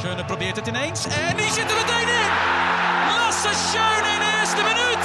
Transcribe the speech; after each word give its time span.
Schöne 0.00 0.24
probeert 0.24 0.56
het 0.56 0.66
ineens 0.66 1.04
en 1.04 1.36
die 1.36 1.50
zit 1.50 1.70
er 1.70 1.76
meteen 1.76 2.08
in. 2.20 2.30
Lasse 3.16 3.48
Schöne 3.48 4.08
in 4.14 4.20
de 4.24 4.36
eerste 4.40 4.62
minuut. 4.70 5.04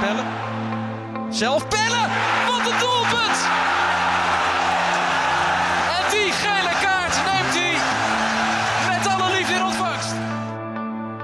Pellen. 0.00 0.26
Zelf 1.30 1.68
Pellen. 1.68 2.08
Wat 2.46 2.72
een 2.72 2.78
doelpunt. 2.78 3.38
En 5.96 6.04
die 6.10 6.32
gele 6.42 6.74
kaart 6.84 7.16
neemt 7.28 7.54
hij 7.58 7.74
met 8.88 9.06
alle 9.06 9.36
liefde 9.36 9.54
in 9.54 9.62
ontvangst. 9.62 10.14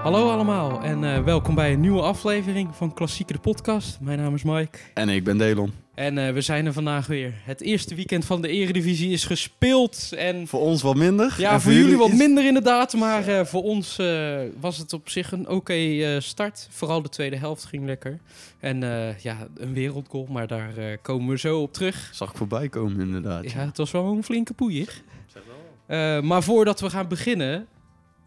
Hallo 0.03 0.31
allemaal 0.31 0.81
en 0.81 1.05
eh, 1.05 1.23
welkom 1.23 1.55
bij 1.55 1.73
een 1.73 1.81
nieuwe 1.81 2.03
aflevering 2.03 2.69
van 2.77 2.95
Klassieker 2.95 3.35
de 3.35 3.41
podcast. 3.41 4.01
Mijn 4.01 4.19
naam 4.19 4.35
is 4.35 4.43
Mike 4.43 4.79
En 4.95 5.09
ik 5.09 5.25
ben 5.25 5.39
Delon. 5.39 5.88
En 5.99 6.19
eh, 6.19 6.33
we 6.33 6.41
zijn 6.41 6.67
er 6.67 6.73
vandaag 6.73 7.07
weer. 7.07 7.33
Het 7.45 7.61
eerste 7.61 7.95
weekend 7.95 8.25
van 8.25 8.43
de 8.43 8.49
Eredivisie 8.49 9.13
is 9.13 9.25
gespeeld 9.25 10.13
en 10.17 10.47
Voor 10.47 10.61
ons 10.61 10.83
wat 10.83 10.97
minder. 10.97 11.35
ja, 11.39 11.61
voor 11.61 11.73
jullie 11.73 11.97
wat 11.97 12.13
minder 12.13 12.47
inderdaad, 12.47 12.95
maar 12.95 13.29
eh, 13.29 13.45
voor 13.45 13.63
ons 13.63 13.99
eh, 13.99 14.39
was 14.61 14.79
het 14.79 14.93
op 14.93 15.09
zich 15.09 15.33
een 15.33 15.49
oké 15.49 16.21
start. 16.21 16.69
Vooral 16.71 17.03
de 17.03 17.09
tweede 17.09 17.37
helft 17.37 17.65
ging 17.65 17.85
lekker. 17.85 18.19
En 18.59 18.81
ja, 19.23 19.49
een 19.57 19.73
wereldgoal, 19.73 20.27
maar 20.31 20.47
daar 20.47 20.99
komen 21.03 21.29
we 21.29 21.39
zo 21.39 21.61
op 21.61 21.73
terug. 21.73 22.11
Zag 22.13 22.31
ik 22.31 22.37
voorbij 22.37 22.69
komen 22.69 23.01
inderdaad. 23.01 23.51
Ja, 23.51 23.59
het 23.59 23.77
was 23.77 23.91
wel 23.91 24.07
een 24.07 24.25
flinke 24.25 24.55
poeier. 24.55 25.03
Maar 26.23 26.43
voordat 26.43 26.81
we 26.81 26.91
gaan 26.91 27.09
beginnen, 27.09 27.67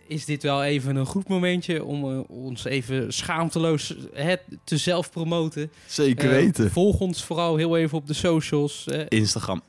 is 0.08 0.26
dit 0.26 0.44
wel 0.44 0.64
even 0.64 0.96
een 0.96 1.06
goed 1.06 1.28
momentje 1.28 1.84
om 1.84 2.12
eh, 2.12 2.20
ons 2.30 2.64
even 2.66 3.14
schaamteloos 3.14 3.96
hè, 4.14 4.36
te 4.64 4.78
zelf 4.78 5.12
promoten. 5.12 5.72
Zeker 5.88 6.26
Eh, 6.26 6.32
weten. 6.36 6.72
volg 6.72 7.00
ons 7.00 7.24
vooral 7.24 7.56
heel 7.56 7.78
even 7.78 7.98
op 7.98 8.08
de 8.08 8.14
socials. 8.14 8.88
eh, 8.88 9.06
Instagram, 9.10 9.62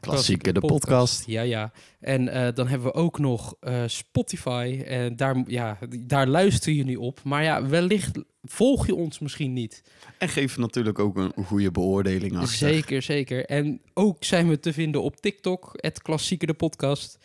klassieker 0.00 0.52
de 0.52 0.60
podcast. 0.60 1.26
Ja, 1.26 1.42
ja. 1.42 1.72
En 2.00 2.28
eh, 2.28 2.54
dan 2.54 2.68
hebben 2.68 2.86
we 2.88 2.94
ook 2.94 3.18
nog 3.18 3.54
Spotify. 3.86 4.82
En 4.86 5.16
daar, 5.16 5.42
ja, 5.46 5.78
daar 6.00 6.26
luisteren 6.26 6.74
jullie 6.74 7.00
op. 7.00 7.20
Maar 7.24 7.42
ja, 7.42 7.66
wellicht 7.66 8.18
volg 8.42 8.86
je 8.86 8.94
ons 8.94 9.18
misschien 9.18 9.52
niet. 9.52 9.82
En 10.18 10.28
geef 10.28 10.56
natuurlijk 10.58 10.98
ook 10.98 11.16
een 11.16 11.44
goede 11.44 11.70
beoordeling 11.70 12.36
achter. 12.36 12.56
Zeker, 12.56 13.02
zeker. 13.02 13.44
En 13.44 13.80
ook 13.94 14.24
zijn 14.24 14.48
we 14.48 14.60
te 14.60 14.72
vinden 14.72 15.02
op 15.02 15.16
TikTok, 15.16 15.70
het 15.76 16.02
klassieke 16.02 16.46
de 16.46 16.54
podcast. 16.54 17.18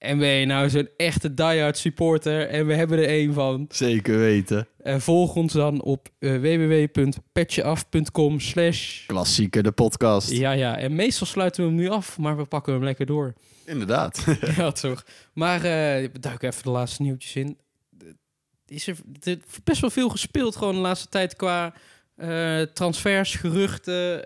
En 0.00 0.18
ben 0.18 0.28
je 0.28 0.46
nou 0.46 0.70
zo'n 0.70 0.88
echte 0.96 1.34
diehard 1.34 1.78
supporter 1.78 2.48
en 2.48 2.66
we 2.66 2.74
hebben 2.74 2.98
er 2.98 3.20
een 3.20 3.32
van. 3.32 3.66
Zeker 3.68 4.18
weten. 4.18 4.68
En 4.82 5.00
volg 5.00 5.34
ons 5.34 5.52
dan 5.52 5.82
op 5.82 6.08
uh, 6.18 6.40
www.petjeaf.com 6.40 8.40
slash... 8.40 9.06
Klassieker 9.06 9.62
de 9.62 9.72
podcast. 9.72 10.30
Ja, 10.30 10.52
ja. 10.52 10.78
En 10.78 10.94
meestal 10.94 11.26
sluiten 11.26 11.62
we 11.62 11.68
hem 11.68 11.78
nu 11.78 11.88
af, 11.88 12.18
maar 12.18 12.36
we 12.36 12.44
pakken 12.44 12.72
hem 12.72 12.84
lekker 12.84 13.06
door. 13.06 13.34
Inderdaad. 13.64 14.24
ja, 14.56 14.72
toch. 14.72 15.04
Maar 15.32 15.56
eh 15.56 16.08
we 16.12 16.18
duiken 16.20 16.48
even 16.48 16.62
de 16.62 16.70
laatste 16.70 17.02
nieuwtjes 17.02 17.36
in. 17.36 17.58
Is 18.66 18.86
er, 18.86 18.96
er 19.22 19.30
is 19.30 19.62
best 19.64 19.80
wel 19.80 19.90
veel 19.90 20.08
gespeeld 20.08 20.56
gewoon 20.56 20.74
de 20.74 20.80
laatste 20.80 21.08
tijd 21.08 21.36
qua 21.36 21.74
eh, 22.16 22.60
transfers, 22.60 23.34
geruchten. 23.34 24.24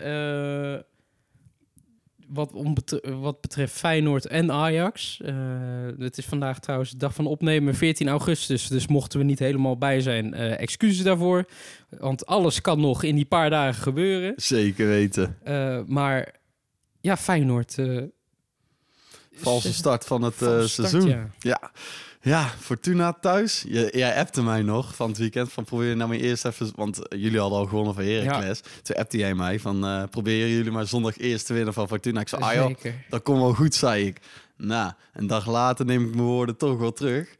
Wat, 2.27 2.51
onbetre- 2.53 3.17
wat 3.19 3.41
betreft 3.41 3.73
Feyenoord 3.73 4.25
en 4.27 4.51
Ajax. 4.51 5.21
Eh, 5.21 5.35
het 5.99 6.17
is 6.17 6.25
vandaag 6.25 6.59
trouwens 6.59 6.91
de 6.91 6.97
dag 6.97 7.13
van 7.13 7.25
opnemen, 7.25 7.75
14 7.75 8.07
augustus. 8.07 8.67
Dus 8.67 8.87
mochten 8.87 9.19
we 9.19 9.25
niet 9.25 9.39
helemaal 9.39 9.77
bij 9.77 10.01
zijn, 10.01 10.33
eh, 10.33 10.59
excuses 10.59 11.03
daarvoor. 11.03 11.45
Want 11.89 12.25
alles 12.25 12.61
kan 12.61 12.79
nog 12.79 13.03
in 13.03 13.15
die 13.15 13.25
paar 13.25 13.49
dagen 13.49 13.81
gebeuren. 13.83 14.33
Zeker 14.35 14.87
weten. 14.87 15.37
Eh, 15.43 15.79
maar 15.85 16.33
ja, 17.01 17.17
Feyenoord... 17.17 17.75
Valse 19.37 19.73
start 19.73 20.05
van 20.05 20.21
het 20.21 20.33
start, 20.33 20.69
seizoen. 20.69 21.07
ja. 21.07 21.29
Ja. 21.39 21.71
Ja, 22.25 22.47
Fortuna 22.59 23.13
thuis. 23.21 23.63
Je, 23.67 23.89
jij 23.93 24.15
appte 24.19 24.43
mij 24.43 24.61
nog 24.61 24.95
van 24.95 25.09
het 25.09 25.17
weekend 25.17 25.51
van 25.51 25.63
probeer 25.63 25.95
nou 25.95 26.09
maar 26.09 26.17
eerst 26.17 26.45
even... 26.45 26.71
Want 26.75 27.07
eh, 27.07 27.19
jullie 27.21 27.39
hadden 27.39 27.59
al 27.59 27.65
gewonnen 27.65 27.93
van 27.93 28.03
Heracles. 28.03 28.61
Toen 28.83 28.95
appte 28.95 29.17
jij 29.17 29.35
mij 29.35 29.59
van 29.59 29.85
uh, 29.85 30.03
proberen 30.09 30.49
jullie 30.49 30.71
maar 30.71 30.87
zondag 30.87 31.17
eerst 31.17 31.45
te 31.45 31.53
winnen 31.53 31.73
van 31.73 31.87
Fortuna. 31.87 32.19
Ik 32.19 32.27
zei, 32.27 32.41
ah 32.41 32.53
joh, 32.53 32.71
dat 33.09 33.21
komt 33.23 33.39
wel 33.39 33.53
goed, 33.53 33.75
zei 33.75 34.05
ik. 34.05 34.19
Nou, 34.57 34.91
een 35.13 35.27
dag 35.27 35.47
later 35.47 35.85
neem 35.85 36.03
ik 36.05 36.15
mijn 36.15 36.27
woorden 36.27 36.57
toch 36.57 36.77
wel 36.77 36.93
terug. 36.93 37.35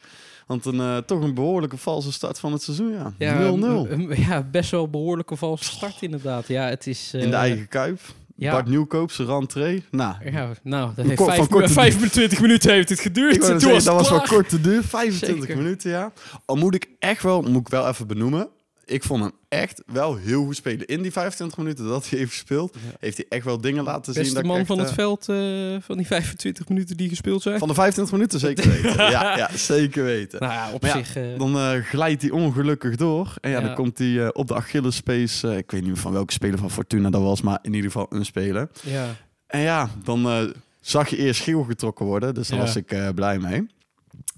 Want 0.48 0.66
een, 0.66 0.76
uh, 0.76 0.98
toch 0.98 1.22
een 1.22 1.34
behoorlijke 1.34 1.78
valse 1.78 2.12
start 2.12 2.40
van 2.40 2.52
het 2.52 2.62
seizoen, 2.62 2.92
ja. 2.92 3.14
0-0. 3.14 3.18
Ja, 3.18 4.16
ja, 4.28 4.44
best 4.44 4.72
wel 4.72 4.84
een 4.84 4.92
behoorlijke 4.92 5.36
valse 5.36 5.64
start 5.64 6.02
inderdaad. 6.02 6.48
Ja, 6.48 6.68
het 6.68 6.88
is... 6.88 7.12
eh, 7.14 7.22
In 7.22 7.30
de 7.30 7.36
eigen 7.36 7.68
kuip. 7.68 8.00
Ja. 8.36 8.52
Bart 8.52 8.68
Nieuwkoop, 8.68 9.12
zijn 9.12 9.28
rentree. 9.28 9.84
Nou, 9.92 10.16
Ja, 10.32 10.50
nou, 10.64 10.92
dat 10.96 11.06
heeft 11.06 11.24
vijf, 11.24 11.38
van 11.38 11.48
korte- 11.48 11.74
25 11.74 12.42
minuten 12.42 12.72
heeft 12.72 12.90
het 12.90 13.00
geduurd. 13.00 13.42
dat 13.42 13.84
was 13.84 14.10
wel 14.10 14.22
kort 14.22 14.50
te 14.50 14.62
duur. 14.62 14.84
25 14.84 15.40
Zeker. 15.46 15.58
minuten, 15.64 15.90
ja. 15.92 16.12
Al 16.46 16.56
moet 16.56 16.76
ik 16.76 16.88
echt 17.00 17.24
wel, 17.24 17.42
moet 17.42 17.62
ik 17.62 17.68
wel 17.68 17.88
even 17.88 18.08
benoemen. 18.08 18.48
Ik 18.86 19.04
vond 19.04 19.24
hem 19.24 19.32
echt 19.50 19.84
wel 19.86 20.16
heel 20.16 20.44
goed 20.46 20.56
spelen. 20.56 20.86
In 20.88 21.02
die 21.02 21.12
25 21.12 21.58
minuten 21.58 21.88
dat 21.88 22.10
hij 22.10 22.20
heeft 22.20 22.32
gespeeld, 22.32 22.74
Ja. 22.74 22.96
heeft 23.00 23.18
hij 23.18 23.26
echt 23.30 23.46
wel 23.46 23.62
dingen 23.62 23.84
laten 23.84 24.14
zien. 24.14 24.22
Beste 24.24 24.36
dat 24.38 24.44
ik 24.44 24.50
man 24.50 24.66
van 24.66 24.80
het 24.80 24.88
eh, 24.90 24.94
veld 24.94 25.30
eh, 25.30 25.36
van 25.80 25.98
die 25.98 26.06
25 26.08 26.68
minuten 26.70 26.98
die 26.98 27.10
gespeeld 27.10 27.42
zijn. 27.42 27.60
Van 27.60 27.68
de 27.68 27.74
25 27.74 28.14
minuten 28.16 28.40
zeker 28.40 28.70
weten. 28.82 28.96
ja, 28.96 29.38
ja, 29.38 29.50
zeker 29.58 30.04
weten. 30.04 30.40
nou 30.40 30.54
ja, 30.54 30.72
op 30.74 30.82
Maar 30.82 30.92
zich... 30.92 31.16
eh, 31.16 31.24
Dan 31.40 31.84
glijdt 31.84 32.22
hij 32.22 32.32
ongelukkig 32.32 32.96
door. 32.96 33.34
En 33.42 33.50
ja, 33.50 33.62
dan 33.62 33.74
komt 33.76 33.98
hij 33.98 34.34
op 34.34 34.48
de 34.48 34.56
Achillespace. 34.56 35.58
ik 35.58 35.72
weet 35.72 35.82
niet 35.82 35.90
meer 35.90 36.00
van 36.02 36.12
welke 36.12 36.34
speler 36.34 36.60
van 36.60 36.72
Fortuna 36.72 37.10
dat 37.10 37.22
was, 37.22 37.42
maar 37.42 37.60
in 37.62 37.74
ieder 37.74 37.92
geval 37.92 38.08
een 38.10 38.26
speler. 38.26 38.70
ja. 38.82 39.16
En 39.48 39.60
ja, 39.60 39.90
dan 40.04 40.54
zag 40.82 41.10
je 41.10 41.18
eerst 41.18 41.42
geel 41.42 41.64
getrokken 41.64 42.06
worden. 42.06 42.34
Dus 42.34 42.48
daar 42.48 42.60
was 42.60 42.76
ik 42.76 43.12
blij 43.16 43.40
mee. 43.40 43.68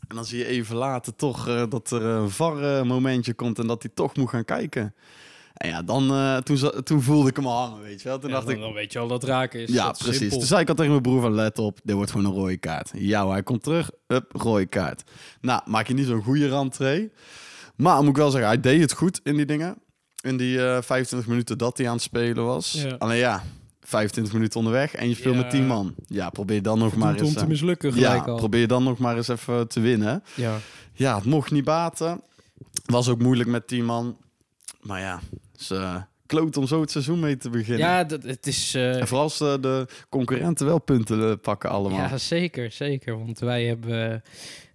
En 0.07 0.16
dan 0.16 0.25
zie 0.25 0.38
je 0.38 0.45
even 0.45 0.75
later 0.75 1.16
toch 1.16 1.47
eh, 1.47 1.63
dat 1.69 1.91
er 1.91 2.01
een 2.03 2.29
VAR-momentje 2.29 3.34
komt 3.34 3.59
en 3.59 3.68
dat 3.68 3.81
hij 3.84 3.91
toch 3.95 4.16
moet 4.16 4.29
gaan 4.29 4.45
kijken. 4.45 4.94
En 5.53 5.69
ja, 5.69 5.81
dan, 5.84 6.12
eh, 6.12 6.38
toen, 6.38 6.84
toen 6.84 7.01
voelde 7.01 7.29
ik 7.29 7.35
hem 7.35 7.47
al 7.47 7.57
hangen, 7.68 7.81
weet 7.81 8.01
je 8.01 8.07
wel. 8.07 8.19
Toen 8.19 8.29
Ja, 8.29 8.35
dacht 8.35 8.47
dan, 8.47 8.56
ik, 8.56 8.62
dan 8.62 8.73
weet 8.73 8.94
je 8.94 9.00
al 9.00 9.07
dat 9.07 9.23
raken 9.23 9.59
is. 9.59 9.69
ja, 9.69 9.85
Dat 9.85 9.97
precies. 9.97 10.18
simpel. 10.18 10.38
Toen 10.38 10.47
zei 10.47 10.62
ik 10.62 10.69
al 10.69 10.75
tegen 10.75 10.91
mijn 10.91 11.03
broer 11.03 11.22
van, 11.22 11.34
let 11.34 11.59
op, 11.59 11.79
dit 11.84 11.95
wordt 11.95 12.12
gewoon 12.12 12.25
een 12.25 12.34
rode 12.34 12.57
kaart. 12.57 12.91
Ja, 12.94 13.29
hij 13.29 13.44
komt 13.44 13.63
terug, 13.63 13.90
up, 14.07 14.31
rode 14.31 14.66
kaart. 14.66 15.03
Nou, 15.41 15.62
maak 15.66 15.88
je 15.88 15.94
niet 15.94 16.06
zo'n 16.07 16.24
goede 16.24 16.47
rentree. 16.47 17.12
Maar 17.75 18.00
moet 18.00 18.09
ik 18.09 18.16
wel 18.16 18.29
zeggen, 18.31 18.50
hij 18.50 18.59
deed 18.59 18.81
het 18.81 18.94
goed 18.94 19.19
in 19.24 19.35
die 19.35 19.45
dingen. 19.45 19.78
In 20.24 20.38
die 20.38 20.66
eh 20.68 20.81
25 20.81 21.28
minuten 21.29 21.57
dat 21.57 21.78
hij 21.78 21.88
aan 21.88 21.94
het 21.94 22.01
spelen 22.01 22.45
was. 22.45 22.72
Ja. 22.72 22.95
Alleen 22.97 23.18
ja, 23.18 23.44
25 23.88 24.34
minuten 24.34 24.59
onderweg 24.59 24.96
en 24.96 25.09
je 25.09 25.16
speelt 25.16 25.36
Ja. 25.36 25.42
met 25.42 25.50
10 25.50 25.68
man. 25.68 25.96
Ja, 26.08 26.30
probeer 26.30 26.62
dan 26.62 26.80
nog 26.80 26.96
maar 26.96 27.12
Doet 27.12 27.20
om 27.22 27.25
eens... 27.28 27.36
te 27.36 27.42
eh, 27.42 27.48
mislukken 27.48 27.94
gelijk 27.94 28.25
ja, 28.25 28.31
al. 28.31 28.38
probeer 28.38 28.68
dan 28.68 28.84
nog 28.84 28.98
maar 28.98 29.16
eens 29.16 29.28
even 29.28 29.68
te 29.68 29.80
winnen. 29.80 30.24
Ja. 30.36 30.58
Ja, 30.94 31.16
het 31.16 31.25
mocht 31.25 31.52
niet 31.52 31.64
baten. 31.64 32.22
Was 32.86 33.09
ook 33.09 33.22
moeilijk 33.22 33.50
met 33.50 33.68
10 33.68 33.86
man. 33.86 34.18
Maar 34.81 35.00
ja, 35.00 35.20
ze 35.56 36.02
kloot 36.25 36.58
om 36.58 36.68
zo 36.68 36.81
het 36.81 36.92
seizoen 36.92 37.20
mee 37.20 37.38
te 37.38 37.50
beginnen. 37.50 37.88
ja, 37.88 38.03
dat, 38.03 38.24
het 38.24 38.48
is... 38.48 38.74
eh, 38.75 39.00
En 39.00 39.08
vooral 39.08 39.24
als 39.24 39.40
eh, 39.42 39.53
de 39.62 39.88
concurrenten 40.09 40.66
wel 40.66 40.80
punten 40.80 41.30
eh, 41.30 41.36
pakken 41.42 41.69
allemaal. 41.69 42.00
Ja, 42.00 42.18
zeker, 42.18 42.72
zeker. 42.72 43.18
Want 43.18 43.40
wij 43.40 43.66
hebben 43.66 44.24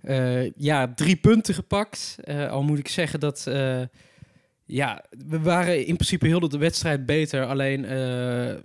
eh, 0.02 0.50
ja, 0.56 0.92
drie 0.94 1.16
punten 1.16 1.54
gepakt. 1.54 2.16
Eh, 2.24 2.50
al 2.50 2.62
moet 2.62 2.78
ik 2.78 2.88
zeggen 2.88 3.20
dat... 3.20 3.46
ja, 4.64 5.04
we 5.26 5.40
waren 5.40 5.86
in 5.86 5.94
principe 5.94 6.26
heel 6.26 6.48
de 6.48 6.58
wedstrijd 6.58 7.06
beter. 7.06 7.46
Alleen 7.46 7.84
eh, 7.84 8.56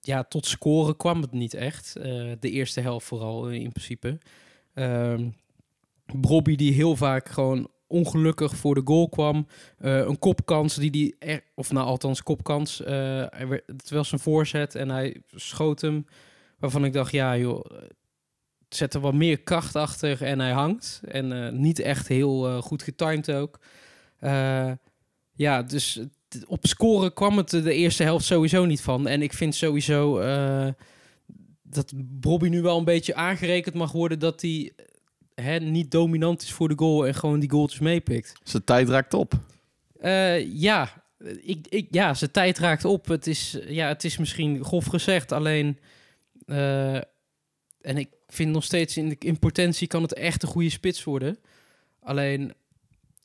ja, 0.00 0.24
tot 0.24 0.46
scoren 0.46 0.96
kwam 0.96 1.20
het 1.20 1.32
niet 1.32 1.54
echt. 1.54 1.96
Eh, 1.96 2.32
de 2.40 2.50
eerste 2.50 2.80
helft 2.80 3.06
vooral 3.06 3.48
eh, 3.48 3.54
in 3.54 3.72
principe. 3.72 4.18
Ehm 4.74 5.28
Brobby 6.20 6.56
die 6.56 6.72
heel 6.72 6.96
vaak 6.96 7.28
gewoon 7.28 7.68
ongelukkig 7.86 8.56
voor 8.56 8.74
de 8.74 8.80
goal 8.84 9.08
kwam. 9.08 9.46
Een 9.78 10.18
kopkans 10.18 10.74
die 10.74 10.90
die... 10.90 11.16
Of 11.54 11.72
nou, 11.72 11.86
althans 11.86 12.22
kopkans. 12.22 12.78
werd- 12.78 13.66
het 13.66 13.90
was 13.90 14.12
een 14.12 14.18
voorzet 14.18 14.74
en 14.74 14.88
hij 14.88 15.22
schoot 15.34 15.80
hem. 15.80 16.06
Waarvan 16.58 16.84
ik 16.84 16.92
dacht, 16.92 17.12
ja 17.12 17.36
joh, 17.36 17.64
zet 18.68 18.94
er 18.94 19.00
wat 19.00 19.14
meer 19.14 19.40
kracht 19.40 19.76
achter 19.76 20.22
en 20.22 20.38
hij 20.38 20.52
hangt. 20.52 21.00
En 21.08 21.60
niet 21.60 21.78
echt 21.78 22.08
heel 22.08 22.62
goed 22.62 22.82
getimed 22.82 23.32
ook. 23.32 23.58
Ja, 25.36 25.62
dus 25.62 26.00
op 26.46 26.66
scoren 26.66 27.12
kwam 27.12 27.36
het 27.36 27.50
de 27.50 27.74
eerste 27.74 28.02
helft 28.02 28.24
sowieso 28.24 28.64
niet 28.64 28.80
van. 28.80 29.06
En 29.06 29.22
ik 29.22 29.32
vind 29.32 29.54
sowieso 29.54 30.18
eh, 30.18 30.68
dat 31.62 31.92
Bobby 31.96 32.48
nu 32.48 32.62
wel 32.62 32.78
een 32.78 32.84
beetje 32.84 33.14
aangerekend 33.14 33.74
mag 33.74 33.92
worden 33.92 34.18
dat 34.18 34.40
hij 34.40 34.72
hè, 35.34 35.58
niet 35.58 35.90
dominant 35.90 36.42
is 36.42 36.52
voor 36.52 36.68
de 36.68 36.78
goal 36.78 37.06
en 37.06 37.14
gewoon 37.14 37.40
die 37.40 37.50
goaltjes 37.50 37.80
meepikt. 37.80 38.32
Zijn 38.42 38.64
tijd 38.64 38.88
raakt 38.88 39.14
op. 39.14 39.40
Eh, 40.00 40.52
ja, 40.52 41.04
ik, 41.42 41.66
ik, 41.68 41.86
ja, 41.90 42.14
zijn 42.14 42.30
tijd 42.30 42.58
raakt 42.58 42.84
op. 42.84 43.06
Het 43.06 43.26
is, 43.26 43.58
ja, 43.66 43.88
het 43.88 44.04
is 44.04 44.16
misschien 44.16 44.64
grof 44.64 44.86
gezegd, 44.86 45.32
alleen... 45.32 45.78
eh, 46.46 46.94
en 47.80 47.96
ik 47.96 48.08
vind 48.28 48.52
nog 48.52 48.64
steeds 48.64 48.96
in, 48.96 49.16
in 49.18 49.38
potentie 49.38 49.86
kan 49.86 50.02
het 50.02 50.14
echt 50.14 50.42
een 50.42 50.48
goede 50.48 50.70
spits 50.70 51.04
worden. 51.04 51.38
Alleen, 52.00 52.54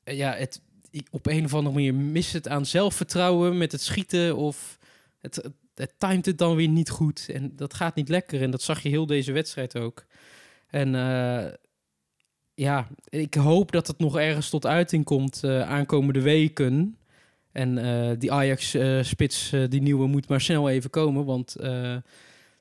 ja, 0.03 0.33
het, 0.33 0.61
op 1.11 1.25
een 1.25 1.45
of 1.45 1.53
andere 1.53 1.75
manier 1.75 1.93
mist 1.93 2.33
het 2.33 2.47
aan 2.47 2.65
zelfvertrouwen 2.65 3.57
met 3.57 3.71
het 3.71 3.81
schieten 3.81 4.35
of 4.35 4.77
het, 5.19 5.35
het, 5.35 5.53
het 5.75 5.93
timed 5.97 6.25
het 6.25 6.37
dan 6.37 6.55
weer 6.55 6.67
niet 6.67 6.89
goed. 6.89 7.29
En 7.33 7.55
dat 7.55 7.73
gaat 7.73 7.95
niet 7.95 8.09
lekker. 8.09 8.41
En 8.41 8.51
dat 8.51 8.61
zag 8.61 8.83
je 8.83 8.89
heel 8.89 9.05
deze 9.05 9.31
wedstrijd 9.31 9.77
ook. 9.77 10.05
En 10.67 10.95
eh, 10.95 11.53
ja, 12.53 12.87
ik 13.09 13.33
hoop 13.33 13.71
dat 13.71 13.87
het 13.87 13.99
nog 13.99 14.17
ergens 14.17 14.49
tot 14.49 14.65
uiting 14.65 15.05
komt 15.05 15.43
eh, 15.43 15.61
aankomende 15.61 16.21
weken. 16.21 16.97
En 17.51 17.77
eh, 17.77 18.11
die 18.17 18.31
Ajax-spits, 18.31 19.49
die 19.69 19.81
nieuwe, 19.81 20.07
moet 20.07 20.27
maar 20.27 20.41
snel 20.41 20.69
even 20.69 20.89
komen. 20.89 21.25
Want 21.25 21.55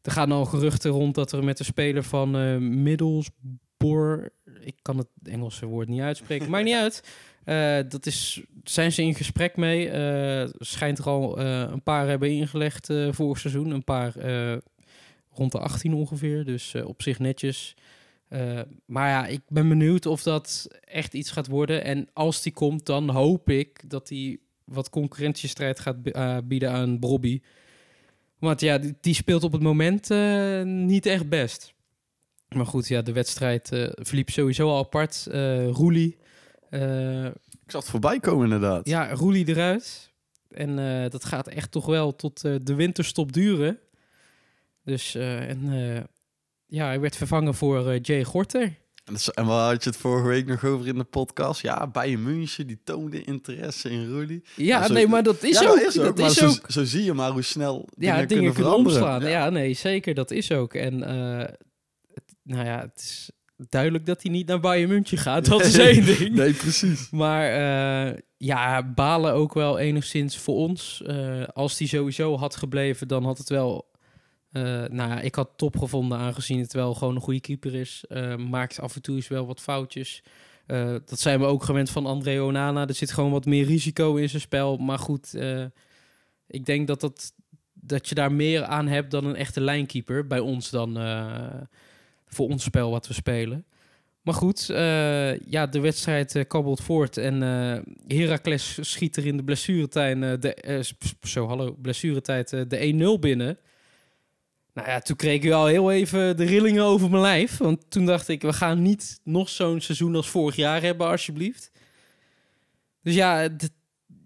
er 0.03 0.13
gaan 0.13 0.33
al 0.33 0.45
geruchten 0.45 0.91
rond 0.91 1.15
dat 1.15 1.33
er 1.33 1.45
met 1.45 1.57
de 1.57 1.65
speler 1.65 2.03
van 2.03 2.31
Middlesbrough... 2.83 4.27
Ik 4.61 4.77
kan 4.83 4.97
het 4.97 5.09
Engelse 5.23 5.67
woord 5.67 5.89
niet 5.89 6.01
uitspreken, 6.01 6.51
maakt 6.51 6.65
niet 6.65 6.75
uit. 6.85 7.03
Eh, 7.51 7.79
dat 7.89 8.07
is, 8.07 8.43
zijn 8.65 8.93
ze 8.93 9.03
in 9.03 9.15
gesprek 9.15 9.57
mee. 9.57 9.89
Eh, 9.89 10.49
schijnt 10.59 10.99
er 10.99 11.05
al 11.05 11.39
eh, 11.39 11.61
een 11.71 11.83
paar 11.83 12.09
hebben 12.09 12.31
ingelegd 12.31 12.89
vorig 13.11 13.39
seizoen. 13.39 13.71
Een 13.71 13.85
paar 13.85 14.13
rond 15.33 15.53
de 15.53 15.59
18 15.59 15.95
ongeveer. 15.95 16.45
Dus 16.45 16.75
op 16.75 17.03
zich 17.03 17.19
netjes. 17.19 17.75
Maar 18.87 19.09
ja, 19.09 19.27
ik 19.27 19.41
ben 19.49 19.69
benieuwd 19.69 20.07
of 20.07 20.23
dat 20.23 20.69
echt 20.85 21.15
iets 21.15 21.31
gaat 21.31 21.47
worden. 21.47 21.85
En 21.85 22.09
als 22.13 22.43
die 22.43 22.53
komt, 22.53 22.87
dan 22.87 23.09
hoop 23.09 23.51
ik 23.51 23.91
dat 23.91 24.09
hij 24.09 24.39
wat 24.65 24.91
concurrentiestrijd 24.91 25.81
gaat 25.81 26.03
bi- 26.03 26.41
bieden 26.45 26.71
aan 26.71 26.99
Bobby. 26.99 27.41
Want 28.39 28.61
ja, 28.61 28.79
die, 28.79 28.95
die 29.01 29.15
speelt 29.15 29.45
op 29.45 29.53
het 29.53 29.63
moment 29.63 30.09
niet 30.65 31.07
echt 31.07 31.29
best. 31.29 31.75
Maar 32.49 32.67
goed, 32.67 32.89
ja, 32.89 33.03
de 33.03 33.13
wedstrijd 33.13 33.69
verliep 33.95 34.31
sowieso 34.31 34.69
al 34.69 34.79
apart. 34.79 35.27
Roelie. 35.71 36.19
Ik 36.71 37.71
zag 37.71 37.81
het 37.83 37.91
voorbij 37.91 38.21
komen 38.21 38.45
inderdaad. 38.45 38.89
ja, 38.89 39.13
Roelie 39.13 39.49
eruit. 39.49 40.13
En 40.51 40.79
eh, 40.79 41.11
dat 41.11 41.25
gaat 41.25 41.49
echt 41.49 41.71
toch 41.71 41.87
wel 41.87 42.17
tot 42.17 42.45
eh, 42.45 42.55
de 42.63 42.75
winterstop 42.75 43.33
duren. 43.33 43.79
Dus, 44.85 45.15
eh, 45.15 45.49
en 45.49 45.61
ja, 46.67 46.87
hij 46.87 47.01
werd 47.01 47.17
vervangen 47.17 47.55
voor 47.55 47.97
Jay 47.97 48.25
Gorter. 48.25 48.79
En, 49.35 49.47
waar 49.47 49.71
had 49.73 49.85
je 49.85 49.91
het 49.91 49.99
vorige 49.99 50.29
week 50.29 50.47
nog 50.47 50.65
over 50.65 50.87
in 50.87 50.99
de 50.99 51.05
podcast? 51.05 51.63
Ja, 51.63 51.87
Bayern 51.87 52.23
München, 52.23 52.67
die 52.67 52.81
toonde 52.85 53.23
interesse 53.23 53.91
in 53.91 54.09
Roelie. 54.11 54.45
Ja, 54.57 54.87
zo- 54.87 54.93
nee, 54.93 55.07
maar 55.07 55.23
dat 55.23 55.43
is 55.43 55.61
ja, 55.61 55.69
ook. 55.69 55.77
dat 55.79 55.87
is 55.89 55.99
ook. 55.99 56.05
dat 56.05 56.19
maar 56.19 56.27
is 56.27 56.37
zo, 56.37 56.47
ook 56.49 56.65
zo 56.71 56.85
zie 56.85 57.05
je 57.05 57.13
maar 57.13 57.31
hoe 57.31 57.43
snel 57.43 57.89
ja, 57.97 58.13
dingen, 58.15 58.29
dingen 58.29 58.53
kunnen, 58.53 58.55
veranderen. 58.55 59.03
omslaan. 59.03 59.31
Ja. 59.31 59.51
nee, 59.51 59.75
zeker, 59.75 60.15
dat 60.15 60.31
is 60.31 60.53
ook. 60.53 60.75
En 60.75 61.01
het- 62.15 62.35
nou 62.43 62.65
ja, 62.65 62.81
het 62.81 62.97
is 63.01 63.31
duidelijk 63.69 64.07
dat 64.07 64.23
hij 64.23 64.33
niet 64.33 64.47
naar 64.47 64.61
Bayern 64.61 64.89
München 64.89 65.19
gaat. 65.19 65.45
Dat 65.45 65.65
is 65.65 65.79
één 65.89 66.05
ding. 66.05 66.35
Nee, 66.35 66.53
precies. 66.53 67.11
Maar 67.11 67.45
eh, 67.51 68.19
ja, 68.37 68.93
balen 68.93 69.33
ook 69.33 69.55
wel 69.55 69.79
enigszins 69.79 70.39
voor 70.39 70.55
ons. 70.55 71.03
Eh, 71.07 71.43
als 71.53 71.77
die 71.77 71.89
sowieso 71.89 72.37
had 72.37 72.57
gebleven, 72.57 73.09
dan 73.09 73.25
had 73.25 73.39
het 73.39 73.49
wel... 73.49 73.91
eh, 74.53 74.63
nou 74.63 75.11
ja, 75.11 75.21
ik 75.21 75.35
had 75.35 75.51
top 75.57 75.79
gevonden 75.79 76.19
aangezien 76.19 76.61
het 76.61 76.73
wel 76.73 76.95
gewoon 76.95 77.15
een 77.15 77.21
goede 77.21 77.41
keeper 77.41 77.75
is. 77.75 78.05
Maakt 78.37 78.81
af 78.81 78.95
en 78.95 79.03
toe 79.03 79.17
eens 79.17 79.29
wel 79.29 79.47
wat 79.47 79.61
foutjes. 79.61 80.23
Dat 81.05 81.21
zijn 81.21 81.41
we 81.41 81.47
ook 81.47 81.65
gewend 81.65 81.91
van 81.91 82.07
André 82.07 82.41
Onana. 82.43 82.87
Er 82.87 82.95
zit 82.95 83.13
gewoon 83.13 83.31
wat 83.31 83.47
meer 83.47 83.65
risico 83.65 84.17
in 84.17 84.29
zijn 84.29 84.43
spel. 84.43 84.77
Maar 84.77 84.99
goed, 84.99 85.35
ik 86.47 86.67
denk 86.67 86.87
dat, 86.87 87.01
dat, 87.01 87.33
dat 87.73 88.09
je 88.09 88.15
daar 88.15 88.33
meer 88.33 88.65
aan 88.65 88.89
hebt 88.89 89.11
dan 89.11 89.25
een 89.25 89.37
echte 89.37 89.61
lijnkeeper. 89.61 90.27
Bij 90.27 90.39
ons 90.39 90.71
dan 90.71 90.97
voor 92.31 92.49
ons 92.49 92.65
spel 92.65 92.91
wat 92.91 93.07
we 93.07 93.15
spelen. 93.15 93.65
Maar 94.23 94.35
goed, 94.35 94.69
eh, 94.71 95.39
ja, 95.39 95.67
de 95.67 95.81
wedstrijd 95.81 96.35
eh, 96.35 96.45
kabbelt 96.49 96.81
voort. 96.83 97.17
En 97.17 97.43
eh 97.43 98.17
Heracles 98.19 98.79
schiet 98.81 99.17
er 99.17 99.27
in 99.27 99.37
de 99.37 99.45
blessuretijd, 99.45 100.43
de, 100.43 100.85
zo, 101.23 101.47
hallo, 101.47 101.77
blessuretijd 101.83 102.49
de 102.51 103.15
1-0 103.17 103.21
binnen. 103.21 103.59
Nou 104.75 104.89
ja, 104.89 105.01
toen 105.01 105.17
kreeg 105.17 105.43
ik 105.43 105.51
al 105.53 105.67
heel 105.67 105.91
even 105.93 106.37
de 106.37 106.45
rillingen 106.45 106.85
over 106.85 107.11
mijn 107.11 107.23
lijf. 107.23 107.57
Want 107.57 107.91
toen 107.91 108.07
dacht 108.07 108.29
ik, 108.29 108.43
we 108.43 108.53
gaan 108.53 108.83
niet 108.83 109.21
nog 109.25 109.49
zo'n 109.49 109.81
seizoen 109.81 110.15
als 110.15 110.29
vorig 110.29 110.57
jaar 110.57 110.83
hebben, 110.83 111.07
alsjeblieft. 111.07 111.71
Dus 113.03 113.15
ja, 113.15 113.49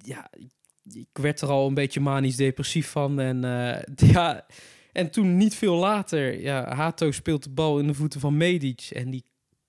ja 0.03 0.31
ik- 0.93 1.09
werd 1.13 1.41
er 1.41 1.49
al 1.49 1.67
een 1.67 1.75
beetje 1.75 2.01
manisch 2.01 2.37
depressief 2.37 2.89
van. 2.89 3.21
En, 3.21 3.41
ja, 4.13 4.47
en 4.95 5.11
toen 5.11 5.37
niet 5.37 5.55
veel 5.55 5.75
later, 5.75 6.41
ja, 6.41 6.75
Hato 6.75 7.11
speelt 7.11 7.43
de 7.43 7.51
bal 7.51 7.79
in 7.79 7.87
de 7.87 7.95
voeten 7.95 8.21
van 8.21 8.37
Medic. 8.37 8.89
En 8.93 9.11
die 9.11 9.25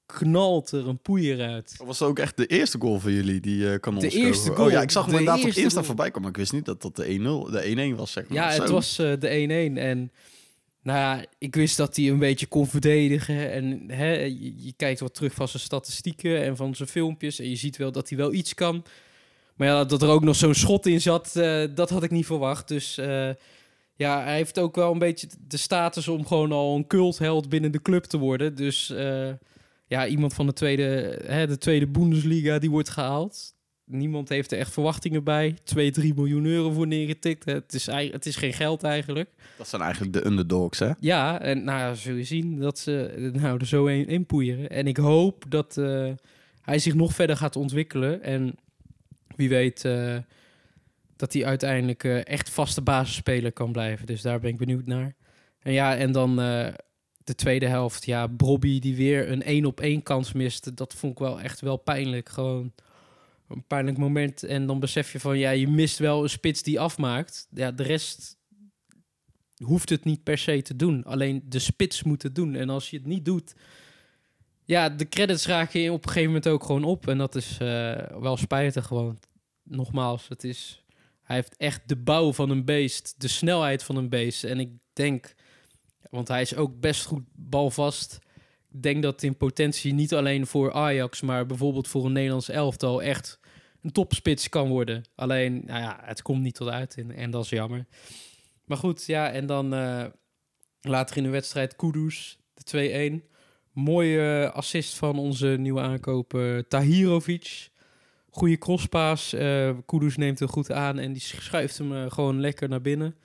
knalt 0.06 0.72
er 0.72 0.88
een 0.88 1.02
poeier 1.02 1.42
uit. 1.42 1.78
Dat 1.78 1.88
was 1.88 2.02
ook 2.02 2.20
echt 2.20 2.38
de 2.38 2.46
eerste 2.46 2.80
goal 2.80 3.00
van 3.00 3.12
jullie, 3.12 3.40
die 3.40 3.60
uh, 3.60 3.80
kan 3.80 4.00
De 4.00 4.10
eerste 4.10 4.52
goal. 4.52 4.66
Oh 4.66 4.72
ja, 4.72 4.82
ik 4.82 4.92
zag 4.92 5.06
hem 5.06 5.14
De 5.14 5.20
inderdaad 5.20 5.44
op 5.44 5.52
Insta 5.52 5.70
goal. 5.70 5.84
voorbij 5.84 6.06
komen, 6.06 6.22
maar 6.22 6.32
ik 6.32 6.38
wist 6.38 6.54
niet 6.54 6.66
dat 6.66 6.82
dat 6.82 6.96
de 6.96 7.06
1-0, 7.06 7.52
de 7.52 7.92
1-1 7.94 7.98
was, 7.98 8.12
zeg 8.12 8.28
maar. 8.28 8.38
Ja, 8.38 8.62
het 8.62 8.70
was 8.70 9.00
eh, 9.00 9.14
de 9.20 9.72
1-1. 9.74 9.78
En 9.78 10.12
nou 10.82 11.00
ja, 11.00 11.26
ik 11.38 11.56
wist 11.56 11.78
dat 11.78 11.96
hij 11.96 12.10
een 12.10 12.20
beetje 12.20 12.46
kon 12.46 12.68
verdedigen. 12.68 13.52
En 13.52 13.84
hè, 13.88 14.14
je, 14.14 14.64
je 14.64 14.74
kijkt 14.78 15.00
wat 15.00 15.14
terug 15.14 15.34
van 15.34 15.48
zijn 15.48 15.64
statistieken 15.64 16.44
en 16.44 16.56
van 16.56 16.76
zijn 16.76 16.90
filmpjes. 16.90 17.40
En 17.40 17.50
je 17.50 17.56
ziet 17.56 17.78
wel 17.78 17.92
dat 17.92 18.10
hij 18.10 18.18
wel 18.18 18.34
iets 18.34 18.54
kan. 18.54 18.84
Maar 19.56 19.68
ja, 19.68 19.86
dat 19.86 20.02
er 20.02 20.10
ook 20.10 20.24
nog 20.24 20.36
zo'n 20.36 20.54
schot 20.54 20.86
in 20.86 21.02
zat, 21.02 21.36
eh, 21.36 21.64
dat 21.76 21.90
had 21.90 22.04
ik 22.04 22.12
niet 22.12 22.26
verwacht. 22.26 22.68
Dus 22.68 22.98
eh, 22.98 23.30
ja, 23.96 24.24
hij 24.24 24.36
heeft 24.36 24.60
ook 24.60 24.76
wel 24.76 24.92
een 24.92 25.00
beetje 25.00 25.28
de 25.48 25.58
status 25.58 26.08
om 26.08 26.26
gewoon 26.26 26.52
al 26.52 26.76
een 26.76 26.88
cultheld 26.88 27.50
binnen 27.50 27.72
de 27.72 27.82
club 27.82 28.04
te 28.04 28.18
worden. 28.18 28.56
Dus 28.56 28.90
eh, 28.90 29.30
ja, 29.88 30.08
iemand 30.08 30.34
van 30.34 30.46
de 30.46 30.54
tweede, 30.54 31.20
hè, 31.26 31.48
de 31.48 31.58
tweede 31.58 31.88
Bundesliga 31.88 32.60
die 32.60 32.70
wordt 32.70 32.90
gehaald. 32.90 33.54
Niemand 33.86 34.30
heeft 34.30 34.52
er 34.52 34.58
echt 34.58 34.74
verwachtingen 34.74 35.24
bij. 35.24 35.56
2, 35.64 35.92
3 35.92 36.14
miljoen 36.14 36.46
euro 36.46 36.72
voor 36.72 36.88
neergetikt. 36.88 37.46
Het 37.46 37.74
is, 37.74 37.86
het 37.86 38.26
is 38.26 38.36
geen 38.36 38.54
geld 38.54 38.84
eigenlijk. 38.84 39.30
Dat 39.58 39.68
zijn 39.68 39.82
eigenlijk 39.82 40.14
de 40.14 40.26
underdogs, 40.26 40.80
hè? 40.80 40.92
Ja, 41.00 41.42
en 41.42 41.64
nou 41.64 41.96
zul 41.96 42.16
je 42.16 42.24
zien 42.24 42.60
dat 42.60 42.80
ze 42.80 43.30
nou, 43.34 43.60
er 43.60 43.68
zo 43.68 43.86
in, 43.86 44.08
in 44.08 44.26
poeieren. 44.26 44.70
En 44.70 44.88
ik 44.88 44.98
hoop 44.98 45.44
dat 45.50 45.78
eh, 45.78 46.12
hij 46.62 46.80
zich 46.80 46.94
nog 46.94 47.14
verder 47.14 47.38
gaat 47.38 47.56
ontwikkelen. 47.56 48.24
En 48.24 48.56
wie 49.36 49.50
weet 49.50 49.86
eh, 49.86 50.16
dat 51.16 51.34
hij 51.34 51.46
uiteindelijk 51.46 52.04
eh, 52.04 52.26
echt 52.26 52.50
vaste 52.50 52.82
basisspeler 52.82 53.52
kan 53.52 53.72
blijven. 53.72 54.06
Dus 54.06 54.22
daar 54.22 54.40
ben 54.40 54.50
ik 54.50 54.58
benieuwd 54.58 54.86
naar. 54.86 55.16
En 55.60 55.74
ja, 55.74 55.96
en 55.96 56.12
dan 56.12 56.42
eh, 56.42 56.74
de 57.24 57.36
tweede 57.36 57.68
helft. 57.68 58.06
Ja, 58.06 58.28
Bobby 58.28 58.80
die 58.80 58.96
weer 58.96 59.32
een 59.32 59.44
één 59.44 59.66
op 59.66 59.80
één 59.80 60.04
kans 60.04 60.34
miste. 60.34 60.74
Dat 60.74 60.94
vond 60.94 61.14
ik 61.14 61.20
wel 61.20 61.42
echt 61.42 61.60
wel 61.60 61.78
pijnlijk. 61.78 62.30
Gewoon 62.30 62.74
een 63.48 63.64
pijnlijk 63.68 63.98
moment. 63.98 64.44
En 64.44 64.66
dan 64.66 64.80
besef 64.80 65.12
je 65.12 65.20
van, 65.20 65.38
ja, 65.38 65.50
je 65.50 65.68
mist 65.68 65.98
wel 65.98 66.24
een 66.24 66.30
spits 66.30 66.64
die 66.64 66.80
afmaakt. 66.80 67.48
Ja, 67.50 67.72
de 67.72 67.84
rest 67.84 68.38
hoeft 69.64 69.90
het 69.90 70.04
niet 70.04 70.24
per 70.24 70.38
se 70.38 70.62
te 70.62 70.76
doen. 70.76 71.04
Alleen 71.04 71.44
de 71.46 71.60
spits 71.60 72.04
moet 72.04 72.24
het 72.24 72.36
doen. 72.36 72.56
En 72.56 72.70
als 72.70 72.90
je 72.90 72.98
het 72.98 73.06
niet 73.06 73.26
doet... 73.26 73.56
Ja, 74.68 74.90
de 74.90 75.10
credits 75.10 75.46
raken 75.46 75.80
je 75.80 75.92
op 75.92 76.04
een 76.04 76.10
gegeven 76.10 76.28
moment 76.28 76.48
ook 76.48 76.64
gewoon 76.64 76.84
op. 76.84 77.08
En 77.08 77.18
dat 77.18 77.36
is 77.36 77.58
eh, 77.60 78.20
wel 78.20 78.38
spijtig 78.38 78.86
gewoon. 78.86 79.20
Nogmaals, 79.64 80.28
het 80.28 80.44
is... 80.44 80.85
Hij 81.26 81.36
heeft 81.36 81.58
echt 81.58 81.82
de 81.86 81.96
bouw 81.96 82.34
van 82.34 82.50
een 82.50 82.66
beest. 82.66 83.16
De 83.18 83.28
snelheid 83.28 83.84
van 83.84 83.96
een 83.96 84.10
beest. 84.10 84.44
En 84.44 84.60
ik 84.60 84.70
denk... 84.94 85.34
Want 86.10 86.28
hij 86.28 86.42
is 86.42 86.56
ook 86.56 86.80
best 86.80 87.06
goed 87.06 87.24
balvast. 87.34 88.20
Ik 88.72 88.84
denk 88.84 89.04
dat 89.04 89.24
in 89.24 89.38
potentie 89.38 89.94
niet 89.94 90.14
alleen 90.14 90.48
voor 90.48 90.74
Ajax... 90.74 91.22
maar 91.22 91.46
bijvoorbeeld 91.46 91.88
voor 91.88 92.06
een 92.06 92.12
Nederlands 92.12 92.50
elftal... 92.50 93.02
echt 93.02 93.40
een 93.82 93.92
topspits 93.92 94.50
kan 94.50 94.70
worden. 94.70 95.04
Alleen, 95.16 95.62
nou 95.66 95.82
ja, 95.82 96.00
het 96.04 96.22
komt 96.22 96.42
niet 96.42 96.56
tot 96.56 96.68
uit. 96.68 96.98
En, 97.16 97.32
dat 97.32 97.44
is 97.44 97.50
jammer. 97.50 97.86
Maar 98.66 98.78
goed, 98.78 99.06
ja, 99.06 99.32
en 99.32 99.46
dan 99.46 99.74
eh, 99.74 100.06
later 100.82 101.18
in 101.18 101.24
de 101.24 101.30
wedstrijd 101.30 101.76
Kudus, 101.76 102.38
de 102.54 103.22
2-1. 103.22 103.34
Mooie 103.72 104.44
eh, 104.46 104.56
assist 104.56 104.96
van 104.96 105.20
onze 105.20 105.48
nieuwe 105.48 105.82
aankoop 105.82 106.34
eh, 106.34 106.58
Tahirovic. 106.58 107.70
Goede 108.36 108.58
crosspaas. 108.58 109.34
eh 109.34 109.70
Kudus 109.86 110.18
neemt 110.18 110.40
hem 110.40 110.48
goed 110.48 110.72
aan 110.72 111.00
en 111.00 111.14
die 111.14 111.22
schuift 111.22 111.78
hem 111.78 111.96
eh, 111.96 112.12
gewoon 112.12 112.40
lekker 112.40 112.70
naar 112.70 112.82
binnen. 112.82 113.16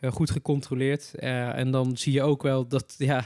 Eh, 0.00 0.10
goed 0.12 0.30
gecontroleerd. 0.30 1.14
En 1.14 1.70
dan 1.70 1.96
zie 1.96 2.12
je 2.12 2.22
ook 2.22 2.42
wel 2.42 2.68
dat, 2.68 2.94
ja, 2.98 3.24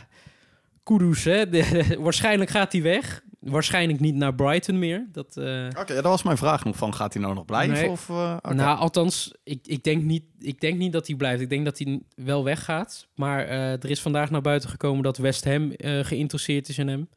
Kudus, 0.83 1.25
hè, 1.25 1.49
de- 1.49 1.97
waarschijnlijk 2.01 2.51
gaat 2.51 2.73
hij 2.73 2.83
weg. 2.83 3.23
Waarschijnlijk 3.41 4.01
niet 4.01 4.15
naar 4.15 4.35
Brighton 4.35 4.79
meer. 4.79 5.07
Dat, 5.13 5.37
Oké, 5.79 5.95
dat 5.95 6.03
was 6.05 6.23
mijn 6.23 6.37
vraag 6.37 6.65
nog 6.65 6.77
van, 6.77 6.95
gaat 6.95 7.13
hij 7.13 7.23
nou 7.23 7.35
nog 7.35 7.45
blijven? 7.45 7.75
Nee. 7.75 7.91
Of, 7.91 8.09
nou, 8.09 8.79
althans, 8.79 9.35
ik, 9.45 9.67
ik, 9.67 9.83
denk 9.85 10.03
niet, 10.03 10.25
ik 10.39 10.61
denk 10.61 10.79
niet 10.79 10.93
dat 10.93 11.07
hij 11.07 11.17
blijft. 11.17 11.41
Ik 11.43 11.49
denk 11.49 11.65
dat 11.65 11.79
hij 11.79 12.01
wel 12.15 12.45
weggaat. 12.45 13.09
Maar 13.15 13.47
er 13.49 13.91
is 13.91 14.01
vandaag 14.01 14.31
naar 14.31 14.41
buiten 14.41 14.69
gekomen 14.71 15.03
dat 15.03 15.17
West 15.19 15.45
Ham 15.45 15.73
geïnteresseerd 15.79 16.69
is 16.69 16.79
in 16.79 16.89
hem. 16.89 17.09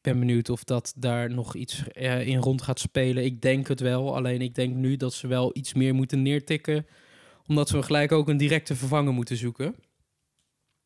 Ben 0.00 0.18
benieuwd 0.18 0.48
of 0.48 0.64
dat 0.64 0.92
daar 0.96 1.30
nog 1.30 1.54
iets 1.54 1.88
eh, 1.88 2.26
in 2.26 2.38
rond 2.38 2.62
gaat 2.62 2.80
spelen. 2.80 3.24
Ik 3.24 3.42
denk 3.42 3.68
het 3.68 3.80
wel. 3.80 4.16
Alleen 4.16 4.40
ik 4.40 4.54
denk 4.54 4.74
nu 4.74 4.96
dat 4.96 5.14
ze 5.14 5.26
wel 5.26 5.56
iets 5.56 5.74
meer 5.74 5.94
moeten 5.94 6.22
neertikken. 6.22 6.86
Omdat 7.46 7.70
we 7.70 7.82
gelijk 7.82 8.12
ook 8.12 8.28
een 8.28 8.36
directe 8.36 8.76
vervanger 8.76 9.12
moeten 9.12 9.36
zoeken. 9.36 9.74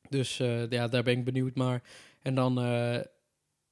Dus 0.09 0.41
eh, 0.41 0.69
ja, 0.69 0.89
daar 0.89 1.03
ben 1.03 1.19
ik 1.19 1.25
benieuwd 1.25 1.55
naar. 1.55 1.83
En 2.23 2.35
dan 2.35 2.61
eh, 2.61 3.01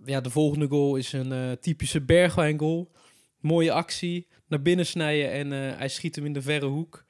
ja, 0.04 0.20
de 0.20 0.30
volgende 0.30 0.68
goal 0.68 0.96
is 0.96 1.12
een 1.12 1.58
typische 1.60 2.00
Bergwijn 2.00 2.58
goal. 2.58 2.90
Mooie 3.40 3.72
actie, 3.72 4.26
naar 4.46 4.62
binnen 4.62 4.86
snijden 4.86 5.32
en 5.32 5.50
hij 5.50 5.88
schiet 5.88 6.16
hem 6.16 6.24
in 6.24 6.32
de 6.32 6.42
verre 6.42 6.66
hoek. 6.66 7.04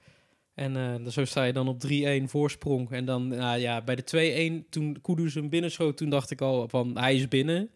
En 0.55 1.13
zo 1.13 1.25
sta 1.25 1.45
je 1.45 1.53
dan 1.53 1.69
op 1.69 1.83
3-1 1.87 2.23
voorsprong. 2.25 2.91
En 2.91 3.05
dan 3.05 3.29
nou 3.29 3.59
ja, 3.59 3.83
bij 3.83 3.95
de 3.95 4.63
2-1, 4.65 4.69
toen 4.69 4.99
Kudus 5.03 5.35
hem 5.35 5.49
binnenschoot, 5.49 5.97
toen 5.97 6.11
dacht 6.11 6.31
ik 6.31 6.41
al 6.41 6.69
van 6.69 6.99
hij 6.99 7.15
is 7.15 7.29
binnen. 7.29 7.71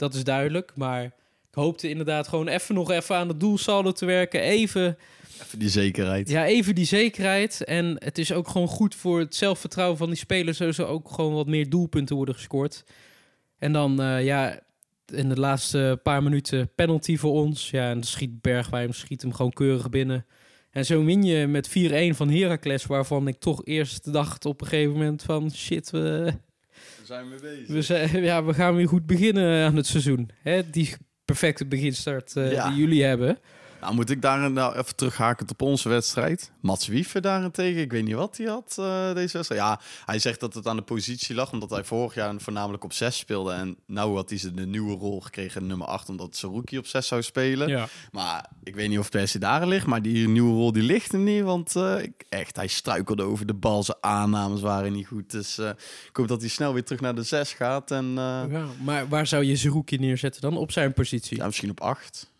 Dat 0.00 0.14
is 0.14 0.24
duidelijk. 0.24 0.72
Maar 0.74 1.04
ik 1.04 1.54
hoopte 1.54 1.88
inderdaad 1.88 2.28
gewoon 2.28 2.48
even 2.48 2.74
nog 2.74 2.90
even 2.90 3.16
aan 3.16 3.28
het 3.28 3.40
doelsaldo 3.40 3.92
te 3.92 4.06
werken. 4.06 4.40
Even, 4.40 4.98
Even 5.42 5.58
die 5.58 5.68
zekerheid. 5.68 6.28
ja, 6.28 6.46
even 6.46 6.74
die 6.74 6.84
zekerheid. 6.84 7.64
En 7.64 7.96
het 7.98 8.18
is 8.18 8.32
ook 8.32 8.48
gewoon 8.48 8.68
goed 8.68 8.94
voor 8.94 9.18
het 9.18 9.34
zelfvertrouwen 9.34 9.98
van 9.98 10.08
die 10.08 10.18
spelers. 10.18 10.56
Zo 10.56 10.72
ze 10.72 10.84
ook 10.84 11.10
gewoon 11.10 11.34
wat 11.34 11.46
meer 11.46 11.70
doelpunten 11.70 12.16
worden 12.16 12.34
gescoord. 12.34 12.84
En 13.58 13.72
dan, 13.72 14.00
eh, 14.02 14.24
ja, 14.24 14.60
in 15.06 15.28
de 15.28 15.40
laatste 15.40 16.00
paar 16.02 16.22
minuten 16.22 16.70
penalty 16.74 17.16
voor 17.16 17.32
ons. 17.32 17.70
Ja, 17.70 17.88
en 17.88 17.94
dan 17.94 18.02
schiet 18.02 18.40
Bergwijn 18.40 18.94
schiet 18.94 19.22
hem 19.22 19.32
gewoon 19.34 19.52
keurig 19.52 19.88
binnen. 19.88 20.26
En 20.70 20.86
zo 20.86 21.04
win 21.04 21.22
je 21.22 21.46
met 21.46 21.68
4-1 21.68 22.14
van 22.14 22.30
Heracles, 22.30 22.86
waarvan 22.86 23.28
ik 23.28 23.38
toch 23.38 23.64
eerst 23.64 24.12
dacht 24.12 24.44
op 24.44 24.60
een 24.60 24.66
gegeven 24.66 24.92
moment 24.92 25.22
van 25.22 25.50
shit, 25.50 25.90
We 25.90 26.32
zijn 27.10 27.28
mee 27.28 27.40
bezig. 27.40 27.66
we, 27.68 27.82
zijn, 27.82 28.22
ja, 28.30 28.44
we 28.44 28.54
gaan 28.54 28.74
weer 28.76 28.88
goed 28.88 29.06
beginnen 29.06 29.64
aan 29.66 29.76
het 29.76 29.86
seizoen. 29.86 30.30
Hè? 30.42 30.70
Die 30.70 30.94
perfecte 31.24 31.66
beginstart 31.66 32.36
eh, 32.36 32.52
Ja. 32.52 32.68
die 32.68 32.78
jullie 32.78 33.04
hebben. 33.04 33.38
Nou, 33.80 33.94
moet 33.94 34.10
ik 34.10 34.22
daar 34.22 34.50
nou 34.50 34.76
even 34.76 34.96
terughaken 34.96 35.48
op 35.50 35.62
onze 35.62 35.88
wedstrijd. 35.88 36.50
Mats 36.60 36.86
Wiever 36.86 37.20
daarentegen, 37.20 37.80
ik 37.80 37.92
weet 37.92 38.04
niet 38.04 38.14
wat 38.14 38.36
hij 38.36 38.46
had 38.46 38.76
uh, 38.80 39.14
deze 39.14 39.36
wedstrijd. 39.36 39.62
Ja, 39.62 39.80
hij 40.04 40.18
zegt 40.18 40.40
dat 40.40 40.54
het 40.54 40.66
aan 40.66 40.76
de 40.76 40.82
positie 40.82 41.34
lag, 41.34 41.52
omdat 41.52 41.70
hij 41.70 41.84
vorig 41.84 42.14
jaar 42.14 42.34
voornamelijk 42.38 42.84
op 42.84 42.92
6 42.92 43.16
speelde. 43.16 43.52
En 43.52 43.76
nou 43.86 44.14
had 44.14 44.28
hij 44.28 44.38
ze 44.38 44.54
de 44.54 44.66
nieuwe 44.66 44.96
rol 44.96 45.20
gekregen, 45.20 45.66
nummer 45.66 45.86
8, 45.86 46.08
omdat 46.08 46.36
Saruki 46.36 46.78
op 46.78 46.86
6 46.86 47.06
zou 47.06 47.22
spelen. 47.22 47.68
Ja. 47.68 47.88
Maar 48.12 48.48
ik 48.62 48.74
weet 48.74 48.88
niet 48.88 48.98
of 48.98 49.04
het 49.04 49.12
per 49.12 49.28
se 49.28 49.38
daar 49.38 49.66
ligt, 49.66 49.86
maar 49.86 50.02
die 50.02 50.28
nieuwe 50.28 50.52
rol 50.52 50.72
die 50.72 50.82
ligt 50.82 51.12
hem 51.12 51.24
niet. 51.24 51.42
Want 51.42 51.74
uh, 51.76 51.94
echt, 52.28 52.56
hij 52.56 52.66
struikelde 52.66 53.22
over 53.22 53.46
de 53.46 53.54
bal, 53.54 53.82
zijn 53.82 53.98
aannames 54.00 54.60
waren 54.60 54.92
niet 54.92 55.06
goed. 55.06 55.30
Dus 55.30 55.58
uh, 55.58 55.68
ik 56.08 56.16
hoop 56.16 56.28
dat 56.28 56.40
hij 56.40 56.50
snel 56.50 56.72
weer 56.72 56.84
terug 56.84 57.00
naar 57.00 57.14
de 57.14 57.22
6 57.22 57.52
gaat. 57.52 57.90
En, 57.90 58.12
ja, 58.14 58.66
maar 58.82 59.08
waar 59.08 59.26
zou 59.26 59.44
je 59.44 59.56
Zerouki 59.56 59.96
neerzetten 59.96 60.40
dan? 60.40 60.56
Op 60.56 60.72
zijn 60.72 60.92
positie? 60.92 61.36
ja, 61.36 61.46
misschien 61.46 61.70
op 61.70 61.80
8. 61.80 62.30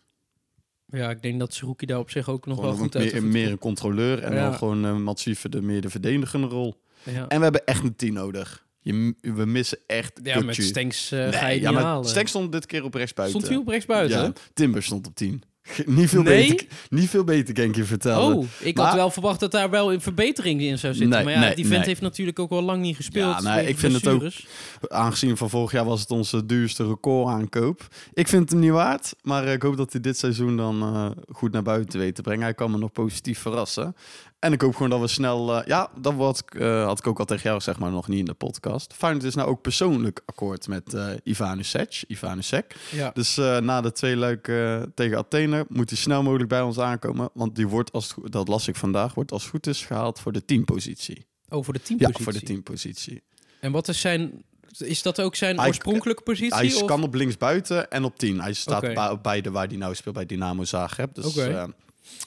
Ja, 0.91 1.09
ik 1.09 1.21
denk 1.21 1.39
dat 1.39 1.53
Zerouki 1.53 1.85
daar 1.85 1.99
op 1.99 2.09
zich 2.09 2.29
ook 2.29 2.45
nog 2.45 2.55
Gewoon 2.57 2.73
wel 2.73 2.83
goed 2.83 2.93
meer, 2.93 3.13
uit 3.13 3.23
meer 3.23 3.51
een 3.51 3.57
controleur 3.57 4.19
en 4.19 4.33
Ja. 4.33 4.43
dan 4.43 4.53
gewoon 4.53 4.85
uh, 4.85 4.95
Mats 4.97 5.23
Wiever 5.23 5.49
de 5.49 5.61
meer 5.61 5.81
de 5.81 5.89
verdedigende 5.89 6.47
rol. 6.47 6.81
Ja, 7.03 7.27
En 7.27 7.37
we 7.37 7.43
hebben 7.43 7.65
echt 7.65 7.83
een 7.83 7.95
10 7.95 8.13
nodig. 8.13 8.65
Je, 8.79 9.15
we 9.21 9.45
missen 9.45 9.77
echt 9.87 10.19
ja 10.23 10.39
met. 10.41 10.55
Stenks 10.55 11.11
uh, 11.11 11.19
Nee, 11.19 11.31
ga 11.31 11.47
je 11.47 11.61
ja, 11.61 11.71
maar 11.71 11.83
halen. 11.83 12.09
Stenks 12.09 12.29
stond 12.29 12.51
dit 12.51 12.65
keer 12.65 12.83
op 12.83 12.93
rechtsbuiten. 12.93 13.39
Stond 13.39 13.53
hij 13.53 13.63
op 13.63 13.69
rechtsbuiten? 13.71 14.19
Ja, 14.19 14.33
Timber 14.53 14.83
stond 14.83 15.07
op 15.07 15.15
10. 15.15 15.43
Niet, 15.85 16.09
veel 16.09 16.21
Nee? 16.23 16.47
beter, 16.49 16.67
niet 16.89 17.09
veel 17.09 17.23
beter, 17.23 17.53
kan 17.53 17.63
ik 17.63 17.75
je 17.75 17.83
vertellen. 17.83 18.35
Oh, 18.37 18.45
ik 18.59 18.75
Maar- 18.77 18.85
had 18.85 18.95
wel 18.95 19.09
verwacht 19.11 19.39
dat 19.39 19.51
daar 19.51 19.69
wel 19.69 19.93
een 19.93 20.01
verbetering 20.01 20.61
in 20.61 20.79
zou 20.79 20.93
zitten. 20.93 21.09
Nee, 21.15 21.23
maar 21.23 21.33
ja, 21.33 21.39
nee, 21.39 21.55
die 21.55 21.67
vent 21.67 21.85
heeft 21.85 22.01
natuurlijk 22.01 22.39
ook 22.39 22.49
wel 22.49 22.61
lang 22.61 22.81
niet 22.81 22.95
gespeeld. 22.95 23.25
Ja, 23.33 23.41
nee, 23.41 23.43
vanwege 23.43 23.69
ik 23.69 23.77
vind 23.77 23.93
het 23.93 24.07
ook-. 24.07 24.91
Aangezien 24.91 25.37
van 25.37 25.49
vorig 25.49 25.71
jaar 25.71 25.85
was 25.85 25.99
het 26.01 26.11
onze 26.11 26.45
duurste 26.45 26.87
record 26.87 27.33
aankoop. 27.33 27.87
Ik 28.13 28.27
vind 28.27 28.49
hem 28.49 28.59
niet 28.59 28.71
waard, 28.71 29.13
maar 29.21 29.47
ik 29.47 29.61
hoop 29.61 29.77
dat 29.77 29.91
hij 29.91 30.01
dit 30.01 30.17
seizoen 30.17 30.57
dan 30.57 30.81
eh, 30.81 31.09
goed 31.35 31.51
naar 31.51 31.63
buiten 31.63 31.99
weet 31.99 32.15
te 32.15 32.21
brengen. 32.21 32.43
Hij 32.43 32.53
kan 32.53 32.71
me 32.71 32.77
nog 32.77 32.91
positief 32.91 33.39
verrassen. 33.39 33.95
En 34.41 34.53
ik 34.53 34.61
hoop 34.61 34.73
gewoon 34.73 34.89
dat 34.89 34.99
we 34.99 35.07
snel... 35.07 35.55
eh, 35.61 35.67
ja, 35.67 35.89
dat 35.99 36.13
wat, 36.15 36.43
eh, 36.59 36.85
had 36.85 36.99
ik 36.99 37.07
ook 37.07 37.19
al 37.19 37.25
tegen 37.25 37.43
jou 37.43 37.55
gezegd, 37.57 37.79
maar 37.79 37.91
nog 37.91 38.07
niet 38.07 38.19
in 38.19 38.25
de 38.25 38.33
podcast. 38.33 38.93
Feyenoord 38.93 39.23
is 39.25 39.35
nou 39.35 39.49
ook 39.49 39.61
persoonlijk 39.61 40.21
akkoord 40.25 40.67
met 40.67 40.93
eh 40.93 41.07
Ivanusek. 41.23 42.03
Ivanusek. 42.07 42.75
Ja. 42.91 43.11
Dus 43.13 43.35
na 43.35 43.81
de 43.81 43.91
twee 43.91 44.17
leuke 44.17 44.89
tegen 44.95 45.17
Athene 45.17 45.65
moet 45.69 45.89
hij 45.89 45.99
snel 45.99 46.23
mogelijk 46.23 46.49
bij 46.49 46.61
ons 46.61 46.79
aankomen. 46.79 47.29
Want 47.33 47.55
die 47.55 47.67
wordt, 47.67 47.91
als 47.91 48.15
het 48.21 48.31
dat 48.31 48.47
las 48.47 48.67
ik 48.67 48.75
vandaag, 48.75 49.13
wordt 49.13 49.31
als 49.31 49.41
het 49.41 49.51
goed 49.51 49.67
is 49.67 49.85
gehaald 49.85 50.19
voor 50.19 50.31
de 50.31 50.45
teampositie. 50.45 51.25
Over 51.49 51.73
de 51.73 51.79
Ja, 51.79 51.85
teampositie. 51.85 52.23
voor 52.23 52.33
de 52.33 52.43
teampositie. 52.45 53.21
En 53.59 53.71
wat 53.71 53.87
is 53.87 53.99
zijn... 54.01 54.43
Is 54.77 55.01
dat 55.01 55.21
ook 55.21 55.35
zijn 55.35 55.57
Hij- 55.57 55.67
oorspronkelijke 55.67 56.23
positie? 56.23 56.53
Hij 56.55 56.73
of- 56.75 56.85
kan 56.85 57.03
op 57.03 57.13
linksbuiten 57.13 57.89
en 57.91 58.03
op 58.03 58.17
10. 58.17 58.41
Hij 58.41 58.53
staat 58.53 58.81
bij, 58.93 59.19
beide 59.21 59.51
waar 59.51 59.67
hij 59.67 59.77
nou 59.77 59.95
speelt 59.95 60.15
bij 60.15 60.25
Dynamo 60.25 60.63
Zagreb. 60.63 61.15
Dus. 61.15 61.25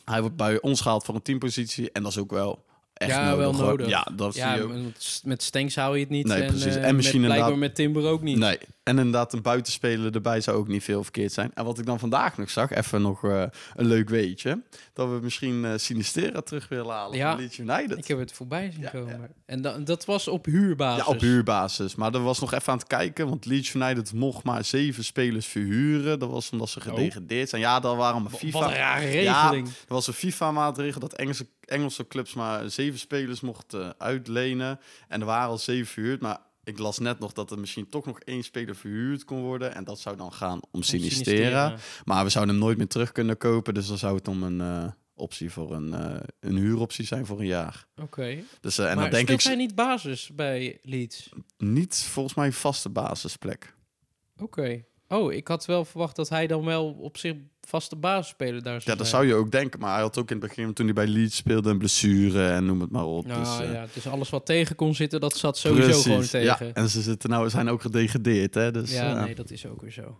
Hij 0.05 0.21
wordt 0.21 0.37
bij 0.37 0.61
ons 0.61 0.81
gehaald 0.81 1.05
voor 1.05 1.15
een 1.15 1.23
teampositie. 1.23 1.93
En 1.93 2.03
dat 2.03 2.13
is 2.13 2.19
ook 2.19 2.31
wel 2.31 2.65
echt 2.95 3.11
ja, 3.11 3.23
nodig. 3.25 3.39
wel 3.39 3.55
hoor. 3.55 3.65
nodig. 3.67 3.89
Ja, 3.89 4.07
dat 4.17 4.35
ja, 4.35 4.53
zie 4.57 4.63
je 4.67 4.69
ook. 4.69 4.93
met- 5.25 5.43
Stenks 5.43 5.75
hou 5.77 5.95
je 5.95 6.01
het 6.01 6.11
niet. 6.11 6.27
Nee, 6.27 6.41
en, 6.43 6.47
precies. 6.47 6.75
eh, 6.77 6.89
En 6.89 6.97
misschien 6.97 7.21
met, 7.21 7.31
inderdaad- 7.31 7.57
met 7.59 7.75
Timber 7.75 8.05
ook 8.07 8.23
niet. 8.23 8.39
Nee, 8.39 8.59
en 8.83 8.99
inderdaad 8.99 9.33
een 9.33 9.43
buitenspeler 9.43 10.15
erbij 10.15 10.41
zou 10.41 10.57
ook 10.57 10.69
niet 10.69 10.85
veel 10.85 11.03
verkeerd 11.03 11.33
zijn. 11.33 11.51
En 11.55 11.65
wat 11.65 11.79
ik 11.79 11.87
dan 11.87 11.99
vandaag 11.99 12.37
nog 12.39 12.51
zag, 12.51 12.71
even 12.71 13.03
nog 13.03 13.25
eh, 13.25 13.43
een 13.75 13.87
leuk 13.87 14.09
weetje. 14.09 14.63
Dat 14.93 15.09
we 15.09 15.19
misschien 15.23 15.65
eh 15.65 15.73
Sinistera 15.77 16.41
terug 16.41 16.69
willen 16.69 16.95
halen 16.95 17.17
Ja. 17.17 17.31
van 17.31 17.41
Leeds 17.41 17.59
United. 17.59 17.99
Ik 17.99 18.07
heb 18.09 18.19
het 18.19 18.33
voorbij 18.33 18.71
zien 18.73 18.83
Ja, 18.83 18.91
komen. 18.91 19.31
En 19.47 19.63
da- 19.63 19.79
dat 19.79 20.05
was 20.05 20.29
op 20.29 20.45
huurbasis. 20.45 21.05
Ja, 21.07 21.11
op 21.13 21.21
huurbasis. 21.21 21.95
Maar 21.95 22.15
er 22.15 22.23
was 22.23 22.41
nog 22.41 22.53
even 22.53 22.73
aan 22.73 22.79
het 22.79 22.87
kijken, 22.87 23.29
want 23.29 23.47
Leeds 23.47 23.75
United 23.75 24.13
mocht 24.13 24.45
maar 24.45 24.65
zeven 24.65 25.05
spelers 25.05 25.47
verhuren. 25.47 26.19
Dat 26.19 26.31
was 26.31 26.51
omdat 26.51 26.69
ze 26.69 26.81
gedegradeerd 26.81 27.49
zijn. 27.49 27.61
Ja, 27.63 27.81
dat 27.81 27.97
waren 27.97 28.23
maar 28.23 28.33
FIFA. 28.33 28.59
Wat 28.59 28.69
een 28.71 28.77
rare 28.77 29.07
Ja, 29.23 29.41
regeling. 29.43 29.67
Er 29.69 29.73
was 29.95 30.07
een 30.07 30.13
FIFA-maatregel 30.13 31.01
dat 31.01 31.13
Engelse, 31.15 31.47
Engelse 31.65 32.07
clubs 32.07 32.35
maar 32.35 32.71
zeven 32.71 32.99
spelers 32.99 33.41
mochten 33.41 34.01
uitlenen. 34.01 34.81
En 35.09 35.21
er 35.21 35.27
waren 35.27 35.49
al 35.49 35.59
zeven 35.59 35.87
verhuurd. 35.87 36.21
Maar 36.21 36.41
ik 36.65 36.79
las 36.79 36.99
net 36.99 37.19
nog 37.19 37.33
dat 37.33 37.51
er 37.51 37.59
misschien 37.59 37.89
toch 37.89 38.07
nog 38.07 38.21
één 38.21 38.43
speler 38.43 38.77
verhuurd 38.77 39.25
kon 39.25 39.41
worden. 39.41 39.75
En 39.75 39.85
dat 39.85 40.01
zou 40.01 40.17
dan 40.17 40.33
gaan 40.33 40.61
om 40.71 40.83
Sinistera. 40.83 41.25
Sinistera. 41.25 41.77
Maar 42.05 42.25
we 42.25 42.31
zouden 42.31 42.55
hem 42.55 42.65
nooit 42.65 42.79
meer 42.79 42.89
terug 42.89 43.13
kunnen 43.13 43.37
kopen. 43.37 43.75
Dus 43.75 43.87
dan 43.87 43.99
zou 43.99 44.17
het 44.17 44.29
om 44.29 44.43
een 44.43 44.61
eh, 44.61 44.93
optie 45.15 45.51
voor 45.51 45.75
een, 45.75 45.95
eh, 45.95 46.21
een 46.41 46.57
huuroptie 46.57 47.05
zijn 47.05 47.27
voor 47.27 47.41
een 47.41 47.47
jaar. 47.47 47.87
Oké. 47.97 48.43
Dus, 48.61 48.79
eh, 48.79 48.91
en 48.91 48.95
Maar 48.95 49.11
dan 49.11 49.15
denk 49.15 49.31
ik 49.31 49.43
hij 49.43 49.57
niet 49.57 49.75
basis 49.75 50.31
bij 50.35 50.79
Leeds? 50.83 51.29
niet 51.57 51.97
volgens 51.97 52.35
mij 52.35 52.53
vaste 52.53 52.89
basisplek. 52.89 53.75
Oké. 54.37 54.85
Oh, 55.09 55.33
ik 55.33 55.49
had 55.49 55.67
wel 55.67 55.85
verwacht 55.85 56.17
dat 56.17 56.29
hij 56.29 56.47
dan 56.47 56.65
wel 56.65 56.91
op 56.91 57.17
zich 57.17 57.35
vaste 57.67 57.97
basisspeler 57.97 58.63
daar 58.63 58.81
zou 58.81 58.91
Ja, 58.91 58.97
dat 58.97 59.09
zou 59.09 59.27
je 59.27 59.35
ook 59.35 59.51
denken. 59.51 59.81
Maar 59.81 59.93
hij 59.93 60.03
had 60.03 60.19
ook 60.19 60.31
in 60.31 60.37
het 60.37 60.49
begin, 60.49 60.73
toen 60.73 60.85
hij 60.85 60.95
bij 60.95 61.07
Leeds 61.07 61.37
speelde, 61.37 61.71
een 61.71 61.79
blessure 61.79 62.49
en 62.49 62.67
noem 62.67 62.81
het 62.81 62.91
maar 62.91 63.05
op. 63.05 63.27
Nou 63.27 63.41
dus, 63.41 63.61
eh, 63.61 63.73
ja, 63.73 63.87
dus 63.95 64.07
alles 64.07 64.31
wat 64.31 64.47
tegen 64.47 64.77
kon 64.77 64.95
zitten, 64.95 65.21
dat 65.21 65.37
zat 65.37 65.59
sowieso 65.59 65.87
precies. 65.87 66.05
gewoon 66.05 66.27
tegen. 66.27 66.67
Ja, 66.67 66.73
en 66.73 66.89
ze 66.89 67.03
zitten 67.03 67.31
nou, 67.31 67.51
zijn 67.51 67.69
ook 67.69 67.83
gedegradeerd, 67.83 68.55
hè? 68.55 68.71
Dus, 68.71 68.93
Ja, 68.93 69.17
eh, 69.17 69.25
nee, 69.25 69.35
dat 69.35 69.51
is 69.51 69.67
ook 69.67 69.81
weer 69.81 69.93
zo. 69.93 70.19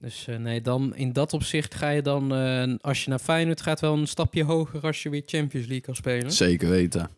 Dus 0.00 0.26
eh, 0.26 0.36
nee, 0.36 0.60
dan 0.60 0.96
in 0.96 1.12
dat 1.12 1.32
opzicht 1.32 1.74
ga 1.74 1.88
je 1.88 2.02
dan, 2.02 2.32
als 2.80 3.04
je 3.04 3.10
naar 3.10 3.18
Feyenoord 3.18 3.60
gaat, 3.60 3.80
wel 3.80 3.94
een 3.94 4.08
stapje 4.08 4.44
hoger 4.44 4.80
als 4.80 5.02
je 5.02 5.10
weer 5.10 5.22
Champions 5.26 5.66
League 5.66 5.84
kan 5.84 5.94
spelen. 5.94 6.32
Zeker 6.32 6.68
weten. 6.68 7.10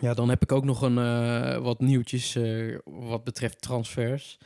Ja, 0.00 0.14
dan 0.14 0.28
heb 0.28 0.42
ik 0.42 0.52
ook 0.52 0.64
nog 0.64 0.82
een, 0.82 0.94
wat 1.62 1.80
nieuwtjes 1.80 2.36
wat 2.84 3.24
betreft 3.24 3.60
transfers. 3.60 4.38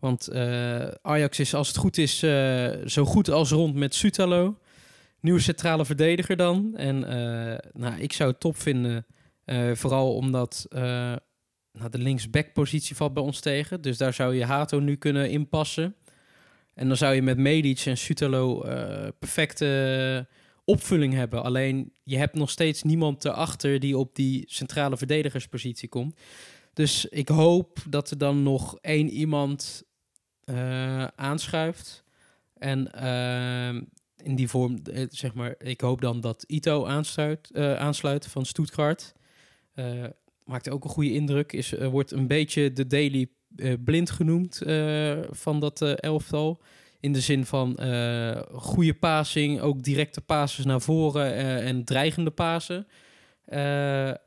Want 0.00 0.28
eh, 0.28 0.88
Ajax 1.02 1.38
is, 1.38 1.54
als 1.54 1.68
het 1.68 1.76
goed 1.76 1.98
is, 1.98 2.22
eh, 2.22 2.70
zo 2.86 3.04
goed 3.04 3.30
als 3.30 3.50
rond 3.50 3.74
met 3.74 3.94
Sutalo. 3.94 4.58
Nieuwe 5.20 5.40
centrale 5.40 5.84
verdediger 5.84 6.36
dan. 6.36 6.76
En 6.76 7.04
eh, 7.04 7.58
nou, 7.72 8.00
ik 8.00 8.12
zou 8.12 8.30
het 8.30 8.40
top 8.40 8.56
vinden, 8.56 9.06
vooral 9.74 10.14
omdat 10.14 10.66
nou, 11.72 11.90
de 11.90 11.98
linksback-positie 11.98 12.96
valt 12.96 13.14
bij 13.14 13.22
ons 13.22 13.40
tegen. 13.40 13.80
Dus 13.80 13.98
daar 13.98 14.12
zou 14.12 14.34
je 14.34 14.44
Hato 14.44 14.78
nu 14.78 14.96
kunnen 14.96 15.30
inpassen. 15.30 15.94
En 16.74 16.88
dan 16.88 16.96
zou 16.96 17.14
je 17.14 17.22
met 17.22 17.38
Medic 17.38 17.80
en 17.86 17.96
Sutalo 17.96 18.60
perfecte 19.18 20.26
opvulling 20.64 21.14
hebben. 21.14 21.42
Alleen 21.42 21.92
je 22.02 22.16
hebt 22.16 22.34
nog 22.34 22.50
steeds 22.50 22.82
niemand 22.82 23.24
erachter 23.24 23.80
die 23.80 23.98
op 23.98 24.14
die 24.14 24.44
centrale 24.46 24.96
verdedigerspositie 24.96 25.88
komt. 25.88 26.14
Dus 26.72 27.06
ik 27.06 27.28
hoop 27.28 27.78
dat 27.88 28.10
er 28.10 28.18
dan 28.18 28.42
nog 28.42 28.78
één 28.80 29.08
iemand 29.08 29.84
eh, 30.44 31.04
aanschuift. 31.04 32.04
En 32.58 32.92
ehm, 32.92 33.82
in 34.22 34.34
die 34.34 34.48
vorm, 34.48 34.78
eh, 34.92 35.06
zeg 35.08 35.34
maar, 35.34 35.54
ik 35.58 35.80
hoop 35.80 36.00
dan 36.00 36.20
dat 36.20 36.44
Ito 36.46 36.86
aansluit, 36.86 37.50
eh, 37.50 37.76
aansluit 37.76 38.26
van 38.26 38.44
Stuttgart. 38.44 39.14
Maakt 40.44 40.70
ook 40.70 40.84
een 40.84 40.90
goede 40.90 41.12
indruk. 41.12 41.52
Is, 41.52 41.70
wordt 41.70 42.10
een 42.10 42.26
beetje 42.26 42.72
de 42.72 42.86
Daily 42.86 43.30
Blind 43.84 44.10
genoemd 44.10 44.62
van 45.30 45.60
dat 45.60 45.82
elftal. 45.82 46.62
In 47.00 47.12
de 47.12 47.20
zin 47.20 47.44
van 47.46 47.78
goede 48.52 48.94
passing, 48.94 49.60
ook 49.60 49.82
directe 49.82 50.20
passes 50.20 50.64
naar 50.64 50.80
voren 50.80 51.34
en 51.62 51.84
dreigende 51.84 52.30
pasen. 52.30 52.86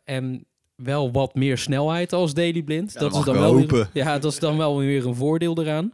En 0.04 0.46
wel 0.84 1.12
wat 1.12 1.36
meer 1.36 1.58
snelheid 1.58 2.14
als 2.14 2.34
Daily 2.34 2.62
Blind. 2.62 2.94
Ja, 2.94 3.00
dat 3.00 3.16
is 3.16 3.24
dan 3.24 3.40
wel 3.40 3.56
weer, 3.56 3.90
ja, 3.94 4.20
dat 4.20 4.32
is 4.32 4.40
dan 4.40 4.58
wel 4.58 4.78
weer 4.78 5.06
een 5.06 5.16
voordeel 5.16 5.62
eraan. 5.62 5.94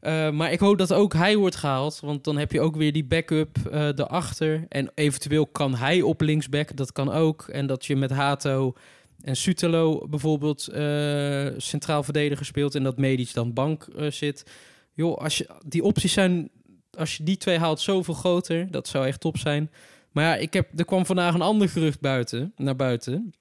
Eh, 0.00 0.30
maar 0.30 0.52
ik 0.52 0.58
hoop 0.58 0.78
dat 0.78 0.92
ook 0.92 1.12
hij 1.12 1.36
wordt 1.36 1.56
gehaald. 1.56 2.00
Want 2.00 2.24
dan 2.24 2.38
heb 2.38 2.52
je 2.52 2.60
ook 2.60 2.76
weer 2.76 2.92
die 2.92 3.04
backup 3.04 3.58
eh 3.70 3.86
erachter. 3.86 4.64
En 4.68 4.90
eventueel 4.94 5.46
kan 5.46 5.74
hij 5.74 6.02
op 6.02 6.20
linksback. 6.20 6.76
Dat 6.76 6.92
kan 6.92 7.12
ook. 7.12 7.42
En 7.42 7.66
dat 7.66 7.86
je 7.86 7.96
met 7.96 8.10
Hato 8.10 8.74
en 9.22 9.36
Sutelo 9.36 10.06
bijvoorbeeld 10.08 10.68
eh, 10.68 11.46
centraal 11.56 12.02
verdediger 12.02 12.46
speelt. 12.46 12.74
En 12.74 12.82
dat 12.82 12.96
Medic 12.96 13.34
dan 13.34 13.52
bank 13.52 13.88
zit. 14.08 14.46
Joh, 14.92 15.16
als 15.16 15.38
je, 15.38 15.48
die 15.66 15.82
opties 15.82 16.12
zijn... 16.12 16.50
Als 16.98 17.16
je 17.16 17.22
die 17.22 17.36
twee 17.36 17.58
haalt, 17.58 17.80
zoveel 17.80 18.14
groter. 18.14 18.70
Dat 18.70 18.88
zou 18.88 19.06
echt 19.06 19.20
top 19.20 19.38
zijn. 19.38 19.70
Maar 20.16 20.24
ja, 20.24 20.36
ik 20.36 20.52
heb, 20.52 20.78
er 20.78 20.84
kwam 20.84 21.06
vandaag 21.06 21.34
een 21.34 21.42
ander 21.42 21.68
gerucht 21.68 22.00
buiten, 22.00 22.52
naar 22.56 22.76
buiten. 22.76 23.34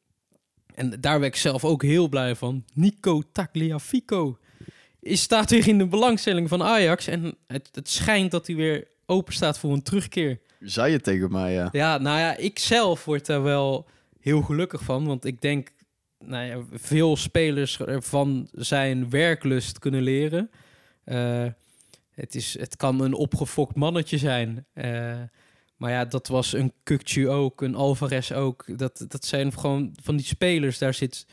En 0.76 0.94
daar 1.00 1.20
werd 1.20 1.34
ik 1.34 1.40
zelf 1.40 1.66
ook 1.66 1.84
heel 1.84 2.10
blij 2.10 2.36
van. 2.36 2.66
Nico 2.74 3.22
Tagliafico 3.32 4.38
is, 5.00 5.22
staat 5.22 5.50
weer 5.50 5.68
in 5.68 5.78
de 5.78 5.88
belangstelling 5.88 6.50
van 6.50 6.64
Ajax. 6.64 7.08
En 7.08 7.36
het, 7.48 7.70
het 7.72 7.90
schijnt 7.90 8.32
dat 8.32 8.48
hij 8.48 8.56
weer 8.56 8.88
open 9.06 9.34
staat 9.34 9.60
voor 9.60 9.74
een 9.74 9.84
terugkeer. 9.84 10.40
Zei 10.60 10.92
je 10.92 11.02
tegen 11.02 11.32
mij, 11.32 11.54
ja. 11.54 11.70
Ja, 11.72 11.98
nou 11.98 12.20
ja, 12.20 12.38
ik 12.38 12.60
zelf 12.60 13.06
word 13.06 13.26
daar 13.26 13.44
wel 13.44 13.88
heel 14.20 14.42
gelukkig 14.42 14.84
van. 14.84 15.06
Want 15.06 15.26
ik 15.26 15.42
denk, 15.42 15.72
nou 16.20 16.46
ja, 16.46 16.64
veel 16.72 17.18
spelers 17.18 17.80
van 18.00 18.48
zijn 18.52 19.10
werklust 19.10 19.80
kunnen 19.80 20.02
leren. 20.02 20.50
Eh, 21.04 21.46
het, 22.12 22.36
is, 22.36 22.60
het 22.60 22.76
kan 22.76 23.02
een 23.02 23.14
opgefokt 23.14 23.76
mannetje 23.76 24.18
zijn. 24.18 24.66
Eh, 24.74 25.22
maar 25.78 25.92
ja, 25.92 26.06
dat 26.06 26.28
was 26.28 26.54
een 26.54 26.74
Kukcu 26.84 27.30
ook, 27.30 27.62
een 27.62 27.76
Alvarez 27.76 28.32
ook. 28.32 28.78
Dat, 28.78 29.06
dat 29.08 29.26
zijn 29.26 29.54
gewoon 29.54 29.94
van 30.02 30.16
die 30.16 30.26
spelers, 30.26 30.78
daar 30.78 30.94
zit 30.94 31.26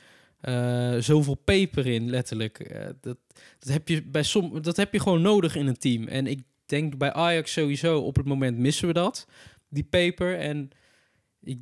eh, 0.43 0.97
zoveel 0.97 1.35
peper 1.35 1.87
in, 1.87 2.11
letterlijk. 2.11 2.59
Eh, 2.59 2.87
dat, 3.01 3.19
dat, 3.59 3.73
heb 3.73 3.89
je 3.89 4.03
bij 4.03 4.23
som, 4.23 4.63
dat 4.63 4.77
heb 4.77 4.93
je 4.93 5.01
gewoon 5.01 5.23
nodig 5.23 5.57
in 5.57 5.67
een 5.67 5.79
team. 5.79 6.09
En 6.09 6.27
ik 6.27 6.43
denk 6.67 6.99
bij 6.99 7.13
Ajax 7.13 7.53
sowieso, 7.53 7.99
op 7.99 8.17
het 8.17 8.27
moment 8.27 8.59
missen 8.59 8.87
we 8.87 8.93
dat, 8.93 9.27
die 9.69 9.83
peper. 9.83 10.39
En 10.39 10.71
ik, 11.41 11.59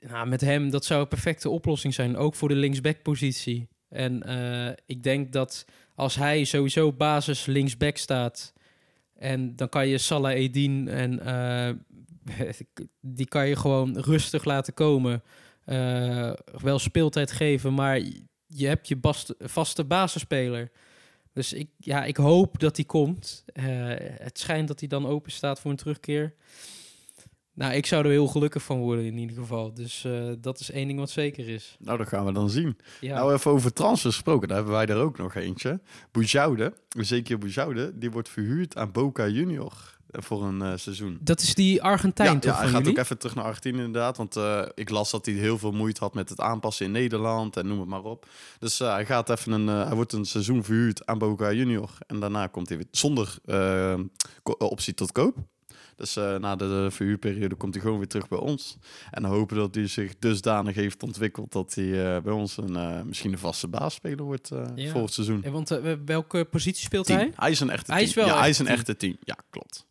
nou, 0.00 0.28
met 0.28 0.40
hem, 0.40 0.70
dat 0.70 0.84
zou 0.84 1.00
een 1.00 1.08
perfecte 1.08 1.48
oplossing 1.48 1.94
zijn, 1.94 2.16
ook 2.16 2.34
voor 2.34 2.48
de 2.48 2.54
linksback-positie. 2.54 3.68
En 3.88 4.22
eh, 4.22 4.76
ik 4.86 5.02
denk 5.02 5.32
dat 5.32 5.64
als 5.94 6.14
hij 6.16 6.44
sowieso 6.44 6.92
basis 6.92 7.46
linksback 7.46 7.96
staat... 7.96 8.52
en 9.14 9.56
dan 9.56 9.68
kan 9.68 9.88
je 9.88 9.98
Salah 9.98 10.34
Edin 10.34 10.88
en 10.88 11.20
die 13.00 13.26
kan 13.26 13.48
je 13.48 13.56
gewoon 13.56 13.98
rustig 13.98 14.44
laten 14.44 14.74
komen. 14.74 15.22
Eh, 15.64 16.32
wel 16.62 16.78
speeltijd 16.78 17.32
geven, 17.32 17.74
maar 17.74 17.98
je 18.46 18.66
hebt 18.66 18.88
je 18.88 18.96
bast- 18.96 19.34
vaste 19.38 19.84
basisspeler. 19.84 20.70
Dus 21.32 21.52
ik, 21.52 21.68
ja, 21.76 22.04
ik 22.04 22.16
hoop 22.16 22.58
dat 22.58 22.76
hij 22.76 22.84
komt. 22.84 23.44
Eh, 23.52 23.64
het 23.98 24.38
schijnt 24.38 24.68
dat 24.68 24.80
hij 24.80 24.88
dan 24.88 25.06
open 25.06 25.32
staat 25.32 25.60
voor 25.60 25.70
een 25.70 25.76
terugkeer. 25.76 26.34
Nou, 27.54 27.72
ik 27.74 27.86
zou 27.86 28.04
er 28.04 28.10
heel 28.10 28.26
gelukkig 28.26 28.62
van 28.62 28.78
worden 28.78 29.04
in 29.04 29.18
ieder 29.18 29.36
geval. 29.36 29.74
Dus 29.74 30.04
eh, 30.04 30.32
dat 30.38 30.60
is 30.60 30.70
één 30.70 30.86
ding 30.86 30.98
wat 30.98 31.10
zeker 31.10 31.48
is. 31.48 31.76
Nou, 31.78 31.98
dat 31.98 32.08
gaan 32.08 32.24
we 32.24 32.32
dan 32.32 32.50
zien. 32.50 32.76
Ja, 33.00 33.14
Nou, 33.14 33.34
even 33.34 33.50
over 33.50 33.72
transfers 33.72 34.14
gesproken. 34.14 34.48
Daar 34.48 34.56
hebben 34.56 34.74
wij 34.74 34.86
er 34.86 34.96
ook 34.96 35.18
nog 35.18 35.34
eentje. 35.34 35.80
Boujoude, 36.10 36.72
zeker 36.88 37.38
Boujoude, 37.38 37.98
die 37.98 38.10
wordt 38.10 38.28
verhuurd 38.28 38.76
aan 38.76 38.92
Boca 38.92 39.28
Junior 39.28 39.98
voor 40.12 40.44
een 40.44 40.62
eh, 40.62 40.72
seizoen. 40.76 41.18
dat 41.20 41.40
is 41.40 41.54
die 41.54 41.82
Argentijn 41.82 42.32
Ja, 42.32 42.38
toch 42.38 42.52
ja, 42.52 42.58
hij 42.60 42.68
gaat 42.68 42.78
jullie? 42.78 42.90
ook 42.98 43.04
even 43.04 43.18
terug 43.18 43.34
naar 43.34 43.44
Argentinië 43.44 43.76
inderdaad. 43.82 44.16
Want 44.16 44.36
eh, 44.36 44.62
ik 44.74 44.90
las 44.90 45.10
dat 45.10 45.26
hij 45.26 45.34
heel 45.34 45.58
veel 45.58 45.72
moeite 45.72 46.00
had 46.00 46.14
met 46.14 46.28
het 46.28 46.40
aanpassen 46.40 46.86
in 46.86 46.92
Nederland 46.92 47.56
en 47.56 47.66
noem 47.66 47.78
het 47.80 47.88
maar 47.88 48.02
op. 48.04 48.26
Dus 48.58 48.80
eh, 48.80 48.92
hij 48.92 49.06
gaat 49.06 49.30
even 49.30 49.52
een, 49.52 49.66
hij 49.66 49.94
wordt 49.94 50.12
een 50.12 50.24
seizoen 50.24 50.64
verhuurd 50.64 51.06
aan 51.06 51.18
Boca 51.18 51.52
Junior. 51.52 51.90
En 52.06 52.20
daarna 52.20 52.46
komt 52.46 52.68
hij 52.68 52.76
weer 52.76 52.86
zonder 52.90 53.38
optie 54.58 54.94
tot 54.94 55.12
koop. 55.12 55.36
Dus 55.96 56.14
na 56.14 56.56
de 56.56 56.86
verhuurperiode 56.90 57.54
komt 57.54 57.74
hij 57.74 57.82
gewoon 57.82 57.98
weer 57.98 58.08
terug 58.08 58.28
bij 58.28 58.38
ons. 58.38 58.76
En 59.10 59.24
hopen 59.24 59.56
dat 59.56 59.74
hij 59.74 59.86
zich 59.86 60.18
dusdanig 60.18 60.74
heeft 60.74 61.02
ontwikkeld 61.02 61.52
dat 61.52 61.74
hij 61.74 62.22
bij 62.22 62.32
ons 62.32 62.56
een, 62.56 63.06
misschien 63.06 63.32
een 63.32 63.38
vaste 63.38 63.68
baasspeler 63.68 64.24
wordt 64.24 64.50
Ja. 64.74 64.90
voor 64.90 65.02
het 65.02 65.12
seizoen. 65.12 65.42
Eh, 65.44 65.52
Want 65.52 65.80
welke 66.04 66.44
positie 66.44 66.84
speelt 66.84 67.08
hij? 67.08 67.32
Hij 67.36 67.50
is 67.50 67.60
een 67.60 67.70
echte 67.70 67.92
Hij 67.92 68.02
is 68.02 68.14
wel 68.14 68.26
ja, 68.26 68.38
hij 68.38 68.48
is 68.48 68.58
een 68.58 68.66
echte 68.66 68.96
tien. 68.96 69.16
Ja, 69.24 69.36
klopt. 69.50 69.86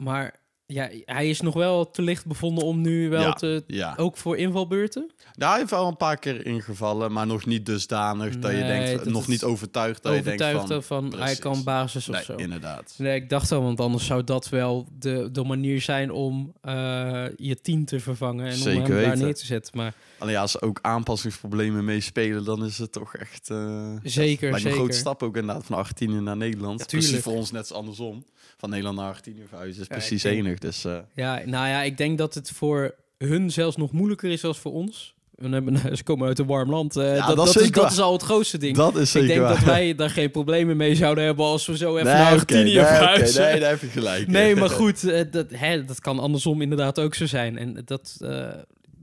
Maar 0.00 0.38
ja, 0.66 0.88
hij 1.04 1.28
is 1.28 1.40
nog 1.40 1.54
wel 1.54 1.90
te 1.90 2.02
licht 2.02 2.26
bevonden 2.26 2.64
om 2.64 2.80
nu 2.80 3.08
wel 3.08 3.20
Ja, 3.20 3.32
te... 3.32 3.64
Ja. 3.66 3.94
Ook 3.96 4.16
voor 4.16 4.36
invalbeurten? 4.36 5.10
Ja, 5.32 5.48
hij 5.50 5.58
heeft 5.58 5.70
wel 5.70 5.86
een 5.86 5.96
paar 5.96 6.16
keer 6.16 6.46
ingevallen, 6.46 7.12
maar 7.12 7.26
nog 7.26 7.46
niet 7.46 7.66
dusdanig 7.66 8.38
dat 8.38 8.50
je 8.50 8.56
denkt, 8.58 9.04
dat 9.04 9.12
nog 9.12 9.28
niet 9.28 9.44
overtuigd 9.44 10.02
dat 10.02 10.12
Overtuigd 10.12 10.62
je 10.62 10.68
denkt 10.68 10.86
van... 10.86 11.10
van, 11.10 11.20
hij 11.20 11.36
kan 11.36 11.64
basis 11.64 12.08
of 12.08 12.14
Nee, 12.14 12.24
zo. 12.24 12.34
inderdaad. 12.34 12.94
Nee, 12.98 13.14
ik 13.14 13.28
dacht 13.28 13.52
al, 13.52 13.62
want 13.62 13.80
anders 13.80 14.06
zou 14.06 14.24
dat 14.24 14.48
wel 14.48 14.86
de, 14.98 15.28
de 15.32 15.42
manier 15.44 15.80
zijn 15.80 16.10
om 16.10 16.52
eh, 16.60 17.24
je 17.36 17.60
team 17.62 17.84
te 17.84 18.00
vervangen 18.00 18.46
en 18.46 18.56
Zeker 18.56 18.82
om 18.82 18.90
hem 18.90 19.02
daar 19.02 19.16
neer 19.16 19.34
te 19.34 19.46
zetten. 19.46 19.76
Maar 19.76 19.94
Alleen 20.18 20.34
ja, 20.34 20.40
als 20.40 20.54
er 20.54 20.62
ook 20.62 20.78
aanpassingsproblemen 20.82 21.84
meespelen, 21.84 22.44
dan 22.44 22.64
is 22.64 22.78
het 22.78 22.92
toch 22.92 23.14
echt... 23.14 23.50
eh 23.50 23.92
zeker, 24.02 24.48
me 24.48 24.54
een 24.54 24.60
zeker. 24.60 24.76
grote 24.78 24.96
stap 24.96 25.22
ook 25.22 25.36
inderdaad 25.36 25.64
van 25.66 25.76
Argentinië 25.76 26.20
naar 26.20 26.36
Nederland. 26.36 26.78
Ja, 26.80 26.86
precies 26.86 27.20
voor 27.20 27.32
ons 27.34 27.50
net 27.50 27.72
andersom. 27.72 28.24
Van 28.60 28.70
Nederland 28.70 28.96
naar 28.98 29.06
Argentinië 29.08 29.42
verhuizen 29.48 29.82
is 29.82 29.88
Ja, 29.88 29.94
precies 29.94 30.24
ik 30.24 30.30
denk- 30.32 30.46
enig. 30.46 30.58
Dus 30.58 30.84
eh, 30.84 30.98
Ja, 31.14 31.40
nou 31.44 31.68
ja, 31.68 31.82
ik 31.82 31.96
denk 31.96 32.18
dat 32.18 32.34
het 32.34 32.50
voor 32.50 32.94
hun 33.18 33.50
zelfs 33.50 33.76
nog 33.76 33.92
moeilijker 33.92 34.30
is 34.30 34.40
dan 34.40 34.54
voor 34.54 34.72
ons. 34.72 35.14
We 35.34 35.48
hebben, 35.48 35.78
ze 35.96 36.02
komen 36.02 36.28
uit 36.28 36.38
een 36.38 36.46
warm 36.46 36.70
land. 36.70 36.96
eh, 36.96 37.16
Ja, 37.16 37.26
dat, 37.26 37.36
dat 37.36 37.56
is 37.60 37.70
dat, 37.70 37.98
al 37.98 38.12
het 38.12 38.22
grootste 38.22 38.58
ding. 38.58 38.76
dat 38.76 38.94
is 38.96 39.00
ik 39.00 39.06
zeker 39.08 39.28
denk 39.28 39.40
waar. 39.40 39.54
dat 39.54 39.64
wij 39.64 39.94
daar 39.94 40.10
geen 40.10 40.30
problemen 40.30 40.76
mee 40.76 40.94
zouden 40.94 41.24
hebben 41.24 41.44
als 41.44 41.66
we 41.66 41.76
zo 41.76 41.92
even 41.96 42.06
nee, 42.06 42.14
naar 42.22 42.32
Argentinië 42.32 42.62
nee, 42.74 42.84
verhuizen. 42.84 43.42
nee, 43.42 43.60
daar 43.60 43.70
heb 43.70 43.80
je 43.80 43.86
gelijk. 43.86 44.26
Nee, 44.26 44.56
maar 44.56 44.70
goed, 44.70 45.04
eh, 45.08 45.24
dat, 45.30 45.46
hè, 45.50 45.84
dat 45.84 46.00
kan 46.00 46.18
andersom 46.18 46.62
inderdaad 46.62 46.98
ook 47.00 47.14
zo 47.14 47.26
zijn. 47.26 47.58
En 47.58 47.82
dat, 47.84 48.16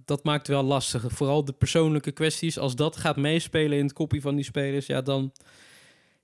dat 0.05 0.23
maakt 0.23 0.47
wel 0.47 0.63
lastig. 0.63 1.05
Vooral 1.07 1.45
de 1.45 1.53
persoonlijke 1.53 2.11
kwesties. 2.11 2.59
Als 2.59 2.75
dat 2.75 2.97
gaat 2.97 3.15
meespelen 3.17 3.77
in 3.77 3.83
het 3.83 3.93
kopie 3.93 4.21
van 4.21 4.35
die 4.35 4.45
spelers, 4.45 4.85
ja, 4.85 5.01
dan, 5.01 5.31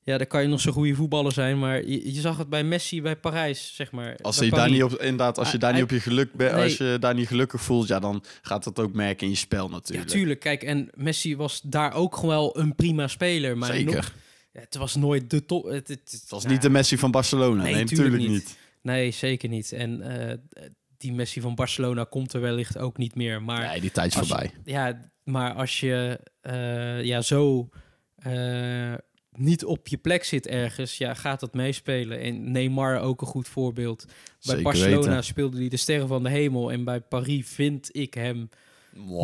ja, 0.03 0.17
dan 0.17 0.27
kan 0.27 0.41
je 0.41 0.47
nog 0.47 0.61
zo'n 0.61 0.73
goede 0.73 0.95
voetballer 0.95 1.31
zijn. 1.31 1.59
Maar 1.59 1.85
je, 1.85 2.13
je 2.13 2.19
zag 2.21 2.37
het 2.37 2.49
bij 2.49 2.63
Messi 2.63 3.01
bij 3.01 3.15
Parijs, 3.15 3.75
zeg 3.75 3.91
maar. 3.91 4.17
Als 4.21 4.37
je, 4.39 4.49
daar 4.49 4.69
niet 4.69 4.83
op, 4.83 4.91
inderdaad, 4.91 5.37
als 5.37 5.51
je 5.51 5.57
daar 5.57 5.73
niet 5.73 5.83
op 5.83 5.89
je 5.89 5.99
geluk 5.99 6.33
bent, 6.33 6.51
Nee. 6.53 6.63
als 6.63 6.77
je 6.77 6.97
daar 6.99 7.13
niet 7.13 7.27
gelukkig 7.27 7.61
voelt, 7.61 7.87
ja, 7.87 7.99
dan 7.99 8.23
gaat 8.41 8.63
dat 8.63 8.79
ook 8.79 8.93
merken 8.93 9.23
in 9.25 9.29
je 9.31 9.37
spel 9.37 9.65
Ja, 9.65 9.71
natuurlijk. 9.71 10.09
tuurlijk. 10.09 10.39
Kijk, 10.39 10.63
en 10.63 10.89
Messi 10.93 11.35
was 11.35 11.61
daar 11.61 11.93
ook 11.93 12.15
gewoon 12.15 12.29
wel 12.29 12.57
een 12.59 12.75
prima 12.75 13.07
speler. 13.07 13.57
Maar 13.57 13.73
Zeker. 13.73 13.95
nog- 13.95 14.13
ja, 14.51 14.59
het 14.59 14.75
was 14.75 14.95
nooit 14.95 15.29
de 15.29 15.45
top. 15.45 15.63
Het, 15.65 15.87
het, 15.87 16.11
Het 16.11 16.25
was 16.29 16.45
niet 16.45 16.61
de 16.61 16.69
Messi 16.69 16.97
van 16.97 17.11
Barcelona. 17.11 17.63
Nee, 17.63 17.73
Nee, 17.73 17.83
tuurlijk 17.85 18.11
natuurlijk 18.11 18.31
niet. 18.41 18.47
niet. 18.47 18.57
Nee, 18.81 19.11
zeker 19.11 19.49
niet. 19.49 19.71
En 19.71 20.01
eh, 20.01 20.37
die 20.97 21.13
Messi 21.13 21.41
van 21.41 21.55
Barcelona 21.55 22.03
komt 22.03 22.33
er 22.33 22.41
wellicht 22.41 22.77
ook 22.77 22.97
niet 22.97 23.15
meer. 23.15 23.41
Maar 23.43 23.67
Nee, 23.67 23.81
die 23.81 23.91
tijd 23.91 24.07
is 24.07 24.19
je- 24.19 24.25
voorbij. 24.25 24.51
Ja, 24.63 25.11
maar 25.23 25.53
als 25.53 25.79
je 25.79 26.19
eh, 26.41 27.03
ja, 27.03 27.21
zo 27.21 27.69
eh, 28.17 28.93
niet 29.37 29.65
op 29.65 29.87
je 29.87 29.97
plek 29.97 30.23
zit 30.23 30.47
ergens, 30.47 30.97
ja, 30.97 31.13
gaat 31.13 31.39
dat 31.39 31.53
meespelen. 31.53 32.19
En 32.19 32.51
Neymar 32.51 32.99
ook 33.01 33.21
een 33.21 33.27
goed 33.27 33.47
voorbeeld. 33.47 34.05
Bij 34.05 34.15
Zeker 34.39 34.63
Barcelona 34.63 35.07
weten. 35.07 35.23
speelde 35.23 35.57
hij 35.57 35.67
de 35.69 35.77
sterren 35.77 36.07
van 36.07 36.23
de 36.23 36.29
hemel. 36.29 36.71
En 36.71 36.83
bij 36.83 36.99
Paris 37.01 37.47
vind 37.47 37.89
ik 37.91 38.13
hem 38.13 38.49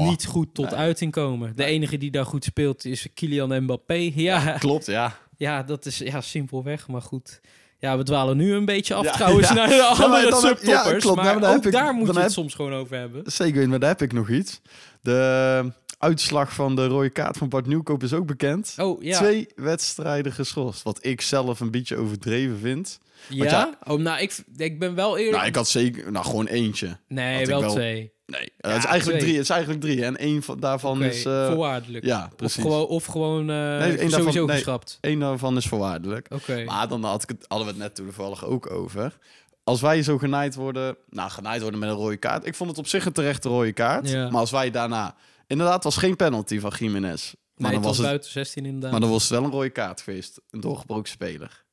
niet 0.08 0.26
goed 0.26 0.54
tot 0.54 0.66
Nee. 0.70 0.80
uiting 0.80 1.12
komen. 1.12 1.56
De 1.56 1.64
enige 1.64 1.98
die 1.98 2.12
daar 2.12 2.26
goed 2.26 2.44
speelt 2.44 2.86
is 2.86 3.08
Kylian 3.14 3.64
Mbappé. 3.64 4.12
Ja, 4.16 4.58
Klopt, 4.60 4.86
ja. 4.86 5.16
ja 5.38 5.64
dat 5.64 5.86
is 5.86 5.98
ja, 5.98 6.22
simpelweg, 6.22 6.88
maar 6.88 7.02
goed. 7.02 7.42
Ja, 7.80 7.98
we 7.98 8.04
dwalen 8.04 8.38
nu 8.38 8.54
een 8.54 8.66
beetje 8.66 8.94
af 8.94 9.04
Ja, 9.06 9.12
trouwens 9.12 9.48
ja. 9.48 9.54
naar 9.54 9.68
de 9.68 9.84
andere 9.84 10.30
dan 10.30 10.46
heb- 10.46 10.58
ja, 10.62 10.66
subtoppers. 10.68 11.04
klopt. 11.04 11.16
maar 11.16 11.26
Nou, 11.26 11.40
maar 11.40 11.50
dan 11.50 11.58
ook 11.58 11.66
ik- 11.66 11.72
daar 11.72 11.94
moet 11.94 12.14
je 12.16 12.20
het 12.20 12.32
soms 12.32 12.54
gewoon 12.54 12.74
over 12.74 12.98
hebben. 12.98 13.32
Zeker, 13.32 13.70
maar 13.70 13.80
daar 13.80 13.90
heb 13.90 14.02
ik 14.02 14.14
nog 14.14 14.30
iets. 14.30 14.62
De 15.02 15.72
uitslag 16.00 16.54
van 16.54 16.76
de 16.76 16.88
rode 16.88 17.10
kaart 17.10 17.38
van 17.38 17.50
Bart 17.50 17.66
Nieuwkoop 17.66 18.04
is 18.04 18.14
ook 18.14 18.26
bekend. 18.26 18.76
Oh, 18.78 19.04
ja. 19.04 19.18
Twee 19.18 19.48
wedstrijden 19.56 20.32
geschorst. 20.32 20.84
Wat 20.84 21.06
ik 21.06 21.22
zelf 21.22 21.60
een 21.60 21.72
beetje 21.72 21.96
overdreven 21.98 22.60
vind. 22.60 23.00
Ja? 23.30 23.44
ja- 23.46 23.78
Oh, 23.88 24.00
nou, 24.00 24.22
ik, 24.22 24.38
ik 24.58 24.80
ben 24.80 24.96
wel 24.96 25.18
eerlijk... 25.18 25.36
Nou, 25.36 25.48
ik 25.48 25.56
had 25.56 25.68
zeker... 25.68 26.12
Nou, 26.12 26.26
gewoon 26.26 26.48
eentje. 26.48 26.98
nee, 27.08 27.46
wel, 27.46 27.62
wel- 27.62 27.72
twee. 27.72 28.12
Nee, 28.26 28.52
Ja, 28.58 28.70
het 28.70 28.78
is 28.78 28.86
eigenlijk 28.86 29.04
twee. 29.04 29.20
drie. 29.20 29.34
Het 29.34 29.44
is 29.44 29.50
eigenlijk 29.50 29.82
drie. 29.82 30.06
En 30.06 30.18
één 30.18 30.44
van, 30.44 30.60
daarvan 30.60 31.04
is... 31.04 31.26
eh 31.26 31.48
voorwaardelijk. 31.48 32.06
ja, 32.06 32.26
of 32.30 32.36
precies. 32.36 32.62
gewoon, 32.64 32.86
of 32.88 33.06
gewoon 33.06 33.50
eh, 33.50 33.80
één 33.82 33.98
daarvan- 33.98 34.10
sowieso 34.12 34.46
nee. 34.46 34.56
geschrapt. 34.56 34.98
Eén 35.02 35.20
daarvan 35.20 35.58
is 35.58 35.66
voorwaardelijk. 35.66 36.28
Oké. 36.34 36.64
Maar 36.64 36.88
dan 36.88 37.04
had 37.04 37.24
ik 37.24 37.30
het, 37.30 37.46
hadden 37.48 37.68
we 37.68 37.74
het 37.74 37.82
net 37.82 37.96
toevallig 37.96 38.46
ook 38.46 38.72
over. 38.72 39.18
Als 39.64 39.82
wij 39.82 40.04
zo 40.04 40.18
genaaid 40.18 40.56
worden... 40.56 40.96
Nou, 41.10 41.30
genaaid 41.30 41.62
worden 41.62 41.80
met 41.80 41.90
een 41.90 41.96
rode 41.96 42.18
kaart. 42.18 42.46
Ik 42.46 42.56
vond 42.56 42.70
het 42.70 42.80
op 42.80 42.88
zich 42.88 43.06
een 43.06 43.12
terechte 43.12 43.50
rode 43.50 43.74
kaart. 43.74 44.10
Ja. 44.10 44.30
Maar 44.30 44.40
als 44.40 44.52
wij 44.52 44.72
daarna... 44.72 45.16
Inderdaad, 45.50 45.76
het 45.76 45.84
was 45.84 45.98
geen 45.98 46.16
penalty 46.16 46.60
van 46.60 46.72
Jiménez. 46.78 47.34
Maar, 47.56 47.72
nee, 47.72 47.72
dan 47.72 47.74
het 47.74 47.84
was 47.84 47.98
het, 47.98 48.06
buiten 48.06 48.32
16 48.32 48.66
inderdaad. 48.66 48.92
maar 48.92 49.00
dan 49.00 49.10
was 49.10 49.22
het 49.22 49.32
wel 49.32 49.44
een 49.44 49.52
rode 49.52 49.70
kaart 49.70 50.02
geweest. 50.02 50.42
Een 50.50 50.60
doorgebroken 50.60 51.10
speler. 51.10 51.66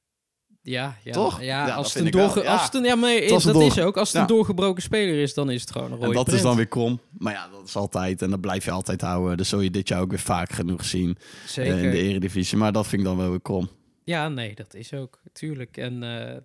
ja, 0.62 0.97
ja, 1.05 1.12
Toch? 1.12 1.41
Ja, 1.41 1.67
Ja, 1.67 1.75
als 1.75 1.95
het 1.95 2.05
een 2.05 2.11
doorge... 2.11 2.43
Ja. 2.43 2.53
Als 2.53 2.62
het 2.62 2.75
een, 2.75 2.85
ja, 2.85 2.95
maar 2.95 3.21
dat 3.29 3.45
is 3.62 3.79
ook. 3.79 3.97
Als 3.97 4.09
het 4.09 4.17
Ja. 4.17 4.21
een 4.21 4.27
doorgebroken 4.27 4.83
speler 4.83 5.23
is, 5.23 5.35
dan 5.35 5.51
is 5.51 5.61
het 5.61 5.71
gewoon 5.71 5.93
een 5.93 5.97
rode 5.99 6.07
En 6.07 6.12
dat 6.12 6.33
is 6.33 6.43
dan 6.43 6.57
weer 6.57 6.67
krom. 6.67 7.01
Maar 7.19 7.33
ja, 7.33 7.49
dat 7.49 7.67
is 7.67 7.77
altijd. 7.77 8.23
En 8.23 8.31
dat 8.31 8.41
blijf 8.41 8.65
je 8.65 8.71
altijd 8.71 9.01
houden. 9.01 9.37
Dus 9.37 9.49
zul 9.49 9.61
je 9.61 9.71
dit 9.71 9.89
jaar 9.89 10.01
ook 10.01 10.11
weer 10.11 10.19
vaak 10.19 10.51
genoeg 10.53 10.85
zien 10.85 11.17
eh, 11.19 11.49
Zeker. 11.49 11.79
in 11.79 11.91
de 11.91 11.99
eredivisie. 11.99 12.59
Maar 12.59 12.73
dat 12.73 12.87
vind 12.87 13.01
ik 13.03 13.07
dan 13.09 13.17
wel 13.17 13.31
weer 13.31 13.43
krom. 13.43 13.69
Ja, 14.05 14.29
nee, 14.29 14.55
dat 14.55 14.75
is 14.75 14.93
ook. 14.93 15.21
Tuurlijk. 15.33 15.77
En 15.77 16.03
eh, 16.03 16.37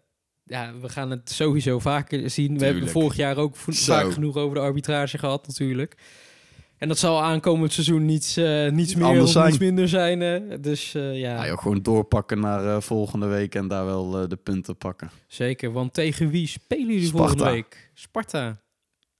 ja, 0.43 0.73
we 0.81 0.89
gaan 0.89 1.09
het 1.11 1.31
sowieso 1.31 1.79
vaker 1.79 2.29
zien. 2.29 2.57
We 2.57 2.65
hebben 2.65 2.89
vorig 2.89 3.15
jaar 3.15 3.37
ook 3.37 3.55
vaak 3.55 4.11
genoeg 4.13 4.35
over 4.35 4.55
de 4.55 4.61
arbitrage 4.61 5.17
gehad, 5.17 5.47
natuurlijk. 5.47 5.97
En 6.81 6.87
dat 6.87 6.97
zal 6.99 7.23
aankomend 7.23 7.73
seizoen 7.73 8.05
niets, 8.05 8.37
eh, 8.37 8.69
niets 8.71 8.95
meer 8.95 9.05
Anders 9.05 9.23
of 9.25 9.31
zijn. 9.31 9.45
niets 9.45 9.57
minder 9.57 9.87
zijn. 9.87 10.19
Dus 10.61 10.93
eh, 10.95 11.19
ja, 11.19 11.35
Ja, 11.35 11.47
joh, 11.47 11.57
gewoon 11.57 11.81
doorpakken 11.81 12.39
naar 12.39 12.75
eh, 12.75 12.81
volgende 12.81 13.25
week. 13.27 13.55
En 13.55 13.67
daar 13.67 13.85
wel 13.85 14.27
de 14.27 14.35
punten 14.43 14.77
pakken. 14.77 15.11
zeker. 15.27 15.71
Want 15.71 15.93
tegen 15.93 16.29
wie 16.29 16.47
spelen 16.47 16.87
jullie 16.87 17.05
Sparta. 17.07 17.27
volgende 17.27 17.51
week? 17.51 17.91
Sparta. 17.93 18.57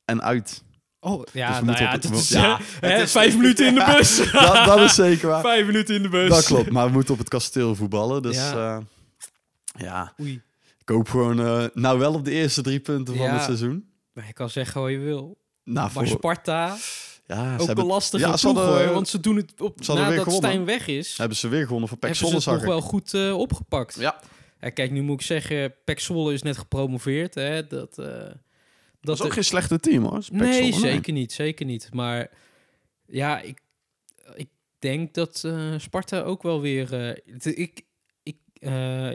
En 0.06 0.22
uit. 0.24 0.64
Oh, 1.00 1.24
ja, 1.34 1.48
Dus 1.50 1.60
we 1.60 1.66
nou 1.66 1.78
ja, 1.84 1.96
op 1.96 2.04
is, 2.14 2.30
ja, 2.40 2.60
hè, 2.80 2.90
het 2.90 3.02
is- 3.02 3.12
vijf 3.12 3.36
minuten 3.38 3.68
in 3.68 3.74
de 3.76 3.92
bus. 3.98 4.32
dat, 4.32 4.66
dat 4.66 4.80
is 4.80 4.96
zeker 4.96 5.28
waar. 5.28 5.42
Vijf 5.42 5.66
minuten 5.66 5.96
in 5.96 6.02
de 6.02 6.10
bus. 6.10 6.30
Dat 6.30 6.46
klopt, 6.46 6.72
maar 6.72 6.86
we 6.86 6.92
moeten 6.92 7.14
op 7.14 7.20
het 7.20 7.30
kasteel 7.30 7.76
voetballen. 7.76 8.22
Dus 8.22 8.36
Ja. 8.36 8.54
ja, 8.54 8.82
ja 9.78 10.14
Oei. 10.22 10.42
ik 10.80 10.90
hoop 10.90 11.10
gewoon 11.10 11.70
nou 11.74 12.00
wel 12.00 12.14
op 12.14 12.26
de 12.26 12.32
eerste 12.32 12.62
drie 12.62 12.80
punten 12.80 13.16
van 13.16 13.26
Ja. 13.26 13.34
het 13.34 13.44
seizoen. 13.44 13.86
Maar 14.14 14.28
je 14.28 14.34
kan 14.34 14.50
zeggen 14.50 14.82
wat 14.82 14.92
je 14.92 14.98
wil. 14.98 15.38
Nou, 15.64 15.76
Maar 15.76 15.90
voor, 15.92 16.08
Sparta, 16.08 16.76
ja, 17.36 17.54
ook 17.58 17.66
hebben, 17.66 17.84
een 17.84 17.92
lastige 17.92 18.24
ja, 18.24 18.36
ploeg 18.36 18.42
hadden- 18.56 18.84
hoor. 18.86 18.94
Want 18.94 19.08
ze 19.08 19.20
doen 19.20 19.36
het 19.36 19.62
op, 19.62 19.84
ze 19.84 19.94
weer 19.94 20.02
nadat 20.02 20.24
gewonnen. 20.24 20.50
Stijn 20.50 20.66
weg 20.66 20.88
is. 20.88 21.18
hebben 21.18 21.38
ze 21.38 21.48
weer 21.48 21.66
gewonnen 21.66 21.90
van 21.90 22.00
Pek 22.00 22.10
hebben 22.10 22.30
ze 22.32 22.40
Zwolle, 22.42 22.58
het 22.58 22.68
nog 22.68 22.74
wel 22.76 22.90
goed 22.90 23.14
eh, 23.14 23.38
opgepakt. 23.38 23.96
Ja, 24.00 24.20
Ja, 24.62 24.70
kijk, 24.70 24.92
nu 24.92 25.02
moet 25.02 25.20
ik 25.20 25.26
zeggen, 25.26 25.74
Pek 25.86 26.00
Zwolle 26.00 26.34
is 26.34 26.42
net 26.42 26.58
gepromoveerd. 26.58 27.36
Hè? 27.36 27.68
Dat, 27.68 27.98
eh, 27.98 28.06
dat 29.02 29.20
is 29.20 29.26
ook 29.26 29.34
geen 29.34 29.44
slechte 29.44 29.80
team 29.80 30.04
hoor. 30.04 30.24
Nee, 30.32 30.74
Zwolle, 30.74 30.88
zeker 30.92 31.14
niet, 31.14 31.32
zeker 31.34 31.66
niet. 31.66 31.90
Maar 31.94 32.30
ja, 33.06 33.40
ik, 33.40 33.62
ik 34.36 34.50
denk 34.80 35.14
dat 35.14 35.42
eh, 35.46 35.74
Sparta 35.78 36.22
ook 36.22 36.44
wel 36.44 36.62
weer... 36.62 37.18
ik, 37.44 37.82
ik, 38.24 38.38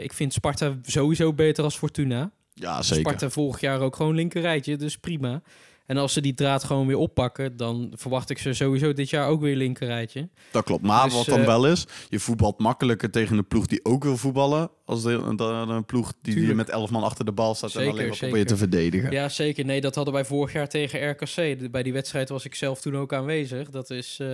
ik 0.01 0.13
vind 0.13 0.33
Sparta 0.33 0.77
sowieso 0.83 1.33
beter 1.33 1.63
als 1.63 1.77
Fortuna. 1.77 2.31
Ja, 2.53 2.81
zeker. 2.81 3.03
Sparta 3.03 3.29
vorig 3.29 3.59
jaar 3.59 3.79
ook 3.79 3.95
gewoon 3.95 4.15
linkerrijtje, 4.15 4.75
dus 4.77 4.97
prima. 4.97 5.41
En 5.87 5.97
als 5.97 6.13
ze 6.13 6.21
die 6.21 6.33
draad 6.33 6.63
gewoon 6.63 6.87
weer 6.87 6.97
oppakken, 6.97 7.57
dan 7.57 7.91
verwacht 7.95 8.29
ik 8.29 8.37
ze 8.37 8.53
sowieso 8.53 8.93
dit 8.93 9.09
jaar 9.09 9.27
ook 9.27 9.41
weer 9.41 9.55
linkerrijtje. 9.55 10.29
Dat 10.51 10.63
klopt. 10.63 10.83
Maar 10.83 11.03
Dus, 11.03 11.13
wat 11.13 11.25
dan 11.25 11.39
eh, 11.39 11.45
wel 11.45 11.67
is, 11.67 11.85
je 12.09 12.19
voetbalt 12.19 12.59
makkelijker 12.59 13.11
tegen 13.11 13.37
een 13.37 13.47
ploeg 13.47 13.65
die 13.65 13.85
ook 13.85 14.03
wil 14.03 14.17
voetballen, 14.17 14.69
als 14.85 15.03
de, 15.03 15.33
dan 15.35 15.69
een 15.69 15.85
ploeg 15.85 16.13
die, 16.21 16.35
die 16.35 16.53
met 16.53 16.69
elf 16.69 16.89
man 16.89 17.03
achter 17.03 17.25
de 17.25 17.31
bal 17.31 17.55
staat 17.55 17.71
Zeker, 17.71 17.87
en 17.87 17.93
alleen 17.93 18.07
maar 18.07 18.17
probeert 18.17 18.47
te 18.47 18.57
verdedigen. 18.57 19.11
Ja, 19.11 19.29
zeker. 19.29 19.65
Nee, 19.65 19.81
dat 19.81 19.95
hadden 19.95 20.13
wij 20.13 20.25
vorig 20.25 20.53
jaar 20.53 20.69
tegen 20.69 21.09
RKC. 21.09 21.71
Bij 21.71 21.83
die 21.83 21.93
wedstrijd 21.93 22.29
was 22.29 22.45
ik 22.45 22.55
zelf 22.55 22.81
toen 22.81 22.97
ook 22.97 23.13
aanwezig. 23.13 23.69
Dat 23.69 23.89
is... 23.89 24.17
eh, 24.19 24.27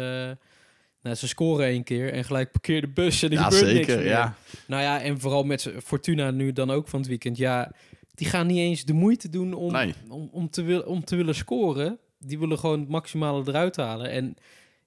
nou, 1.01 1.15
ze 1.15 1.27
scoren 1.27 1.65
één 1.65 1.83
keer 1.83 2.13
en 2.13 2.23
gelijk 2.23 2.51
parkeer 2.51 2.81
de 2.81 2.87
bus 2.87 3.23
en 3.23 3.29
er 3.29 3.35
Ja, 3.37 3.43
gebeurt 3.43 3.73
niks 3.73 3.75
zeker. 3.85 3.97
meer. 3.97 4.05
Ja. 4.07 4.35
Nou 4.67 4.81
ja, 4.81 5.01
en 5.01 5.19
vooral 5.19 5.43
met 5.43 5.71
Fortuna 5.83 6.31
nu 6.31 6.53
dan 6.53 6.71
ook 6.71 6.87
van 6.87 6.99
het 6.99 7.07
weekend. 7.09 7.37
Ja, 7.37 7.71
die 8.13 8.27
gaan 8.27 8.47
niet 8.47 8.57
eens 8.57 8.85
de 8.85 8.93
moeite 8.93 9.29
doen 9.29 9.53
om, 9.53 9.71
Nee. 9.71 9.93
om, 10.09 10.29
om, 10.31 10.49
te, 10.49 10.61
wil, 10.61 10.81
om 10.81 11.03
te 11.03 11.15
willen 11.15 11.35
scoren. 11.35 11.97
Die 12.19 12.39
willen 12.39 12.59
gewoon 12.59 12.79
het 12.79 12.89
maximale 12.89 13.43
eruit 13.47 13.75
halen. 13.75 14.09
En 14.09 14.35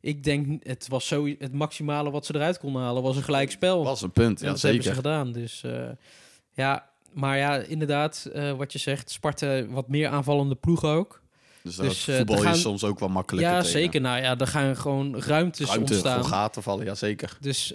ik 0.00 0.24
denk, 0.24 0.64
het 0.66 0.88
was 0.88 1.06
zo 1.06 1.26
het 1.38 1.52
maximale 1.52 2.10
wat 2.10 2.26
ze 2.26 2.34
eruit 2.34 2.58
konden 2.58 2.82
halen, 2.82 3.02
was 3.02 3.16
een 3.16 3.22
gelijk 3.22 3.50
spel. 3.50 3.84
was 3.84 4.02
een 4.02 4.10
punt. 4.10 4.40
En 4.40 4.46
Ja, 4.46 4.52
dat 4.52 4.62
hebben 4.62 4.82
ze 4.82 4.88
zeker. 4.88 5.02
gedaan. 5.04 5.32
Dus 5.32 5.62
eh, 5.64 5.88
ja, 6.52 6.88
maar 7.12 7.38
ja, 7.38 7.56
inderdaad, 7.56 8.30
eh, 8.32 8.52
wat 8.52 8.72
je 8.72 8.78
zegt, 8.78 9.10
Sparta 9.10 9.66
wat 9.66 9.88
meer 9.88 10.08
aanvallende 10.08 10.54
ploeg 10.54 10.84
ook. 10.84 11.22
Dus, 11.62 11.76
Dus, 11.76 12.08
eh, 12.08 12.16
voetbal 12.16 12.36
gaan- 12.38 12.52
is 12.54 12.60
soms 12.60 12.84
ook 12.84 12.98
wel 12.98 13.08
makkelijker 13.08 13.52
ja, 13.52 13.58
tegen. 13.60 13.72
zeker. 13.78 14.00
Nou 14.00 14.22
ja, 14.22 14.38
er 14.38 14.46
gaan 14.46 14.76
gewoon 14.76 15.16
ruimtes 15.20 15.66
Ruimte 15.66 15.92
ontstaan. 15.92 16.20
voor 16.20 16.28
gaten 16.28 16.62
vallen, 16.62 16.84
ja 16.84 16.94
zeker. 16.94 17.36
Dus 17.40 17.72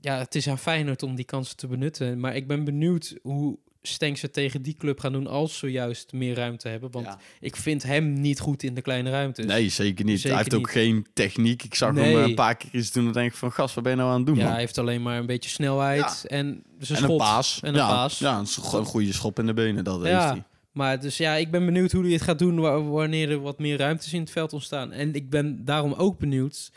ja, 0.00 0.18
het 0.18 0.34
is 0.34 0.48
aan 0.48 0.58
Feyenoord 0.58 1.02
om 1.02 1.14
die 1.14 1.24
kansen 1.24 1.56
te 1.56 1.66
benutten. 1.66 2.20
Maar 2.20 2.36
ik 2.36 2.46
ben 2.46 2.64
benieuwd 2.64 3.14
hoe 3.22 3.58
Stenks 3.82 4.22
het 4.22 4.32
tegen 4.32 4.62
die 4.62 4.74
club 4.78 5.00
gaan 5.00 5.12
doen 5.12 5.26
als 5.26 5.58
ze 5.58 5.66
juist 5.70 6.12
meer 6.12 6.34
ruimte 6.34 6.68
hebben. 6.68 6.90
Want 6.90 7.06
Ja. 7.06 7.18
ik 7.40 7.56
vind 7.56 7.82
hem 7.82 8.12
niet 8.12 8.40
goed 8.40 8.62
in 8.62 8.74
de 8.74 8.80
kleine 8.80 9.10
ruimtes. 9.10 9.44
Nee, 9.46 9.68
zeker 9.68 10.04
niet. 10.04 10.16
Zeker 10.20 10.30
hij 10.30 10.38
heeft 10.38 10.54
ook 10.54 10.60
niet. 10.60 10.70
geen 10.70 11.06
techniek. 11.14 11.62
Ik 11.62 11.74
zag 11.74 11.92
Nee. 11.92 12.14
hem 12.14 12.22
een 12.24 12.34
paar 12.34 12.56
keer 12.56 12.70
iets 12.72 12.92
doen 12.92 13.06
en 13.06 13.12
denk 13.12 13.30
ik 13.30 13.36
van, 13.36 13.52
gast, 13.52 13.74
wat 13.74 13.84
ben 13.84 13.92
je 13.92 13.98
nou 13.98 14.10
aan 14.10 14.16
het 14.16 14.26
doen, 14.26 14.36
Ja, 14.36 14.42
man? 14.42 14.50
hij 14.50 14.60
heeft 14.60 14.78
alleen 14.78 15.02
maar 15.02 15.18
een 15.18 15.26
beetje 15.26 15.50
snelheid 15.50 16.24
en 16.26 16.62
zijn 16.78 16.98
en 16.98 17.04
schot. 17.04 17.10
een 17.10 17.16
paas. 17.16 17.60
En 17.62 17.68
een 17.68 17.74
ja, 17.74 17.88
paas. 17.88 18.18
Ja, 18.18 18.38
een, 18.38 18.46
een 18.78 18.84
goede 18.84 19.12
schop 19.12 19.38
in 19.38 19.46
de 19.46 19.54
benen, 19.54 19.84
dat 19.84 20.02
Ja. 20.02 20.08
heeft 20.20 20.32
hij. 20.32 20.44
Maar 20.72 21.00
dus 21.00 21.16
ja, 21.16 21.34
ik 21.34 21.50
ben 21.50 21.64
benieuwd 21.64 21.92
hoe 21.92 22.02
hij 22.02 22.12
het 22.12 22.22
gaat 22.22 22.38
doen 22.38 22.60
wa- 22.60 22.82
wanneer 22.82 23.30
er 23.30 23.40
wat 23.40 23.58
meer 23.58 23.78
ruimtes 23.78 24.12
in 24.12 24.20
het 24.20 24.30
veld 24.30 24.52
ontstaan. 24.52 24.92
En 24.92 25.14
ik 25.14 25.30
ben 25.30 25.64
daarom 25.64 25.92
ook 25.92 26.18
benieuwd 26.18 26.70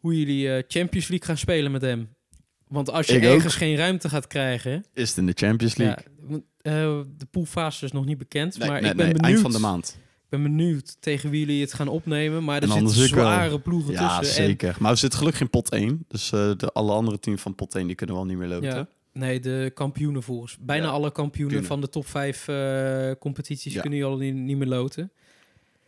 hoe 0.00 0.18
jullie 0.18 0.52
eh, 0.54 0.62
Champions 0.68 1.08
League 1.08 1.26
gaan 1.26 1.36
spelen 1.36 1.70
met 1.72 1.82
hem. 1.82 2.08
Want 2.70 2.90
als 2.90 3.06
je 3.06 3.12
Ik 3.16 3.24
ook. 3.24 3.34
ergens 3.34 3.54
geen 3.54 3.76
ruimte 3.76 4.08
gaat 4.08 4.26
krijgen... 4.26 4.84
Is 4.94 5.08
het 5.08 5.18
in 5.18 5.26
de 5.26 5.32
Champions 5.36 5.76
League? 5.76 6.04
Ja, 6.28 6.38
eh, 6.62 6.72
de 7.16 7.26
poolfase 7.30 7.84
is 7.84 7.92
nog 7.92 8.04
niet 8.04 8.18
bekend, 8.18 8.58
nee, 8.58 8.68
maar 8.68 8.80
nee, 8.80 8.90
ik 8.90 8.96
ben 8.96 9.04
nee, 9.06 9.14
benieuwd. 9.14 9.32
eind 9.32 9.52
van 9.52 9.60
de 9.60 9.66
maand. 9.68 9.98
Ik 9.98 10.28
ben 10.28 10.42
benieuwd 10.42 10.96
tegen 11.00 11.30
wie 11.30 11.40
jullie 11.40 11.60
het 11.60 11.72
gaan 11.72 11.88
opnemen. 11.88 12.44
Maar 12.44 12.56
er 12.62 12.70
En 12.70 12.88
zitten 12.88 13.16
wel. 13.16 13.24
zware 13.24 13.60
ploegen 13.60 13.92
Ja, 13.92 14.18
tussen. 14.18 14.42
En- 14.42 14.48
zeker. 14.48 14.76
Maar 14.78 14.92
we 14.92 14.98
zitten 14.98 15.18
gelukkig 15.18 15.42
in 15.42 15.50
pot 15.50 15.70
1. 15.70 16.04
Dus 16.08 16.32
eh, 16.32 16.50
de, 16.56 16.72
alle 16.72 16.92
andere 16.92 17.18
teams 17.18 17.40
van 17.42 17.54
pot 17.54 17.74
1 17.74 17.86
die 17.86 17.96
kunnen 17.96 18.16
wel 18.16 18.24
niet 18.24 18.36
meer 18.36 18.48
loten. 18.48 18.68
ja, 18.68 18.86
nee, 19.12 19.40
de 19.40 19.70
kampioenen 19.74 20.22
volgens. 20.22 20.56
Bijna 20.60 20.84
Ja, 20.84 20.90
alle 20.90 21.12
kampioenen 21.12 21.52
kunnen. 21.52 21.68
van 21.70 21.80
de 21.80 21.88
top 21.88 22.06
5 22.06 22.48
eh, 22.48 23.10
competities 23.18 23.72
Ja. 23.74 23.80
kunnen 23.80 23.98
jullie 23.98 24.14
al 24.14 24.20
niet, 24.20 24.34
niet 24.34 24.56
meer 24.56 24.68
loten. 24.68 25.10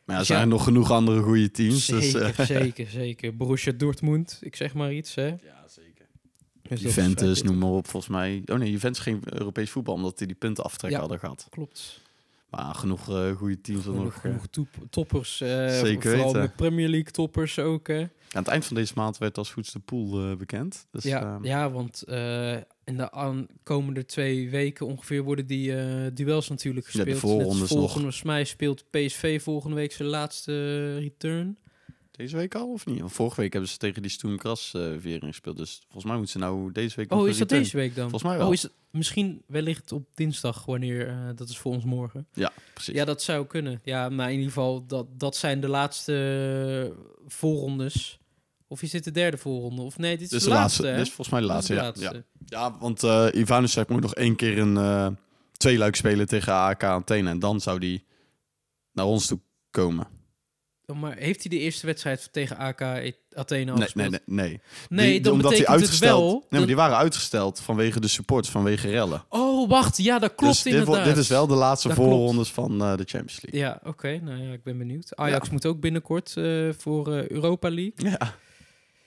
Maar 0.05 0.17
ja, 0.17 0.23
er 0.23 0.29
Ja. 0.29 0.37
zijn 0.37 0.49
nog 0.49 0.65
genoeg 0.65 0.91
andere 0.91 1.23
goede 1.23 1.51
teams. 1.51 1.87
Dus, 1.87 2.11
Zeker, 2.11 2.35
eh, 2.41 2.47
zeker, 2.61 2.87
zeker. 2.87 3.37
Borussia 3.37 3.73
Dortmund, 3.73 4.39
ik 4.41 4.57
zeg 4.57 4.75
maar 4.75 4.93
iets. 4.93 5.15
Hè? 5.15 5.35
Juventus, 6.69 7.39
vrij 7.39 7.51
noem 7.51 7.59
maar 7.61 7.71
op, 7.71 7.89
volgens 7.89 8.13
mij. 8.13 8.43
Oh 8.47 8.57
nee, 8.59 8.71
Juventus 8.71 9.03
geen 9.03 9.21
Europees 9.25 9.71
voetbal, 9.71 9.95
omdat 9.95 10.19
die 10.19 10.27
die 10.27 10.37
punten 10.37 10.65
aftrek 10.65 10.91
Ja. 10.91 10.99
hadden 11.01 11.19
gehad. 11.19 11.47
Klopt. 11.51 12.01
Maar 12.51 12.75
genoeg 12.75 13.09
eh, 13.09 13.31
goede 13.37 13.61
teams 13.61 13.85
er 13.85 13.91
Genoeg, 13.91 14.05
nog. 14.05 14.15
eh. 14.15 14.21
genoeg 14.21 14.47
top- 14.47 14.69
toppers. 14.91 15.41
eh, 15.41 15.79
Zeker 15.79 16.11
vooral 16.11 16.27
weten. 16.27 16.41
met 16.41 16.57
Premier 16.57 16.89
League 16.89 17.11
toppers 17.11 17.59
ook. 17.59 17.89
Hè? 17.89 18.01
Aan 18.01 18.43
het 18.43 18.49
eind 18.49 18.65
van 18.67 18.77
deze 18.77 18.93
maand 18.97 19.19
werd 19.19 19.39
als 19.39 19.51
goed 19.53 19.73
de 19.73 19.79
pool 19.79 20.37
bekend. 20.37 20.87
Dus, 20.91 21.03
ja, 21.05 21.23
ehm, 21.35 21.45
ja, 21.45 21.71
want 21.71 22.03
in 22.85 22.97
de 22.97 23.11
aankomende 23.11 24.05
twee 24.05 24.51
weken 24.51 24.87
ongeveer 24.87 25.23
worden 25.23 25.47
die 25.47 25.75
duels 26.13 26.49
natuurlijk 26.49 26.89
Ja, 26.91 27.05
de 27.05 27.11
gespeeld. 27.11 27.39
Net 27.39 27.59
nog. 27.59 27.69
volgens 27.93 28.23
mij 28.23 28.45
speelt 28.45 28.85
PSV 28.91 29.43
volgende 29.43 29.77
week 29.77 29.93
zijn 29.93 30.09
laatste 30.09 30.95
return. 30.99 31.57
Deze 32.13 32.37
week 32.37 32.55
al 32.55 32.73
of 32.73 32.87
niet? 32.87 33.01
Want 33.01 33.13
vorige 33.13 33.41
week 33.41 33.53
hebben 33.53 33.71
ze 33.71 33.77
tegen 33.77 34.03
die 34.03 34.11
Stoen 34.11 34.37
Kras 34.37 34.75
eh 34.75 35.21
gespeeld. 35.21 35.57
Dus 35.57 35.81
volgens 35.83 36.05
mij 36.05 36.15
moeten 36.15 36.33
ze 36.33 36.39
nou 36.39 36.73
deze 36.73 36.97
week 36.97 37.13
Oh, 37.13 37.29
is 37.29 37.39
dat 37.39 37.49
deze 37.49 37.77
week 37.77 37.95
dan? 37.95 38.11
Volgens 38.11 38.23
mij 38.23 38.37
wel. 38.39 38.47
Oh, 38.47 38.53
is 38.53 38.63
het 38.63 38.73
misschien 38.91 39.43
wellicht 39.47 39.93
op 39.93 40.07
dinsdag, 40.15 40.65
wanneer 40.65 41.09
eh, 41.09 41.17
dat 41.35 41.49
is 41.49 41.59
voor 41.59 41.73
ons 41.73 41.85
morgen. 41.85 42.27
Ja, 42.33 42.53
precies. 42.75 42.95
Ja, 42.95 43.05
dat 43.05 43.23
zou 43.23 43.47
kunnen. 43.47 43.81
Ja, 43.85 44.09
maar 44.09 44.27
in 44.27 44.33
ieder 44.33 44.49
geval, 44.49 44.87
dat, 44.87 45.07
dat 45.21 45.37
zijn 45.37 45.61
de 45.61 45.69
laatste 45.69 46.15
eh, 46.97 47.05
voorrondes. 47.27 48.19
Of 48.67 48.83
is 48.83 48.91
dit 48.91 49.05
de 49.05 49.11
derde 49.11 49.37
voorronde? 49.37 49.83
Of 49.83 49.99
nee, 49.99 50.17
dit 50.17 50.23
is 50.23 50.29
Dit 50.29 50.39
is 50.39 50.45
de 50.45 50.51
de 50.51 50.57
laatste, 50.57 50.83
laatste. 50.83 50.99
Dit 50.99 51.07
is 51.07 51.15
volgens 51.15 51.29
mij 51.29 51.41
de 51.41 51.47
laatste, 51.47 51.75
ja. 51.75 51.93
ja. 51.95 52.23
Ja, 52.47 52.79
want 52.79 53.03
eh 53.03 53.27
Ivanovic 53.33 53.89
moet 53.89 54.03
nog 54.03 54.15
één 54.15 54.37
keer 54.37 54.59
een 54.59 55.17
twee 55.53 55.79
luik 55.79 55.97
spelen 55.97 56.27
tegen 56.27 56.53
AK 56.53 56.83
Athene. 56.83 57.31
En 57.31 57.39
dan 57.39 57.61
zou 57.61 57.79
die 57.79 58.05
naar 58.93 59.07
ons 59.07 59.27
toe 59.27 59.41
komen. 59.71 60.07
Oh, 60.87 61.01
Maar 61.01 61.17
heeft 61.17 61.43
hij 61.43 61.59
de 61.59 61.63
eerste 61.65 61.87
wedstrijd 61.87 62.29
tegen 62.33 62.57
AK 62.57 62.81
Athene 63.35 63.71
al 63.71 63.77
Nee, 63.77 63.85
gespeeld? 63.85 64.11
nee, 64.11 64.21
nee. 64.27 64.49
nee. 64.49 64.61
Nee, 64.89 65.11
Die- 65.11 65.21
dan 65.21 65.33
omdat 65.33 65.51
betekent 65.51 65.75
uitgesteld, 65.75 66.21
het 66.21 66.31
wel... 66.31 66.47
Nee, 66.51 66.59
maar 66.61 66.67
die 66.67 66.77
waren 66.77 66.97
uitgesteld 66.97 67.61
vanwege 67.61 68.01
de 68.01 68.09
supports, 68.09 68.49
vanwege 68.51 68.91
rellen. 68.91 69.25
Oh, 69.29 69.69
wacht. 69.69 69.97
Ja, 69.97 70.19
dat 70.19 70.35
klopt 70.35 70.53
dus 70.55 70.63
dit, 70.63 70.73
inderdaad. 70.73 70.95
wordt- 70.95 71.15
dit 71.15 71.23
is 71.25 71.29
wel 71.31 71.47
de 71.47 71.55
laatste 71.55 71.89
Dat 71.89 71.97
klopt. 71.97 72.11
voorrondes 72.13 72.51
van 72.51 72.71
eh, 72.83 72.97
de 72.97 73.05
Champions 73.07 73.41
League. 73.43 73.61
Ja, 73.61 73.81
oké. 73.85 74.21
Nou 74.23 74.43
ja, 74.43 74.53
ik 74.53 74.63
ben 74.63 74.79
benieuwd. 74.79 75.17
Ajax 75.17 75.47
Ja. 75.47 75.53
moet 75.53 75.67
ook 75.67 75.81
binnenkort 75.81 76.37
eh, 76.37 76.69
voor 76.79 77.13
eh, 77.17 77.29
Europa 77.29 77.71
League. 77.71 78.11
Ja. 78.11 78.35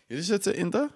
Jullie 0.07 0.23
zitten 0.23 0.55
in 0.55 0.69
de 0.69 0.87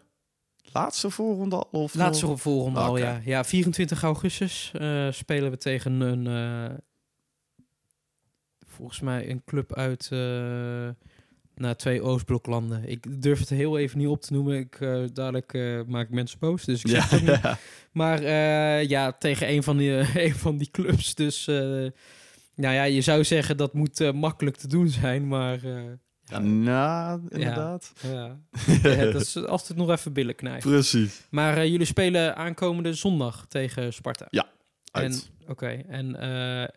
laatste 0.71 1.09
voorronde 1.09 1.55
al? 1.55 1.67
Of 1.71 1.93
Laatste 1.95 2.37
voorronde 2.37 2.79
al, 2.79 2.97
ja. 2.97 3.21
Ja, 3.25 3.43
24 3.43 4.03
augustus 4.03 4.71
spelen 5.11 5.51
we 5.51 5.57
tegen 5.57 6.01
een... 6.01 6.25
volgens 8.79 8.99
mij 8.99 9.29
een 9.29 9.41
club 9.45 9.75
uit... 9.75 10.07
eh 10.11 10.89
nou, 11.55 11.75
twee 11.75 12.01
Oostbloklanden. 12.01 12.89
Ik 12.89 13.21
durf 13.21 13.39
het 13.39 13.49
heel 13.49 13.77
even 13.77 13.97
niet 13.97 14.07
op 14.07 14.21
te 14.21 14.33
noemen. 14.33 14.57
Ik, 14.57 14.75
eh, 14.79 15.03
dadelijk 15.13 15.53
eh, 15.53 15.81
maak 15.87 16.05
ik 16.05 16.13
mensen 16.13 16.39
boos, 16.39 16.65
dus 16.65 16.83
ik 16.83 16.89
Ja, 16.89 17.05
het 17.07 17.25
ja. 17.41 17.57
Maar 17.91 18.23
ja, 18.83 19.11
tegen 19.11 19.49
een 19.49 19.63
van 19.63 19.77
die, 19.77 19.91
een 20.25 20.35
van 20.35 20.57
die 20.57 20.71
clubs. 20.71 21.15
Dus 21.15 21.45
nou 22.55 22.73
ja, 22.75 22.83
je 22.83 23.01
zou 23.01 23.23
zeggen 23.23 23.57
dat 23.57 23.73
moet 23.73 24.13
makkelijk 24.13 24.55
te 24.57 24.67
doen 24.67 24.87
zijn. 24.87 25.27
Maar 25.27 25.59
Ja, 26.23 26.39
nou, 26.39 27.21
inderdaad. 27.29 27.93
ja, 28.01 28.39
ja, 28.81 29.11
dat 29.11 29.21
is 29.21 29.45
altijd 29.45 29.77
nog 29.77 29.89
even 29.89 30.13
billen 30.13 30.35
knijpen. 30.35 30.69
Precies. 30.69 31.27
Maar 31.29 31.67
jullie 31.67 31.85
spelen 31.85 32.35
aankomende 32.35 32.93
zondag 32.93 33.45
tegen 33.47 33.93
Sparta. 33.93 34.27
En, 34.91 35.01
Uit. 35.01 35.31
Oké, 35.47 35.67
en 35.87 36.15
eh, 36.15 36.67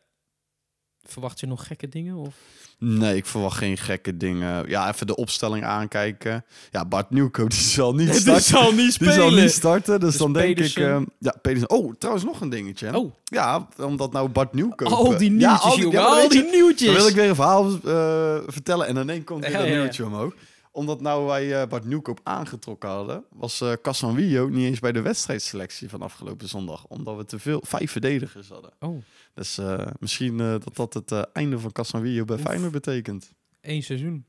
verwacht 1.04 1.40
je 1.40 1.46
nog 1.46 1.66
gekke 1.66 1.88
dingen? 1.88 2.16
Of? 2.16 2.34
Nee, 2.78 3.16
ik 3.16 3.26
verwacht 3.26 3.56
geen 3.58 3.76
gekke 3.78 4.16
dingen. 4.16 4.68
Ja, 4.68 4.88
even 4.92 5.06
de 5.06 5.16
opstelling 5.16 5.64
aankijken. 5.64 6.44
Ja, 6.70 6.84
Bart 6.84 7.10
Nieuwkoop 7.10 7.50
die 7.50 7.58
zal 7.60 7.94
niet 7.94 8.14
starten. 8.20 8.42
zal 8.42 8.72
niet 8.72 8.98
Die 8.98 9.12
zal 9.12 9.30
niet 9.30 9.50
starten, 9.52 10.00
dus, 10.00 10.08
Dus 10.10 10.18
dan 10.18 10.32
denk 10.32 10.54
Pedersen. 10.54 10.82
ik... 10.82 10.88
ehm, 10.88 11.04
ja, 11.18 11.34
Pedersen. 11.42 11.70
Oh, 11.70 11.94
trouwens 11.98 12.24
nog 12.26 12.40
een 12.40 12.48
dingetje. 12.48 12.96
Oh, 12.98 13.12
Ja, 13.24 13.68
omdat 13.78 14.12
nou 14.12 14.28
Bart 14.28 14.52
Nieuwkoop... 14.52 14.88
al 14.88 15.16
die 15.16 15.30
eh, 15.30 15.36
nieuwtjes, 15.36 15.40
ja, 15.40 15.56
al 15.56 15.74
die, 15.74 15.82
jongen. 15.84 16.00
ja, 16.00 16.06
al 16.06 16.28
die 16.28 16.44
je, 16.44 16.50
nieuwtjes. 16.50 16.86
Dan 16.88 16.96
wil 16.96 17.06
ik 17.08 17.14
weer 17.14 17.28
een 17.28 17.34
verhaal 17.34 17.64
eh, 17.84 18.36
vertellen 18.46 18.86
en 18.86 18.96
ineens 18.96 19.24
komt 19.24 19.46
weer 19.46 19.50
Ja, 19.52 19.64
een 19.66 19.78
nieuwtje 19.78 20.04
omhoog. 20.04 20.34
Omdat 20.72 21.00
nou 21.00 21.26
wij 21.26 21.60
eh, 21.62 21.68
Bart 21.68 21.84
Nieuwkoop 21.84 22.20
aangetrokken 22.22 22.88
hadden, 22.88 23.24
was 23.30 23.60
eh 23.60 23.72
Casanvillo 23.82 24.48
niet 24.48 24.64
eens 24.64 24.80
bij 24.80 24.92
de 24.92 25.00
wedstrijdselectie 25.00 25.88
van 25.88 26.02
afgelopen 26.02 26.48
zondag. 26.48 26.86
Omdat 26.86 27.16
we 27.16 27.24
te 27.24 27.38
veel, 27.38 27.62
vijf 27.66 27.90
verdedigers 27.90 28.48
hadden. 28.48 28.70
Oh, 28.80 29.02
Dus 29.34 29.58
eh, 29.58 29.86
misschien 30.00 30.36
dat 30.36 30.76
dat 30.76 30.94
het 30.94 31.12
einde 31.32 31.58
van 31.58 31.72
Casanvillo 31.72 32.24
bij 32.24 32.36
Oef. 32.36 32.42
Feyenoord 32.42 32.72
betekent. 32.72 33.32
één 33.60 33.82
seizoen. 33.82 34.24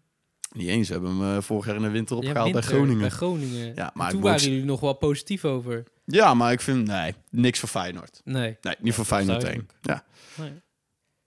Niet 0.51 0.67
eens, 0.67 0.87
we 0.87 0.93
hebben 0.93 1.17
hem 1.17 1.41
vorig 1.41 1.65
jaar 1.65 1.75
in 1.75 1.81
de 1.81 1.89
winter 1.89 2.15
Ja, 2.17 2.27
opgehaald 2.27 2.51
bij 2.51 2.61
Groningen. 2.61 2.99
Bij 2.99 3.09
Groningen. 3.09 3.75
Ja, 3.75 3.91
maar 3.93 4.09
toen 4.11 4.21
waren 4.21 4.41
jullie 4.41 4.63
nog 4.63 4.79
wel 4.79 4.93
positief 4.93 5.45
over. 5.45 5.83
Ja, 6.05 6.33
maar 6.33 6.51
ik 6.51 6.61
vind, 6.61 6.87
nee, 6.87 7.13
niks 7.29 7.59
voor 7.59 7.69
Feyenoord. 7.69 8.21
Nee. 8.23 8.57
Nee, 8.61 8.75
niet 8.79 8.93
voor 8.93 9.05
Feyenoord 9.05 9.43
1. 9.43 9.45
duidelijk. 9.45 9.73
Ja. 9.81 10.03
nee. 10.43 10.51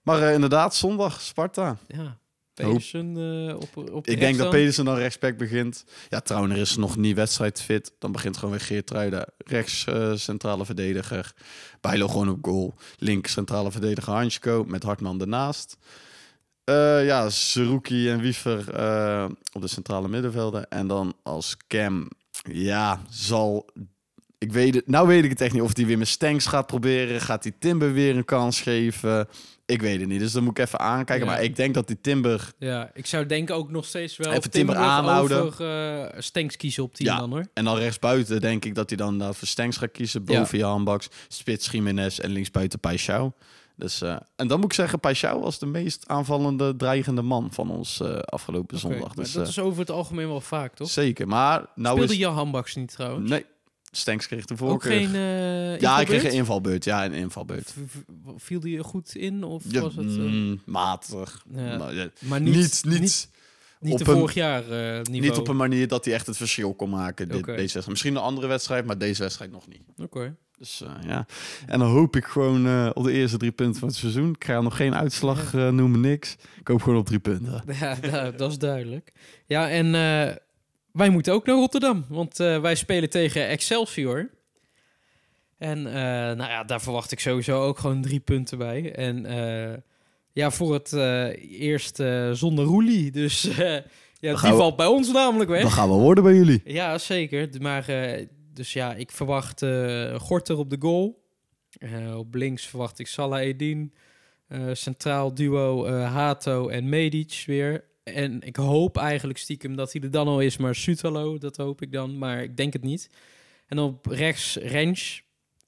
Maar 0.02 0.32
inderdaad, 0.32 0.74
zondag, 0.74 1.20
Sparta. 1.20 1.76
Ja. 1.86 2.18
Pedersen 2.64 3.16
eh, 3.48 3.54
op, 3.54 3.92
op 3.92 4.06
Ik 4.06 4.20
denk 4.20 4.38
dat. 4.38 4.50
Pedersen 4.50 4.84
dan 4.84 4.96
rechtsback 4.96 5.36
begint. 5.36 5.84
Ja, 6.08 6.20
Trauner 6.20 6.56
is 6.56 6.76
nog 6.76 6.96
niet 6.96 7.16
wedstrijdfit. 7.16 7.92
Dan 7.98 8.12
begint 8.12 8.36
gewoon 8.36 8.50
weer 8.50 8.60
Geertruida. 8.64 9.26
Rechts 9.38 9.84
eh, 9.84 10.14
centrale 10.14 10.64
verdediger. 10.64 11.34
Bijlo 11.80 12.08
gewoon 12.08 12.28
op 12.28 12.38
goal. 12.42 12.74
Links 12.98 13.32
centrale 13.32 13.70
verdediger 13.70 14.12
Hansko 14.12 14.64
met 14.66 14.82
Hartman 14.82 15.20
ernaast. 15.20 15.76
Eh, 16.64 17.06
ja, 17.06 17.28
Zerouki 17.28 18.10
en 18.10 18.20
Wiever 18.20 18.58
op 19.52 19.60
de 19.60 19.68
centrale 19.68 20.08
middenvelden. 20.08 20.68
En 20.68 20.86
dan 20.86 21.14
als 21.22 21.56
Cam, 21.66 22.08
ja, 22.52 23.02
zal... 23.10 23.66
Ik 24.38 24.52
weet 24.52 24.74
het, 24.74 24.88
nou 24.88 25.06
weet 25.06 25.24
ik 25.24 25.30
het 25.30 25.40
echt 25.40 25.52
niet. 25.52 25.62
Of 25.62 25.76
hij 25.76 25.86
weer 25.86 25.98
met 25.98 26.08
Stenks 26.08 26.46
gaat 26.46 26.66
proberen. 26.66 27.20
Gaat 27.20 27.42
hij 27.42 27.52
Timber 27.58 27.92
weer 27.92 28.16
een 28.16 28.24
kans 28.24 28.60
geven? 28.60 29.28
Ik 29.66 29.80
weet 29.80 30.00
het 30.00 30.08
niet. 30.08 30.18
Dus 30.20 30.32
dan 30.32 30.44
moet 30.44 30.58
ik 30.58 30.64
even 30.64 30.78
aankijken. 30.78 31.26
Ja. 31.26 31.32
Maar 31.32 31.42
ik 31.42 31.56
denk 31.56 31.74
dat 31.74 31.86
die 31.86 32.00
Timber 32.00 32.52
Ja, 32.58 32.90
ik 32.94 33.06
zou 33.06 33.26
denken 33.26 33.54
ook 33.54 33.70
nog 33.70 33.84
steeds 33.84 34.16
wel... 34.16 34.32
Even 34.32 34.50
Timber 34.50 34.74
Timber 34.74 34.92
aanhouden. 34.92 35.42
over 35.42 36.04
uh, 36.14 36.20
Stenks 36.20 36.56
kiezen 36.56 36.82
op 36.82 36.94
10 36.94 37.06
Ja. 37.06 37.16
dan, 37.18 37.30
hoor. 37.30 37.46
En 37.54 37.64
dan 37.64 37.76
rechtsbuiten 37.76 38.40
denk 38.40 38.64
ik 38.64 38.74
dat 38.74 38.88
hij 38.88 38.96
dan 38.98 39.22
uh, 39.22 39.28
voor 39.32 39.48
Stengs 39.48 39.76
gaat 39.76 39.90
kiezen. 39.92 40.24
Boven 40.24 40.58
Jan 40.58 40.84
Baks, 40.84 41.08
Spits 41.28 41.70
Jiménez 41.70 42.18
en 42.18 42.30
linksbuiten 42.30 42.80
Paixão. 42.80 43.34
Dus, 43.76 44.02
uh, 44.02 44.16
en 44.36 44.46
dan 44.46 44.60
moet 44.60 44.64
ik 44.64 44.72
zeggen, 44.72 45.00
Paixão 45.00 45.40
was 45.40 45.58
de 45.58 45.66
meest 45.66 46.08
aanvallende, 46.08 46.76
dreigende 46.76 47.22
man 47.22 47.48
van 47.52 47.70
ons 47.70 48.00
uh, 48.00 48.18
afgelopen 48.18 48.76
Okay, 48.76 48.90
zondag. 48.92 49.14
Dus, 49.14 49.32
dat 49.32 49.48
is 49.48 49.58
over 49.58 49.80
het 49.80 49.90
algemeen 49.90 50.28
wel 50.28 50.40
vaak, 50.40 50.74
toch? 50.74 50.90
Zeker, 50.90 51.28
maar 51.28 51.66
nou 51.74 51.94
Speelde 51.94 52.12
is... 52.12 52.18
Jan 52.18 52.34
Hambaks 52.34 52.74
niet 52.74 52.92
trouwens? 52.92 53.30
Nee, 53.30 53.44
Stengs 53.96 54.26
kreeg 54.26 54.44
de 54.44 54.52
Ook 54.52 54.58
voorkeur. 54.58 54.92
geen 54.92 55.14
uh, 55.14 55.78
Ja, 55.78 56.00
ik 56.00 56.06
kreeg 56.06 56.24
een 56.24 56.30
invalbeurt. 56.32 56.84
Ja, 56.84 57.04
een 57.04 57.12
invalbeurt. 57.12 57.70
V 57.70 57.76
viel 58.36 58.60
die 58.60 58.82
goed 58.82 59.14
in? 59.14 59.44
Of 59.44 59.62
ja, 59.68 59.80
was 59.80 59.94
het... 59.96 60.06
Mm, 60.06 60.60
matig. 60.64 61.44
Ja. 61.54 61.76
Nou, 61.76 61.94
ja, 61.94 62.08
maar 62.18 62.40
niet, 62.40 62.54
niet, 62.54 62.82
niet, 62.84 63.00
niet, 63.00 63.30
niet 63.80 63.92
op 63.92 63.98
de 63.98 64.04
een- 64.12 64.16
vorig 64.18 64.34
jaar 64.34 64.62
uh, 64.62 64.68
niveau. 64.70 65.10
niet 65.20 65.36
op 65.36 65.48
een 65.48 65.56
manier 65.56 65.88
dat 65.88 66.04
hij 66.04 66.14
echt 66.14 66.26
het 66.26 66.36
verschil 66.36 66.74
kon 66.74 66.90
maken. 66.90 67.28
Dit. 67.28 67.44
Deze 67.44 67.56
wedstrijd. 67.56 67.86
Misschien 67.88 68.14
een 68.16 68.22
andere 68.22 68.46
wedstrijd, 68.46 68.86
maar 68.86 68.98
deze 68.98 69.22
wedstrijd 69.22 69.50
nog 69.50 69.68
niet. 69.68 69.82
Oké. 69.96 70.36
Dus 70.58 70.82
uh, 70.84 70.90
ja, 71.08 71.26
en 71.66 71.78
dan 71.78 71.88
hoop 71.88 72.16
ik 72.16 72.24
gewoon 72.24 72.66
uh, 72.66 72.90
op 72.94 73.04
de 73.04 73.12
eerste 73.12 73.36
drie 73.36 73.50
punten 73.52 73.78
van 73.80 73.88
het 73.88 73.96
seizoen. 73.96 74.30
Ik 74.30 74.44
ga 74.44 74.60
nog 74.60 74.76
geen 74.76 74.94
uitslag 74.94 75.52
uh, 75.52 75.68
noemen, 75.68 76.00
niks. 76.00 76.36
Ik 76.60 76.68
hoop 76.68 76.82
gewoon 76.82 76.98
op 76.98 77.06
drie 77.06 77.18
punten. 77.18 77.62
Ja, 77.80 77.96
nou, 78.10 78.36
dat 78.36 78.50
is 78.50 78.58
duidelijk. 78.58 79.12
Ja, 79.46 79.70
en 79.70 79.94
wij 80.96 81.08
moeten 81.10 81.32
ook 81.32 81.46
naar 81.46 81.56
Rotterdam, 81.56 82.04
want 82.08 82.40
uh, 82.40 82.60
wij 82.60 82.74
spelen 82.74 83.10
tegen 83.10 83.46
Excelsior. 83.48 84.30
En 85.58 85.78
uh, 85.78 85.92
nou 85.92 86.36
ja, 86.38 86.64
daar 86.64 86.80
verwacht 86.80 87.12
ik 87.12 87.20
sowieso 87.20 87.62
ook 87.62 87.78
gewoon 87.78 88.02
drie 88.02 88.20
punten 88.20 88.58
bij. 88.58 88.94
En 88.94 89.24
uh, 89.32 89.76
ja, 90.32 90.50
voor 90.50 90.72
het 90.74 90.92
eerst 91.50 91.96
zonder 92.32 92.64
Roelie. 92.64 93.10
Dus 93.10 93.42
ja, 93.46 93.82
die 94.20 94.30
we- 94.30 94.56
valt 94.56 94.76
bij 94.76 94.86
ons 94.86 95.12
namelijk 95.12 95.50
weg. 95.50 95.62
Dan 95.62 95.70
gaan 95.70 95.88
we 95.88 95.94
worden 95.94 96.24
bij 96.24 96.34
jullie. 96.34 96.62
Ja, 96.64 96.98
zeker. 96.98 97.48
Maar 97.60 97.88
eh, 97.88 98.26
dus 98.52 98.72
ja, 98.72 98.94
ik 98.94 99.10
verwacht 99.10 99.62
eh, 99.62 100.14
Gorter 100.14 100.58
op 100.58 100.70
de 100.70 100.76
goal. 100.78 101.24
Eh, 101.78 102.18
op 102.18 102.34
links 102.34 102.66
verwacht 102.66 102.98
ik 102.98 103.06
Salah 103.06 103.40
Edin. 103.40 103.92
Eh, 104.48 104.60
centraal 104.72 105.34
duo 105.34 105.84
eh, 105.84 106.12
Hato 106.12 106.68
en 106.68 106.88
Medic 106.88 107.42
weer. 107.46 107.84
En 108.14 108.40
ik 108.42 108.56
hoop 108.56 108.96
eigenlijk 108.96 109.38
stiekem 109.38 109.76
dat 109.76 109.92
hij 109.92 110.02
er 110.02 110.10
dan 110.10 110.26
al 110.28 110.40
is, 110.40 110.56
maar 110.56 110.74
Sutalo, 110.74 111.38
dat 111.38 111.56
hoop 111.56 111.82
ik 111.82 111.92
dan. 111.92 112.18
Maar 112.18 112.42
ik 112.42 112.56
denk 112.56 112.72
het 112.72 112.82
niet. 112.82 113.10
En 113.66 113.78
op 113.78 114.06
rechts 114.06 114.56
Rens. 114.56 115.22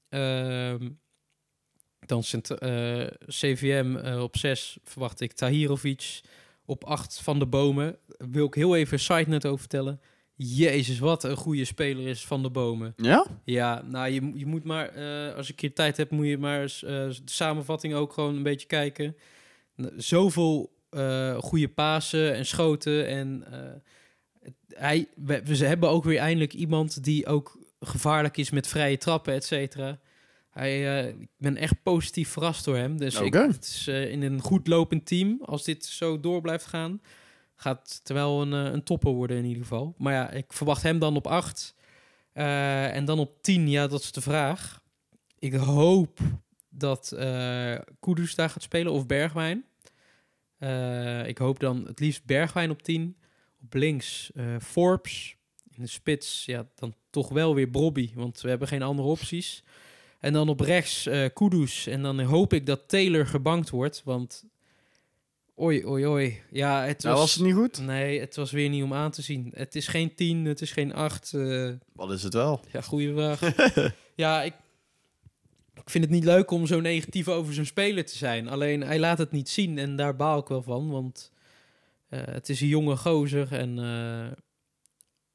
Ehm, 0.09 0.89
dan 2.05 2.23
cent- 2.23 2.51
eh, 2.51 3.05
CVM 3.27 3.95
eh, 3.95 4.21
op 4.21 4.37
6 4.37 4.77
verwacht 4.83 5.21
ik 5.21 5.31
Tahirovic. 5.33 6.21
Op 6.65 6.83
8 6.83 7.19
van 7.21 7.39
de 7.39 7.45
bomen. 7.45 7.97
Wil 8.07 8.45
ik 8.45 8.53
heel 8.53 8.75
even 8.75 8.93
een 8.93 8.99
side 8.99 9.29
note 9.29 9.47
over 9.47 9.59
vertellen. 9.59 10.01
Jezus, 10.35 10.99
wat 10.99 11.23
een 11.23 11.35
goede 11.35 11.65
speler 11.65 12.07
is 12.07 12.25
Van 12.25 12.41
de 12.43 12.49
Bomen. 12.49 12.93
Ja? 12.97 13.25
Ja, 13.43 13.81
nou, 13.81 14.09
je, 14.09 14.31
je 14.35 14.45
moet 14.45 14.63
maar, 14.63 14.89
eh, 14.89 15.35
als 15.35 15.45
je 15.45 15.51
een 15.51 15.57
keer 15.59 15.73
tijd 15.73 15.97
hebt, 15.97 16.11
moet 16.11 16.27
je 16.27 16.37
maar 16.37 16.61
eens, 16.61 16.79
de 16.79 17.15
samenvatting 17.25 17.93
ook 17.93 18.13
gewoon 18.13 18.35
een 18.35 18.43
beetje 18.43 18.67
kijken. 18.67 19.15
Zoveel 19.97 20.71
eh 20.89 21.37
goede 21.37 21.67
pasen 21.67 22.33
en 22.33 22.45
schoten. 22.45 23.07
En 23.07 23.43
eh, 23.51 24.51
hij, 24.67 25.07
we, 25.15 25.43
we 25.43 25.65
hebben 25.65 25.89
ook 25.89 26.03
weer 26.03 26.19
eindelijk 26.19 26.53
iemand 26.53 27.03
die 27.03 27.25
ook 27.25 27.57
gevaarlijk 27.79 28.37
is 28.37 28.49
met 28.49 28.67
vrije 28.67 28.97
trappen, 28.97 29.33
et 29.33 29.45
cetera. 29.45 29.99
Hij, 30.49 30.99
eh, 30.99 31.07
ik 31.07 31.29
ben 31.37 31.57
echt 31.57 31.83
positief 31.83 32.29
verrast 32.29 32.65
door 32.65 32.75
hem. 32.75 32.97
Dus 32.97 33.19
ik, 33.19 33.33
het 33.33 33.65
is 33.65 33.87
in 33.87 34.21
een 34.21 34.41
goed 34.41 34.67
lopend 34.67 35.05
team, 35.05 35.39
als 35.45 35.63
dit 35.63 35.85
zo 35.85 36.19
door 36.19 36.41
blijft 36.41 36.65
gaan, 36.65 37.01
gaat 37.55 37.99
het 37.99 38.13
wel 38.13 38.41
een, 38.41 38.51
een 38.51 38.83
topper 38.83 39.11
worden 39.11 39.37
in 39.37 39.45
ieder 39.45 39.61
geval. 39.61 39.95
Maar 39.97 40.13
ja, 40.13 40.31
ik 40.31 40.53
verwacht 40.53 40.83
hem 40.83 40.99
dan 40.99 41.15
op 41.15 41.27
8. 41.27 41.75
en 42.33 43.05
dan 43.05 43.19
op 43.19 43.41
10, 43.41 43.69
ja, 43.69 43.87
dat 43.87 44.01
is 44.01 44.11
de 44.11 44.21
vraag. 44.21 44.81
Ik 45.39 45.53
hoop 45.53 46.19
dat 46.69 47.11
eh 47.11 47.75
Kudus 47.99 48.35
daar 48.35 48.49
gaat 48.49 48.61
spelen 48.61 48.91
of 48.91 49.05
Bergwijn. 49.05 49.65
Eh, 50.59 51.27
ik 51.27 51.37
hoop 51.37 51.59
dan 51.59 51.85
het 51.85 51.99
liefst 51.99 52.25
Bergwijn 52.25 52.69
op 52.69 52.81
10. 52.81 53.17
Op 53.63 53.73
links 53.73 54.31
eh, 54.35 54.55
Forbes. 54.61 55.35
In 55.75 55.81
de 55.81 55.89
spits, 55.89 56.45
ja, 56.45 56.67
dan 56.75 56.93
toch 57.09 57.29
wel 57.29 57.55
weer 57.55 57.67
Brobby, 57.69 58.11
want 58.15 58.41
we 58.41 58.49
hebben 58.49 58.67
geen 58.67 58.81
andere 58.81 59.07
opties. 59.07 59.63
En 60.19 60.33
dan 60.33 60.49
op 60.49 60.59
rechts 60.59 61.05
eh 61.05 61.25
Kudus. 61.33 61.87
En 61.87 62.01
dan 62.01 62.19
hoop 62.19 62.53
ik 62.53 62.65
dat 62.65 62.87
Taylor 62.87 63.25
gebankt 63.27 63.69
wordt, 63.69 64.01
want... 64.05 64.45
Oei, 65.61 65.85
oei, 65.85 66.05
oei. 66.07 66.41
Ja, 66.51 66.83
het 66.83 67.03
Nou, 67.03 67.17
was... 67.17 67.33
het 67.35 67.43
niet 67.43 67.53
goed? 67.53 67.79
Nee, 67.81 68.19
het 68.19 68.35
was 68.35 68.51
weer 68.51 68.69
niet 68.69 68.83
om 68.83 68.93
aan 68.93 69.11
te 69.11 69.21
zien. 69.21 69.51
Het 69.55 69.75
is 69.75 69.87
geen 69.87 70.15
10, 70.15 70.45
het 70.45 70.61
is 70.61 70.71
geen 70.71 70.93
8. 70.93 71.33
eh, 71.33 71.69
Wat 71.93 72.11
is 72.11 72.23
het 72.23 72.33
wel? 72.33 72.61
ja, 72.71 72.81
goede 72.81 73.13
vraag. 73.13 73.41
ja, 74.15 74.41
ik, 74.43 74.53
ik 75.89 75.95
vind 75.95 76.07
het 76.07 76.13
niet 76.13 76.23
leuk 76.23 76.51
om 76.51 76.65
zo 76.67 76.79
negatief 76.79 77.27
over 77.27 77.53
zo'n 77.53 77.65
speler 77.65 78.05
te 78.05 78.17
zijn. 78.17 78.47
Alleen 78.47 78.81
hij 78.81 78.99
laat 78.99 79.17
het 79.17 79.31
niet 79.31 79.49
zien 79.49 79.77
en 79.77 79.95
daar 79.95 80.15
baal 80.15 80.39
ik 80.39 80.47
wel 80.47 80.61
van. 80.61 80.89
Want 80.89 81.31
eh, 82.09 82.19
het 82.25 82.49
is 82.49 82.61
een 82.61 82.67
jonge 82.67 82.95
gozer 82.95 83.53
en 83.53 83.79
eh, 83.79 84.37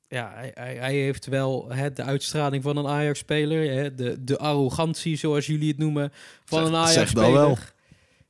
ja, 0.09 0.33
hij, 0.35 0.51
hij, 0.55 0.75
hij 0.75 0.95
heeft 0.95 1.27
wel 1.27 1.69
hè, 1.71 1.93
de 1.93 2.03
uitstraling 2.03 2.63
van 2.63 2.77
een 2.77 2.87
Ajax-speler. 2.87 3.73
hè, 3.73 3.95
De, 3.95 4.25
de 4.25 4.39
arrogantie, 4.39 5.17
zoals 5.17 5.47
jullie 5.47 5.69
het 5.69 5.79
noemen, 5.79 6.13
van 6.45 6.67
Zeg- 6.67 6.81
een 6.81 6.89
zeg 6.89 7.13
dat 7.13 7.31
wel. 7.31 7.45
Ajax-speler. 7.45 7.73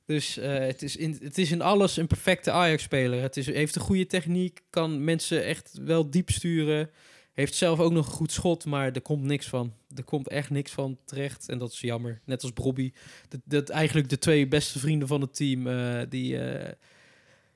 Dus 0.07 0.39
eh, 0.39 0.59
het, 0.59 0.83
is 0.83 0.97
in, 0.97 1.19
het 1.23 1.39
is 1.39 1.51
in 1.51 1.63
alles 1.63 1.97
een 1.97 2.07
perfecte 2.07 2.51
Ajax-speler. 2.51 3.23
Het 3.23 3.37
is, 3.37 3.47
heeft 3.47 3.77
een 3.77 3.83
goede 3.83 4.07
techniek, 4.07 4.61
kan 4.71 5.05
mensen 5.05 5.45
echt 5.45 5.79
wel 5.85 6.11
diep 6.11 6.31
sturen. 6.31 6.91
Heeft 7.35 7.55
zelf 7.55 7.81
ook 7.81 7.92
nog 7.92 8.07
een 8.07 8.12
goed 8.12 8.33
schot, 8.33 8.64
maar 8.64 8.92
er 8.92 9.01
komt 9.01 9.23
niks 9.23 9.47
van. 9.47 9.75
Er 9.97 10.05
komt 10.05 10.29
echt 10.29 10.51
niks 10.51 10.73
van 10.73 10.99
terecht 11.05 11.49
en 11.49 11.59
dat 11.59 11.73
is 11.73 11.81
jammer. 11.81 12.20
Net 12.25 12.42
als 12.42 12.53
Brobby. 12.53 12.92
Dat, 13.29 13.40
dat 13.44 13.68
eigenlijk 13.68 14.09
de 14.09 14.18
twee 14.18 14.49
beste 14.49 14.79
vrienden 14.79 15.09
van 15.09 15.20
het 15.20 15.35
team, 15.35 15.66
eh, 15.66 16.01
die, 16.09 16.38
eh, 16.38 16.73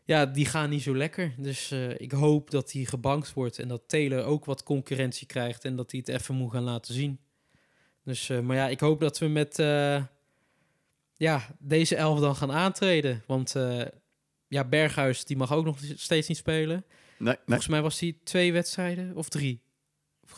ja, 0.05 0.27
die 0.27 0.47
gaan 0.47 0.71
niet 0.71 0.83
zo 0.83 0.97
lekker. 0.97 1.35
Dus 1.37 1.71
eh, 1.71 2.01
ik 2.01 2.13
hoop 2.13 2.51
dat 2.51 2.73
hij 2.73 2.85
gebankt 2.85 3.33
wordt 3.33 3.59
en 3.59 3.69
dat 3.69 3.83
Taylor 3.87 4.25
ook 4.25 4.45
wat 4.45 4.63
concurrentie 4.63 5.27
krijgt 5.27 5.65
en 5.65 5.77
dat 5.77 5.91
hij 5.91 6.03
het 6.07 6.21
even 6.21 6.35
moet 6.35 6.53
gaan 6.53 6.63
laten 6.63 6.95
zien. 6.95 7.19
Dus, 8.05 8.29
maar 8.29 8.57
ja, 8.57 8.69
ik 8.69 8.81
hoop 8.81 9.01
dat 9.01 9.19
we 9.19 9.27
met 9.27 9.57
ja, 11.17 11.57
deze 11.59 11.97
elf 11.97 12.21
dan 12.21 12.37
gaan 12.37 12.53
aantreden. 12.53 13.23
Want 13.27 13.55
ja, 14.49 14.65
Berghuis 14.65 15.25
die 15.25 15.37
mag 15.37 15.53
ook 15.53 15.65
nog 15.65 15.79
steeds 15.95 16.29
niet 16.29 16.37
spelen. 16.37 16.85
Nee, 17.19 17.35
nee, 17.35 17.37
Volgens 17.47 17.69
mij 17.69 17.83
was 17.83 18.01
hij 18.01 18.17
twee 18.25 18.53
wedstrijden 18.53 19.17
of 19.17 19.29
drie. 19.29 19.67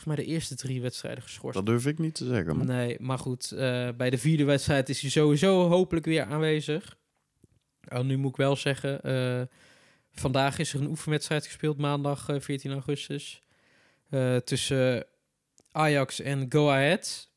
Volgens 0.00 0.16
mij 0.18 0.26
de 0.26 0.32
eerste 0.32 0.54
drie 0.56 0.80
wedstrijden 0.82 1.22
geschorst. 1.22 1.56
dat 1.56 1.66
durf 1.66 1.86
ik 1.86 1.98
niet 1.98 2.14
te 2.14 2.26
zeggen. 2.26 2.56
man. 2.56 2.66
Nee, 2.66 2.96
maar 3.00 3.18
goed, 3.18 3.52
eh, 3.52 3.88
bij 3.96 4.10
de 4.10 4.18
vierde 4.18 4.44
wedstrijd 4.44 4.88
is 4.88 5.00
hij 5.00 5.10
sowieso 5.10 5.68
hopelijk 5.68 6.06
weer 6.06 6.24
aanwezig. 6.24 6.96
Oh, 7.88 8.00
nu 8.00 8.16
moet 8.16 8.30
ik 8.30 8.36
wel 8.36 8.56
zeggen, 8.56 9.02
eh, 9.02 9.42
vandaag 10.12 10.58
is 10.58 10.72
er 10.74 10.80
een 10.80 10.86
oefenwedstrijd 10.88 11.46
gespeeld, 11.46 11.78
maandag 11.78 12.28
eh, 12.28 12.40
14 12.40 12.72
augustus. 12.72 13.42
eh, 14.10 14.36
tussen 14.36 15.06
Ajax 15.72 16.20
en 16.20 16.46
Go 16.48 16.68
Ahead. 16.68 17.30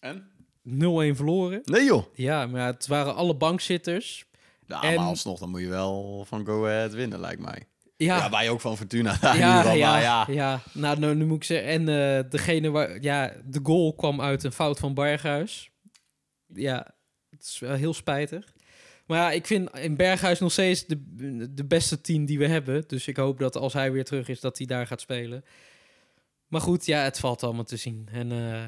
En? 0.00 0.30
0-1 0.62 1.16
verloren. 1.16 1.60
Nee 1.64 1.84
joh. 1.84 2.04
Ja, 2.14 2.46
maar 2.46 2.66
het 2.66 2.86
waren 2.86 3.14
alle 3.14 3.36
bankzitters. 3.36 4.24
Ja, 4.66 4.82
En- 4.82 4.94
maar 4.94 5.04
alsnog, 5.04 5.38
dan 5.38 5.50
moet 5.50 5.60
je 5.60 5.68
wel 5.68 6.24
van 6.24 6.46
Go 6.46 6.64
Ahead 6.66 6.92
winnen, 6.94 7.20
lijkt 7.20 7.40
mij. 7.40 7.66
Ja, 7.96 8.16
Ja, 8.16 8.30
wij 8.30 8.50
ook 8.50 8.60
van 8.60 8.76
Fortuna. 8.76 9.16
Ja, 9.22 9.72
ja, 9.72 9.98
ja. 9.98 10.26
ja. 10.30 10.60
Nou, 10.72 10.98
nou, 10.98 11.14
nu 11.14 11.26
moet 11.26 11.36
ik 11.36 11.44
zeggen. 11.44 11.68
En 11.68 11.88
eh, 11.88 12.30
degene 12.30 12.70
waar. 12.70 13.02
Ja, 13.02 13.32
de 13.44 13.60
goal 13.62 13.94
kwam 13.94 14.20
uit 14.20 14.44
een 14.44 14.52
fout 14.52 14.78
van 14.78 14.94
Berghuis. 14.94 15.70
Ja, 16.46 16.94
het 17.30 17.42
is 17.42 17.58
wel 17.58 17.74
heel 17.74 17.94
spijtig. 17.94 18.52
Maar 19.06 19.18
ja, 19.18 19.30
ik 19.30 19.46
vind 19.46 19.78
in 19.78 19.96
Berghuis 19.96 20.40
nog 20.40 20.52
steeds 20.52 20.86
de, 20.86 21.02
de 21.54 21.64
beste 21.64 22.00
team 22.00 22.24
die 22.24 22.38
we 22.38 22.46
hebben. 22.46 22.84
Dus 22.86 23.06
ik 23.06 23.16
hoop 23.16 23.38
dat 23.38 23.56
als 23.56 23.72
hij 23.72 23.92
weer 23.92 24.04
terug 24.04 24.28
is, 24.28 24.40
dat 24.40 24.58
hij 24.58 24.66
daar 24.66 24.86
gaat 24.86 25.00
spelen. 25.00 25.44
Maar 26.46 26.60
goed, 26.60 26.86
ja, 26.86 27.02
het 27.02 27.18
valt 27.18 27.42
allemaal 27.42 27.64
te 27.64 27.76
zien. 27.76 28.08
En 28.12 28.32
eh, 28.32 28.64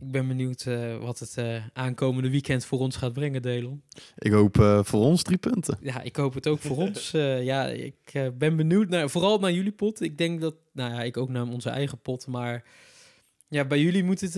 ik 0.00 0.10
ben 0.10 0.28
benieuwd 0.28 0.62
eh, 0.62 0.96
wat 0.96 1.18
het 1.18 1.36
eh, 1.36 1.62
aankomende 1.72 2.30
weekend 2.30 2.64
voor 2.64 2.78
ons 2.78 2.96
gaat 2.96 3.12
brengen, 3.12 3.42
Delon. 3.42 3.82
Ik 4.18 4.32
hoop 4.32 4.58
eh, 4.60 4.80
voor 4.82 5.00
ons 5.00 5.22
drie 5.22 5.38
punten. 5.38 5.78
Ja, 5.80 6.00
ik 6.02 6.16
hoop 6.16 6.34
het 6.34 6.46
ook 6.46 6.58
voor 6.60 6.76
ons. 6.76 7.10
Ja, 7.50 7.66
ik 7.66 8.30
ben 8.38 8.56
benieuwd 8.56 8.88
naar, 8.88 9.10
vooral 9.10 9.38
naar 9.38 9.52
jullie 9.52 9.72
pot. 9.72 10.00
Ik 10.00 10.18
denk 10.18 10.40
dat, 10.40 10.54
nou 10.72 10.92
ja, 10.94 11.02
ik 11.02 11.16
ook 11.16 11.28
naar 11.28 11.46
onze 11.48 11.70
eigen 11.70 11.98
pot. 11.98 12.26
Maar 12.26 12.64
ja, 13.48 13.64
bij 13.64 13.80
jullie 13.80 14.04
moet 14.04 14.20
het, 14.20 14.34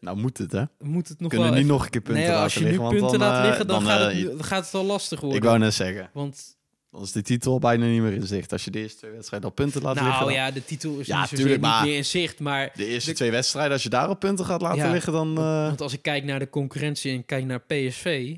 Nou 0.00 0.16
moet 0.16 0.38
het, 0.38 0.52
hè? 0.52 0.64
moet 0.78 1.08
het 1.08 1.20
nog 1.20 1.28
kunnen 1.30 1.46
wel 1.48 1.56
niet 1.56 1.64
even- 1.64 1.76
nog 1.76 1.84
een 1.84 1.90
keer 1.90 2.00
punten 2.00 2.22
nee, 2.22 2.30
laten 2.32 2.42
als 2.44 2.54
je 2.54 2.60
nu 2.60 2.66
liggen. 2.70 2.88
punten 2.88 3.18
dan, 3.18 3.28
laat 3.28 3.46
liggen, 3.46 3.66
dan, 3.66 3.82
gaat, 3.82 4.12
het, 4.12 4.22
dan 4.26 4.44
gaat 4.44 4.62
het 4.62 4.72
wel 4.72 4.84
lastig 4.84 5.20
worden. 5.20 5.38
Ik 5.38 5.44
wou 5.44 5.58
net 5.58 5.74
zeggen, 5.74 6.10
Want, 6.12 6.58
dan 6.90 7.02
is 7.02 7.12
de 7.12 7.22
titel 7.22 7.58
bijna 7.58 7.86
niet 7.86 8.00
meer 8.02 8.12
in 8.12 8.26
zicht. 8.26 8.52
Als 8.52 8.64
je 8.64 8.70
de 8.70 8.78
eerste 8.78 8.98
twee 8.98 9.10
wedstrijden 9.10 9.48
al 9.48 9.54
punten 9.54 9.82
laat 9.82 9.94
liggen. 9.94 10.12
nou 10.12 10.24
dan- 10.24 10.32
ja, 10.34 10.50
de 10.50 10.64
titel 10.64 10.98
is 10.98 11.06
Ja, 11.06 11.20
niet, 11.20 11.28
tuurlijk, 11.28 11.60
meer 11.60 11.96
in 11.96 12.04
zicht. 12.04 12.38
Maar 12.40 12.70
De 12.74 12.86
eerste 12.86 13.10
De- 13.10 13.16
twee 13.16 13.30
wedstrijden, 13.30 13.72
als 13.72 13.82
je 13.82 13.88
daar 13.88 14.06
al 14.06 14.14
punten 14.16 14.44
gaat 14.44 14.60
laten 14.60 14.78
Ja, 14.86 14.92
liggen, 14.92 15.12
dan... 15.12 15.38
eh, 15.38 15.66
Want 15.66 15.80
als 15.80 15.92
ik 15.92 16.02
kijk 16.02 16.24
naar 16.24 16.38
de 16.38 16.50
concurrentie 16.50 17.12
en 17.12 17.24
kijk 17.26 17.44
naar 17.44 17.60
PSV... 17.60 18.36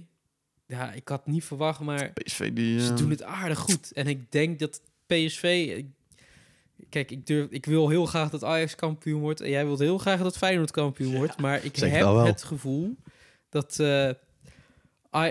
Ja, 0.67 0.93
ik 0.93 1.09
had 1.09 1.27
niet 1.27 1.45
verwacht, 1.45 1.81
maar 1.81 2.13
PSV 2.13 2.53
die... 2.53 2.81
ze 2.81 2.91
eh, 2.91 2.97
doen 2.97 3.11
het 3.11 3.23
aardig 3.23 3.59
goed. 3.59 3.93
En 3.93 4.07
ik 4.07 4.33
denk 4.33 4.59
dat 4.59 4.81
PSV... 5.07 5.83
kijk, 6.89 7.11
ik, 7.11 7.27
durf, 7.27 7.51
ik 7.51 7.67
wil 7.67 7.89
heel 7.89 8.07
graag 8.07 8.31
dat 8.31 8.45
Ajax 8.45 8.75
kampioen 8.75 9.21
wordt. 9.21 9.41
En 9.41 9.51
jij 9.51 9.65
wilt 9.67 9.79
heel 9.79 9.99
graag 9.99 10.21
dat 10.23 10.37
Feyenoord 10.39 10.71
kampioen 10.71 11.15
wordt. 11.17 11.37
Maar 11.41 11.65
ik 11.65 11.77
heb 11.77 12.07
het 12.25 12.43
gevoel 12.43 12.97
dat, 13.49 13.79
eh, 13.79 14.11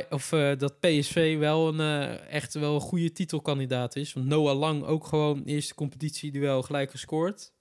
of, 0.09 0.31
eh, 0.31 0.57
dat 0.57 0.79
PSV 0.79 1.37
wel 1.37 1.67
een, 1.67 1.79
eh, 1.79 2.33
echt 2.33 2.53
wel 2.53 2.75
een 2.75 2.81
goede 2.81 3.11
titelkandidaat 3.11 3.95
is. 3.95 4.13
Want 4.13 4.25
Noah 4.25 4.59
Lang 4.59 4.83
ook 4.83 5.05
gewoon 5.05 5.43
eerste 5.43 5.73
competitieduel 5.75 6.61
gelijk 6.61 6.91
gescoord. 6.91 7.51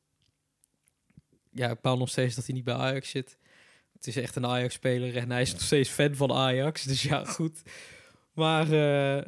Ja, 1.52 1.70
ik 1.70 1.80
baal 1.80 1.96
nog 1.96 2.08
steeds 2.08 2.34
dat 2.34 2.46
hij 2.46 2.54
niet 2.54 2.64
bij 2.64 2.74
Ajax 2.74 3.10
zit. 3.10 3.38
Het 3.92 4.06
is 4.06 4.16
echt 4.16 4.36
een 4.36 4.46
Ajax-speler 4.46 5.16
en 5.16 5.30
hij 5.30 5.42
is 5.42 5.52
nog 5.52 5.60
steeds 5.60 5.88
fan 5.88 6.14
van 6.14 6.32
Ajax. 6.32 6.82
Dus 6.90 7.02
ja, 7.02 7.24
goed. 7.24 7.62
Maar 8.32 8.64
eh, 8.64 9.24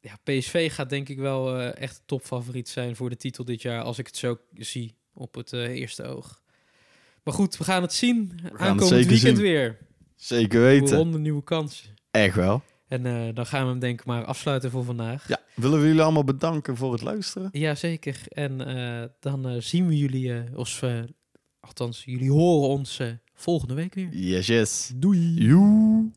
ja, 0.00 0.16
PSV 0.24 0.72
gaat 0.72 0.90
denk 0.90 1.08
ik 1.08 1.18
wel 1.18 1.60
echt 1.60 2.02
topfavoriet 2.06 2.68
zijn 2.68 2.96
voor 2.96 3.10
de 3.10 3.16
titel 3.16 3.44
dit 3.44 3.62
jaar. 3.62 3.82
Als 3.82 3.98
ik 3.98 4.06
het 4.06 4.16
zo 4.16 4.38
zie 4.54 4.94
op 5.14 5.34
het 5.34 5.52
eerste 5.52 6.02
oog. 6.04 6.42
Maar 7.22 7.34
goed, 7.34 7.56
we 7.56 7.64
gaan 7.64 7.82
het 7.82 7.92
zien. 7.92 8.40
het 8.42 8.52
Aankomend 8.52 8.88
zeker 8.88 9.08
weekend 9.08 9.36
zien. 9.36 9.46
weer. 9.46 9.78
Zeker 10.16 10.60
Nieuwe 10.60 10.80
weten. 10.80 10.96
ronde, 10.96 11.18
nieuwe 11.18 11.44
kansen. 11.44 11.96
Echt 12.16 12.34
wel. 12.34 12.62
En 12.88 13.06
eh, 13.06 13.34
dan 13.34 13.46
gaan 13.46 13.62
we 13.62 13.70
hem 13.70 13.78
denk 13.78 14.00
ik 14.00 14.06
maar 14.06 14.24
afsluiten 14.24 14.70
voor 14.70 14.84
vandaag. 14.84 15.28
Ja, 15.28 15.38
willen 15.54 15.80
we 15.80 15.86
jullie 15.86 16.02
allemaal 16.02 16.24
bedanken 16.24 16.76
voor 16.76 16.92
het 16.92 17.02
luisteren? 17.02 17.48
Jazeker. 17.52 18.20
En 18.28 18.66
eh, 18.66 19.08
dan 19.20 19.48
eh, 19.48 19.60
zien 19.60 19.86
we 19.86 19.98
jullie, 19.98 20.44
of, 20.54 20.82
althans, 21.60 22.04
jullie 22.04 22.30
horen 22.30 22.68
ons 22.68 23.00
volgende 23.34 23.74
week 23.74 23.94
weer. 23.94 24.08
Yes, 24.12 24.46
yes. 24.46 24.92
Doei! 24.94 25.34
Joe. 25.34 26.10